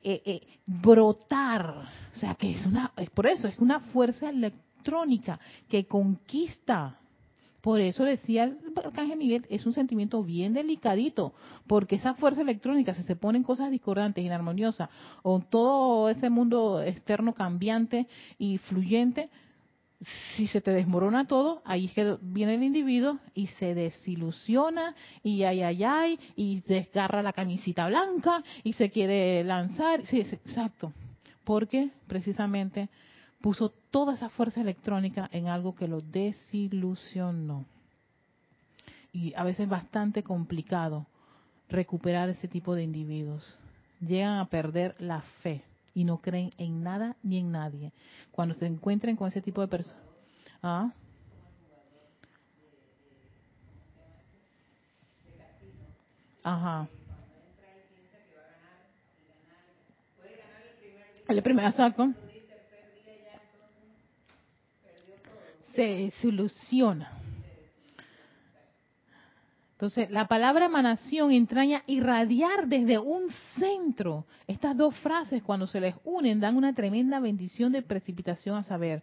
eh, 0.00 0.22
eh, 0.24 0.46
brotar. 0.64 1.88
O 2.14 2.18
sea, 2.20 2.36
que 2.36 2.52
es 2.52 2.64
una, 2.64 2.92
es 2.98 3.10
por 3.10 3.26
eso, 3.26 3.48
es 3.48 3.58
una 3.58 3.80
fuerza 3.80 4.30
electrónica 4.30 5.40
que 5.68 5.88
conquista. 5.88 7.00
Por 7.64 7.80
eso 7.80 8.04
decía 8.04 8.44
el 8.44 8.58
Arcángel 8.76 9.16
Miguel, 9.16 9.46
es 9.48 9.64
un 9.64 9.72
sentimiento 9.72 10.22
bien 10.22 10.52
delicadito, 10.52 11.32
porque 11.66 11.96
esa 11.96 12.12
fuerza 12.12 12.42
electrónica, 12.42 12.92
si 12.92 13.02
se 13.04 13.16
ponen 13.16 13.42
cosas 13.42 13.70
discordantes, 13.70 14.22
inarmoniosas, 14.22 14.90
o 15.22 15.40
todo 15.40 16.10
ese 16.10 16.28
mundo 16.28 16.82
externo 16.82 17.32
cambiante 17.32 18.06
y 18.36 18.58
fluyente, 18.58 19.30
si 20.36 20.46
se 20.48 20.60
te 20.60 20.72
desmorona 20.72 21.26
todo, 21.26 21.62
ahí 21.64 21.86
es 21.86 21.92
que 21.92 22.18
viene 22.20 22.56
el 22.56 22.64
individuo 22.64 23.18
y 23.32 23.46
se 23.46 23.74
desilusiona 23.74 24.94
y 25.22 25.44
ay, 25.44 25.62
ay, 25.62 25.84
ay, 25.84 26.20
y 26.36 26.60
desgarra 26.68 27.22
la 27.22 27.32
camisita 27.32 27.88
blanca 27.88 28.44
y 28.62 28.74
se 28.74 28.90
quiere 28.90 29.42
lanzar. 29.42 30.04
Sí, 30.04 30.20
exacto. 30.20 30.92
Porque 31.44 31.88
precisamente 32.08 32.90
puso 33.44 33.68
toda 33.68 34.14
esa 34.14 34.30
fuerza 34.30 34.62
electrónica 34.62 35.28
en 35.30 35.48
algo 35.48 35.74
que 35.74 35.86
lo 35.86 36.00
desilusionó. 36.00 37.66
Y 39.12 39.34
a 39.34 39.44
veces 39.44 39.68
bastante 39.68 40.22
complicado 40.22 41.06
recuperar 41.68 42.30
ese 42.30 42.48
tipo 42.48 42.74
de 42.74 42.84
individuos. 42.84 43.58
Llegan 44.00 44.38
a 44.38 44.46
perder 44.46 44.94
la 44.98 45.20
fe 45.42 45.62
y 45.92 46.04
no 46.04 46.22
creen 46.22 46.52
en 46.56 46.82
nada 46.82 47.16
ni 47.22 47.36
en 47.36 47.52
nadie. 47.52 47.92
Cuando 48.32 48.54
se 48.54 48.64
encuentren 48.64 49.14
con 49.14 49.28
ese 49.28 49.42
tipo 49.42 49.60
de 49.60 49.68
personas... 49.68 50.02
¿Ah? 50.62 50.90
Ajá. 56.42 56.88
El 61.28 61.42
primer 61.42 61.70
saco. 61.74 62.14
Se 65.74 66.12
soluciona. 66.22 67.24
Entonces, 69.72 70.08
la 70.10 70.28
palabra 70.28 70.66
emanación 70.66 71.32
entraña 71.32 71.82
irradiar 71.86 72.68
desde 72.68 72.98
un 72.98 73.28
centro. 73.58 74.24
Estas 74.46 74.76
dos 74.76 74.94
frases, 74.98 75.42
cuando 75.42 75.66
se 75.66 75.80
les 75.80 75.94
unen, 76.04 76.40
dan 76.40 76.56
una 76.56 76.72
tremenda 76.74 77.18
bendición 77.18 77.72
de 77.72 77.82
precipitación 77.82 78.56
a 78.56 78.62
saber. 78.62 79.02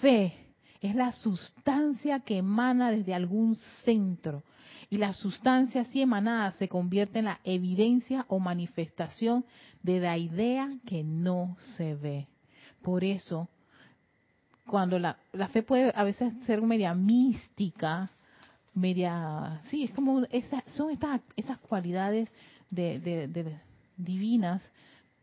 Fe 0.00 0.32
es 0.80 0.94
la 0.94 1.12
sustancia 1.12 2.20
que 2.20 2.38
emana 2.38 2.90
desde 2.90 3.14
algún 3.14 3.56
centro. 3.84 4.42
Y 4.90 4.96
la 4.96 5.12
sustancia 5.12 5.82
así 5.82 6.00
emanada 6.00 6.52
se 6.52 6.68
convierte 6.68 7.18
en 7.18 7.26
la 7.26 7.40
evidencia 7.44 8.24
o 8.28 8.38
manifestación 8.38 9.44
de 9.82 10.00
la 10.00 10.16
idea 10.16 10.70
que 10.86 11.04
no 11.04 11.56
se 11.76 11.94
ve. 11.94 12.26
Por 12.80 13.04
eso, 13.04 13.48
cuando 14.68 14.98
la, 14.98 15.18
la 15.32 15.48
fe 15.48 15.62
puede 15.62 15.92
a 15.94 16.04
veces 16.04 16.32
ser 16.44 16.62
media 16.62 16.94
mística, 16.94 18.10
media, 18.74 19.60
sí, 19.68 19.84
es 19.84 19.92
como, 19.92 20.22
esas, 20.30 20.62
son 20.74 20.90
estas, 20.90 21.20
esas 21.36 21.58
cualidades 21.58 22.28
de, 22.70 23.00
de, 23.00 23.58
divinas, 23.96 24.62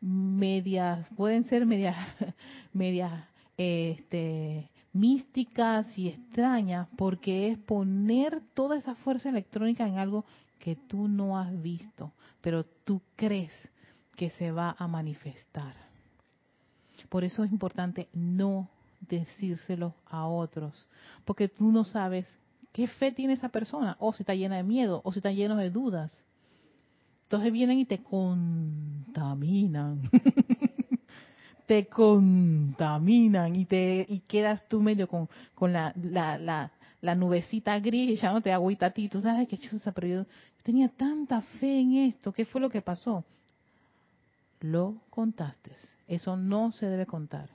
medias, 0.01 1.07
pueden 1.15 1.45
ser 1.45 1.65
medias, 1.65 1.95
medias, 2.73 3.23
este, 3.55 4.69
místicas 4.91 5.97
y 5.97 6.09
extrañas, 6.09 6.87
porque 6.97 7.51
es 7.51 7.57
poner 7.59 8.41
toda 8.53 8.77
esa 8.77 8.95
fuerza 8.95 9.29
electrónica 9.29 9.87
en 9.87 9.99
algo 9.99 10.25
que 10.59 10.75
tú 10.75 11.07
no 11.07 11.37
has 11.37 11.61
visto, 11.61 12.11
pero 12.41 12.65
tú 12.65 13.01
crees 13.15 13.53
que 14.15 14.31
se 14.31 14.51
va 14.51 14.75
a 14.77 14.87
manifestar. 14.87 15.75
Por 17.09 17.23
eso 17.23 17.43
es 17.43 17.51
importante 17.51 18.07
no 18.13 18.69
decírselo 19.01 19.93
a 20.05 20.27
otros, 20.27 20.87
porque 21.25 21.47
tú 21.47 21.71
no 21.71 21.83
sabes 21.83 22.27
¿Qué 22.75 22.87
fe 22.87 23.13
tiene 23.13 23.31
esa 23.31 23.47
persona? 23.47 23.95
O 24.01 24.11
si 24.11 24.23
está 24.23 24.35
llena 24.35 24.57
de 24.57 24.63
miedo, 24.63 24.99
o 25.05 25.13
si 25.13 25.19
está 25.19 25.31
lleno 25.31 25.55
de 25.55 25.69
dudas. 25.69 26.25
Entonces 27.23 27.53
vienen 27.53 27.79
y 27.79 27.85
te 27.85 28.03
contaminan. 28.03 30.01
te 31.67 31.87
contaminan 31.87 33.55
y 33.55 33.63
te 33.63 34.05
y 34.09 34.19
quedas 34.27 34.67
tú 34.67 34.81
medio 34.81 35.07
con, 35.07 35.29
con 35.53 35.71
la, 35.71 35.93
la, 35.95 36.69
la, 36.99 37.15
nubecita 37.15 37.79
gris 37.79 38.19
ya 38.19 38.33
no 38.33 38.41
te 38.41 38.51
agüita 38.51 38.87
a 38.87 38.91
ti. 38.91 39.07
Tú 39.07 39.21
sabes 39.21 39.47
que 39.47 39.57
chusa, 39.57 39.93
pero 39.93 40.07
yo 40.07 40.25
tenía 40.61 40.89
tanta 40.89 41.43
fe 41.43 41.79
en 41.79 41.93
esto. 41.93 42.33
¿Qué 42.33 42.43
fue 42.43 42.59
lo 42.59 42.69
que 42.69 42.81
pasó? 42.81 43.23
Lo 44.59 44.97
contaste. 45.09 45.71
Eso 46.09 46.35
no 46.35 46.73
se 46.73 46.87
debe 46.87 47.05
contar 47.05 47.49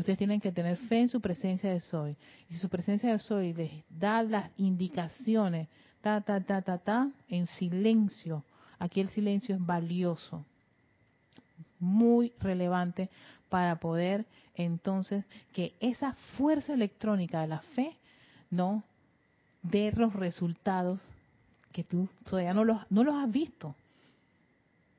ustedes 0.00 0.18
tienen 0.18 0.40
que 0.40 0.52
tener 0.52 0.76
fe 0.76 1.00
en 1.00 1.08
su 1.08 1.20
presencia 1.20 1.72
de 1.72 1.80
soy. 1.80 2.16
Y 2.48 2.54
si 2.54 2.60
su 2.60 2.68
presencia 2.68 3.10
de 3.10 3.18
soy 3.18 3.52
les 3.52 3.70
da 3.88 4.22
las 4.22 4.50
indicaciones, 4.56 5.68
ta, 6.00 6.20
ta, 6.20 6.40
ta, 6.40 6.62
ta, 6.62 6.78
ta, 6.78 7.10
en 7.28 7.46
silencio. 7.46 8.44
Aquí 8.78 9.00
el 9.00 9.08
silencio 9.08 9.56
es 9.56 9.64
valioso, 9.64 10.44
muy 11.80 12.32
relevante 12.38 13.10
para 13.48 13.76
poder 13.76 14.24
entonces 14.54 15.24
que 15.52 15.74
esa 15.80 16.14
fuerza 16.36 16.74
electrónica 16.74 17.40
de 17.40 17.48
la 17.48 17.60
fe 17.60 17.96
no 18.50 18.84
dé 19.62 19.92
los 19.96 20.12
resultados 20.12 21.00
que 21.72 21.82
tú 21.84 22.08
todavía 22.24 22.54
no 22.54 22.64
los, 22.64 22.78
no 22.90 23.02
los 23.04 23.14
has 23.16 23.30
visto. 23.30 23.74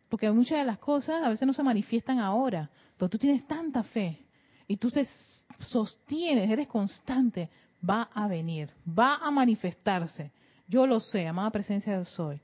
Porque 0.09 0.29
muchas 0.31 0.59
de 0.59 0.65
las 0.65 0.79
cosas 0.79 1.23
a 1.23 1.29
veces 1.29 1.47
no 1.47 1.53
se 1.53 1.63
manifiestan 1.63 2.19
ahora, 2.19 2.69
pero 2.97 3.09
tú 3.09 3.17
tienes 3.17 3.47
tanta 3.47 3.83
fe 3.83 4.19
y 4.69 4.77
tú 4.77 4.91
te 4.91 5.07
sostienes, 5.67 6.49
eres 6.49 6.67
constante, 6.67 7.49
va 7.87 8.07
a 8.13 8.27
venir, 8.27 8.69
va 8.87 9.15
a 9.15 9.31
manifestarse. 9.31 10.31
Yo 10.67 10.85
lo 10.85 10.99
sé, 10.99 11.27
amada 11.27 11.49
presencia 11.49 11.97
del 11.97 12.05
soy. 12.05 12.39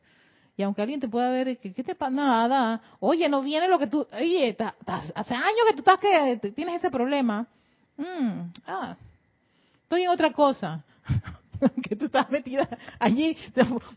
Y 0.57 0.63
aunque 0.63 0.81
alguien 0.81 0.99
te 0.99 1.07
pueda 1.07 1.29
ver, 1.29 1.59
¿qué 1.59 1.83
te 1.83 1.93
pasa? 1.93 2.09
Nada. 2.09 2.81
Oye, 2.99 3.29
no 3.29 3.43
viene 3.43 3.67
lo 3.67 3.77
que 3.77 3.85
tú... 3.85 4.07
Oye, 4.11 4.57
hace 4.87 5.33
años 5.35 5.65
que 5.67 5.73
tú 5.73 5.79
estás 5.79 5.99
que 5.99 6.51
tienes 6.55 6.77
ese 6.77 6.89
problema. 6.89 7.45
Mm, 7.95 8.51
ah, 8.65 8.95
estoy 9.83 10.03
en 10.03 10.09
otra 10.09 10.33
cosa. 10.33 10.83
que 11.87 11.95
tú 11.95 12.05
estás 12.05 12.31
metida 12.31 12.67
allí 12.97 13.37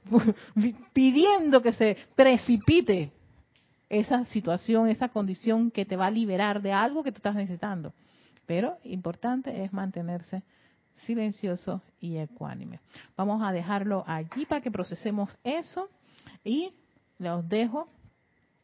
pidiendo 0.93 1.62
que 1.62 1.72
se 1.72 1.97
precipite 2.14 3.11
esa 3.89 4.26
situación, 4.26 4.89
esa 4.89 5.09
condición 5.09 5.70
que 5.70 5.87
te 5.87 5.97
va 5.97 6.07
a 6.07 6.11
liberar 6.11 6.61
de 6.61 6.72
algo 6.72 7.03
que 7.03 7.11
tú 7.11 7.16
estás 7.16 7.35
necesitando. 7.35 7.95
Pero 8.49 8.79
importante 8.85 9.63
es 9.63 9.75
mantenerse 9.75 10.43
silencioso 11.05 11.83
y 12.01 12.17
ecuánime. 12.17 12.81
Vamos 13.15 13.43
a 13.43 13.53
dejarlo 13.53 14.05
allí 14.07 14.47
para 14.47 14.63
que 14.63 14.71
procesemos 14.71 15.37
eso 15.45 15.91
y 16.43 16.73
los 17.19 17.47
dejo 17.47 17.89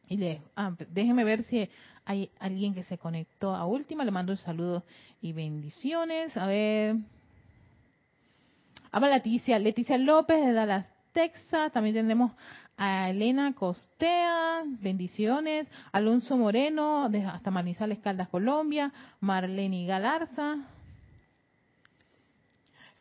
y 0.09 0.17
de, 0.17 0.41
ah, 0.55 0.73
déjenme 0.89 1.23
ver 1.23 1.43
si 1.43 1.69
hay 2.03 2.31
alguien 2.39 2.73
que 2.73 2.83
se 2.83 2.97
conectó 2.97 3.53
a 3.53 3.67
última. 3.67 4.03
Le 4.03 4.09
mando 4.09 4.33
un 4.33 4.37
saludo 4.37 4.83
y 5.21 5.33
bendiciones. 5.33 6.35
A 6.35 6.47
ver. 6.47 6.95
Habla 8.91 9.09
Leticia, 9.09 9.59
Leticia 9.59 9.99
López 9.99 10.43
de 10.43 10.51
Dallas, 10.51 10.91
Texas. 11.13 11.71
También 11.71 11.93
tenemos 11.93 12.31
a 12.77 13.09
Elena 13.09 13.53
Costea, 13.53 14.63
bendiciones, 14.81 15.67
Alonso 15.91 16.37
Moreno, 16.37 17.05
hasta 17.05 17.51
Manizales 17.51 17.99
Caldas, 17.99 18.29
Colombia, 18.29 18.91
Marlene 19.21 19.85
Galarza. 19.85 20.57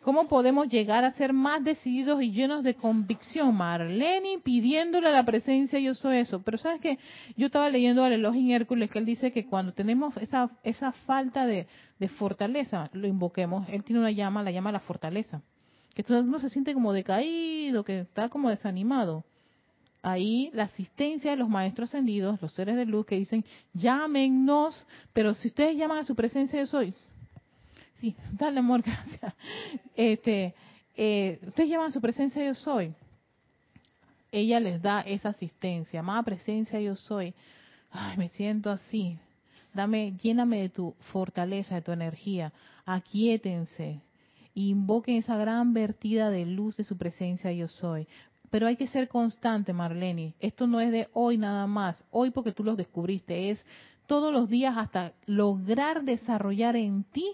¿Cómo 0.03 0.29
podemos 0.29 0.69
llegar 0.69 1.03
a 1.05 1.15
ser 1.15 1.33
más 1.33 1.65
decididos 1.65 2.23
y 2.23 2.31
llenos 2.31 2.63
de 2.63 2.75
convicción? 2.75 3.55
Marlene 3.57 4.39
pidiéndole 4.45 5.11
la 5.11 5.25
presencia, 5.25 5.79
yo 5.81 5.95
soy 5.95 6.19
eso. 6.19 6.43
Pero 6.43 6.59
sabes 6.59 6.83
que 6.83 6.99
yo 7.37 7.47
estaba 7.47 7.71
leyendo 7.71 8.05
al 8.05 8.13
Elohim 8.13 8.51
Hércules 8.51 8.91
que 8.91 8.99
él 8.99 9.07
dice 9.07 9.33
que 9.33 9.47
cuando 9.47 9.73
tenemos 9.73 10.15
esa, 10.19 10.51
esa 10.63 10.93
falta 10.93 11.47
de, 11.47 11.67
de 11.99 12.09
fortaleza, 12.09 12.91
lo 12.93 13.07
invoquemos. 13.07 13.67
Él 13.71 13.83
tiene 13.83 14.01
una 14.01 14.11
llama, 14.11 14.43
la 14.43 14.51
llama 14.51 14.71
la 14.73 14.81
fortaleza. 14.81 15.41
Que 15.95 16.05
uno 16.13 16.39
se 16.39 16.51
siente 16.51 16.75
como 16.75 16.93
decaído, 16.93 17.83
que 17.83 18.01
está 18.01 18.29
como 18.29 18.51
desanimado 18.51 19.25
ahí 20.05 20.51
la 20.53 20.65
asistencia 20.65 21.31
de 21.31 21.39
los 21.39 21.49
maestros 21.49 21.89
ascendidos, 21.89 22.41
los 22.43 22.53
seres 22.53 22.77
de 22.77 22.85
luz 22.85 23.07
que 23.07 23.17
dicen, 23.17 23.45
llámenos, 23.73 24.87
pero 25.13 25.33
si 25.33 25.49
ustedes 25.49 25.77
llaman 25.77 25.99
a 25.99 26.05
su 26.05 26.15
presencia 26.15 26.61
de 26.61 26.67
soy, 26.67 26.95
sí, 27.95 28.15
dale 28.33 28.61
amor, 28.61 28.83
gracias, 28.87 29.35
este, 29.97 30.55
eh, 30.95 31.41
ustedes 31.47 31.71
llaman 31.71 31.89
a 31.89 31.93
su 31.93 32.01
presencia 32.01 32.45
yo 32.45 32.55
soy, 32.55 32.95
ella 34.31 34.61
les 34.61 34.83
da 34.83 35.01
esa 35.01 35.31
asistencia, 35.31 36.01
amada 36.01 36.23
presencia 36.23 36.79
yo 36.81 36.97
soy, 36.97 37.35
ay, 37.91 38.19
me 38.19 38.29
siento 38.29 38.71
así, 38.71 39.17
dame, 39.73 40.13
lléname 40.23 40.61
de 40.61 40.69
tu 40.69 40.95
fortaleza, 41.13 41.77
de 41.77 41.83
tu 41.83 41.93
energía, 41.93 42.53
aquíétense, 42.85 44.01
invoquen 44.55 45.17
esa 45.17 45.39
gran 45.39 45.73
vertida 45.73 46.29
de 46.29 46.45
luz 46.45 46.77
de 46.77 46.85
su 46.85 46.99
presencia 46.99 47.53
yo 47.53 47.69
soy. 47.69 48.07
Pero 48.55 48.69
hay 48.69 48.77
que 48.77 48.87
ser 48.87 49.09
constante, 49.09 49.73
Marlene. 49.73 50.37
Esto 50.39 50.69
no 50.69 50.81
es 50.81 50.93
de 50.93 51.09
hoy 51.13 51.37
nada 51.37 51.67
más. 51.67 52.01
Hoy 52.13 52.31
porque 52.31 52.53
tú 52.53 52.63
los 52.63 52.77
descubriste. 52.77 53.51
Es 53.51 53.61
todos 54.07 54.33
los 54.33 54.49
días 54.49 54.77
hasta 54.79 55.13
lograr 55.27 56.05
desarrollar 56.05 56.77
en 56.77 57.03
ti 57.03 57.33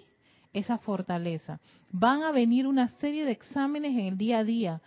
esa 0.55 0.79
fortaleza. 0.79 1.61
Van 1.93 2.23
a 2.23 2.33
venir 2.33 2.67
una 2.67 2.89
serie 2.89 3.27
de 3.27 3.33
exámenes 3.33 3.91
en 3.91 4.07
el 4.07 4.17
día 4.17 4.39
a 4.39 4.45
día, 4.45 4.81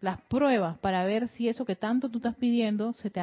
las 0.00 0.20
pruebas 0.22 0.76
para 0.78 1.04
ver 1.04 1.28
si 1.28 1.48
eso 1.48 1.64
que 1.64 1.76
tanto 1.76 2.08
tú 2.08 2.18
estás 2.18 2.34
pidiendo 2.34 2.92
se 2.92 3.08
te 3.08 3.20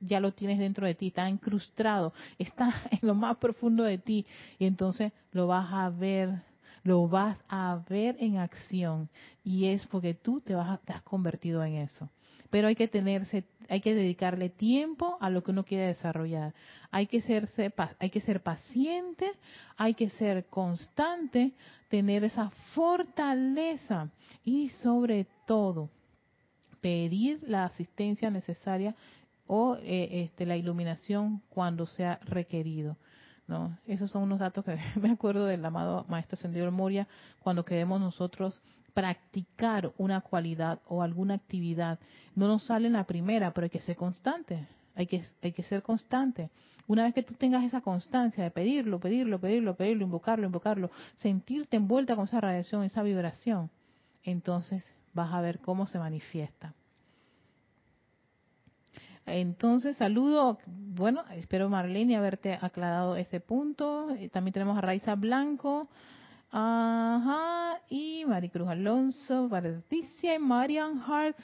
ya 0.00 0.18
lo 0.18 0.32
tienes 0.32 0.58
dentro 0.58 0.86
de 0.86 0.94
ti, 0.94 1.08
está 1.08 1.28
incrustado, 1.28 2.14
está 2.38 2.72
en 2.90 3.00
lo 3.02 3.14
más 3.14 3.36
profundo 3.36 3.82
de 3.82 3.98
ti 3.98 4.24
y 4.58 4.64
entonces 4.64 5.12
lo 5.32 5.46
vas 5.46 5.70
a 5.70 5.90
ver 5.90 6.47
lo 6.88 7.06
vas 7.06 7.36
a 7.50 7.84
ver 7.86 8.16
en 8.18 8.38
acción 8.38 9.10
y 9.44 9.66
es 9.66 9.86
porque 9.88 10.14
tú 10.14 10.40
te, 10.40 10.54
vas 10.54 10.80
has 10.86 11.02
convertido 11.02 11.62
en 11.62 11.74
eso. 11.74 12.08
Pero 12.48 12.68
hay 12.68 12.76
que 12.76 12.88
tenerse, 12.88 13.44
hay 13.68 13.82
que 13.82 13.94
dedicarle 13.94 14.48
tiempo 14.48 15.18
a 15.20 15.28
lo 15.28 15.42
que 15.42 15.50
uno 15.50 15.64
quiere 15.64 15.88
desarrollar. 15.88 16.54
Hay 16.90 17.06
que 17.06 17.20
serse, 17.20 17.70
hay 17.98 18.08
que 18.08 18.22
ser 18.22 18.42
paciente, 18.42 19.30
hay 19.76 19.92
que 19.92 20.08
ser 20.08 20.46
constante, 20.46 21.52
tener 21.90 22.24
esa 22.24 22.48
fortaleza 22.74 24.08
y 24.42 24.70
sobre 24.82 25.26
todo 25.46 25.90
pedir 26.80 27.42
la 27.46 27.66
asistencia 27.66 28.30
necesaria 28.30 28.94
o 29.46 29.76
eh, 29.82 30.22
este, 30.24 30.46
la 30.46 30.56
iluminación 30.56 31.42
cuando 31.50 31.84
sea 31.84 32.18
requerido. 32.24 32.96
¿No? 33.48 33.76
Esos 33.86 34.10
son 34.10 34.22
unos 34.22 34.38
datos 34.38 34.64
que 34.64 34.78
me 35.00 35.10
acuerdo 35.10 35.46
del 35.46 35.64
amado 35.64 36.04
Maestro 36.08 36.36
Ascendido 36.36 36.70
Moria 36.70 37.08
cuando 37.40 37.64
queremos 37.64 38.00
nosotros 38.00 38.62
practicar 38.94 39.92
una 39.98 40.20
cualidad 40.20 40.80
o 40.86 41.02
alguna 41.02 41.34
actividad. 41.34 41.98
No 42.34 42.46
nos 42.46 42.64
sale 42.64 42.86
en 42.86 42.92
la 42.92 43.04
primera, 43.04 43.52
pero 43.52 43.64
hay 43.64 43.70
que 43.70 43.80
ser 43.80 43.96
constante. 43.96 44.66
hay 44.94 45.06
que, 45.06 45.24
hay 45.42 45.52
que 45.52 45.62
ser 45.62 45.82
constante. 45.82 46.50
Una 46.86 47.04
vez 47.04 47.14
que 47.14 47.22
tú 47.22 47.34
tengas 47.34 47.64
esa 47.64 47.80
constancia 47.80 48.42
de 48.42 48.50
pedirlo, 48.50 48.98
pedirlo, 48.98 49.38
pedirlo, 49.38 49.74
pedirlo, 49.74 50.04
invocarlo, 50.04 50.46
invocarlo, 50.46 50.90
sentirte 51.16 51.76
envuelta 51.76 52.16
con 52.16 52.24
esa 52.24 52.40
radiación, 52.40 52.82
esa 52.82 53.02
vibración, 53.02 53.70
entonces 54.24 54.84
vas 55.12 55.32
a 55.32 55.40
ver 55.40 55.58
cómo 55.60 55.86
se 55.86 55.98
manifiesta. 55.98 56.74
Entonces, 59.30 59.96
saludo, 59.96 60.58
bueno, 60.66 61.22
espero 61.36 61.68
Marlene 61.68 62.16
haberte 62.16 62.58
aclarado 62.60 63.16
ese 63.16 63.40
punto. 63.40 64.10
Eh, 64.10 64.28
también 64.30 64.52
tenemos 64.52 64.78
a 64.78 64.80
Raiza 64.80 65.14
Blanco, 65.14 65.88
ajá, 66.50 67.80
y 67.90 68.24
Maricruz 68.26 68.68
Alonso, 68.68 69.48
Patricia 69.48 70.34
y 70.34 70.38
Marian 70.38 71.00
Hartz. 71.00 71.42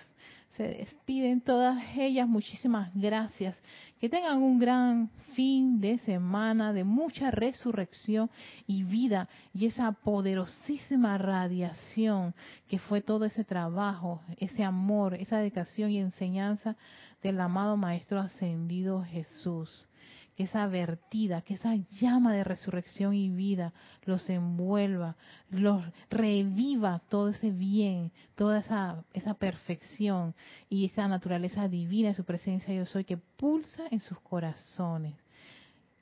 Se 0.57 0.63
despiden 0.63 1.41
todas 1.41 1.83
ellas. 1.97 2.29
Muchísimas 2.29 2.91
gracias. 2.95 3.61
Que 4.01 4.09
tengan 4.09 4.41
un 4.41 4.59
gran 4.59 5.11
fin 5.35 5.81
de 5.81 5.99
semana 5.99 6.73
de 6.73 6.85
mucha 6.85 7.33
resurrección 7.33 8.31
y 8.67 8.85
vida 8.85 9.29
y 9.53 9.67
esa 9.67 9.91
poderosísima 9.93 11.19
radiación 11.19 12.35
que 12.69 12.79
fue 12.79 13.01
todo 13.01 13.25
ese 13.25 13.45
trabajo, 13.45 14.21
ese 14.39 14.63
amor, 14.63 15.15
esa 15.15 15.39
dedicación 15.39 15.91
y 15.91 15.99
enseñanza 15.99 16.77
del 17.25 17.41
amado 17.41 17.79
Maestro 17.79 18.21
Ascendido 18.21 19.03
Jesús. 19.03 19.89
Que 20.37 20.43
esa 20.43 20.67
vertida, 20.67 21.43
que 21.43 21.55
esa 21.55 21.75
llama 21.75 22.35
de 22.35 22.45
resurrección 22.45 23.15
y 23.15 23.31
vida 23.31 23.73
los 24.05 24.29
envuelva, 24.29 25.17
los 25.49 25.83
reviva 26.11 27.01
todo 27.09 27.29
ese 27.29 27.51
bien, 27.51 28.11
toda 28.35 28.59
esa, 28.59 29.05
esa 29.15 29.35
perfección 29.35 30.35
y 30.69 30.87
esa 30.87 31.09
naturaleza 31.09 31.69
divina 31.69 32.09
de 32.09 32.15
su 32.15 32.25
presencia 32.25 32.75
yo 32.75 32.85
soy 32.85 33.05
que 33.05 33.17
pulsa 33.17 33.85
en 33.91 34.01
sus 34.01 34.21
corazones. 34.21 35.15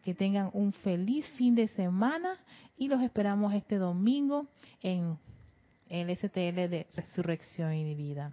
Que 0.03 0.15
tengan 0.15 0.51
un 0.55 0.73
feliz 0.73 1.27
fin 1.37 1.55
de 1.55 1.69
semana 1.69 2.37
y 2.77 2.89
los 2.89 3.01
esperamos 3.03 3.55
este 3.55 3.77
domingo 3.77 4.49
en 4.81 5.19
el 5.89 6.17
STL 6.17 6.69
de 6.69 6.87
Resurrección 6.95 7.75
y 7.75 7.95
Vida. 7.95 8.33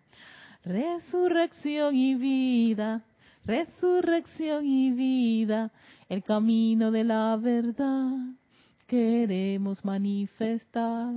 Resurrección 0.64 1.96
y 1.96 2.16
vida, 2.16 3.02
resurrección 3.46 4.66
y 4.66 4.92
vida, 4.92 5.72
el 6.10 6.24
camino 6.24 6.92
de 6.92 7.04
la 7.04 7.38
verdad 7.38 8.18
queremos 8.88 9.86
manifestar. 9.86 11.14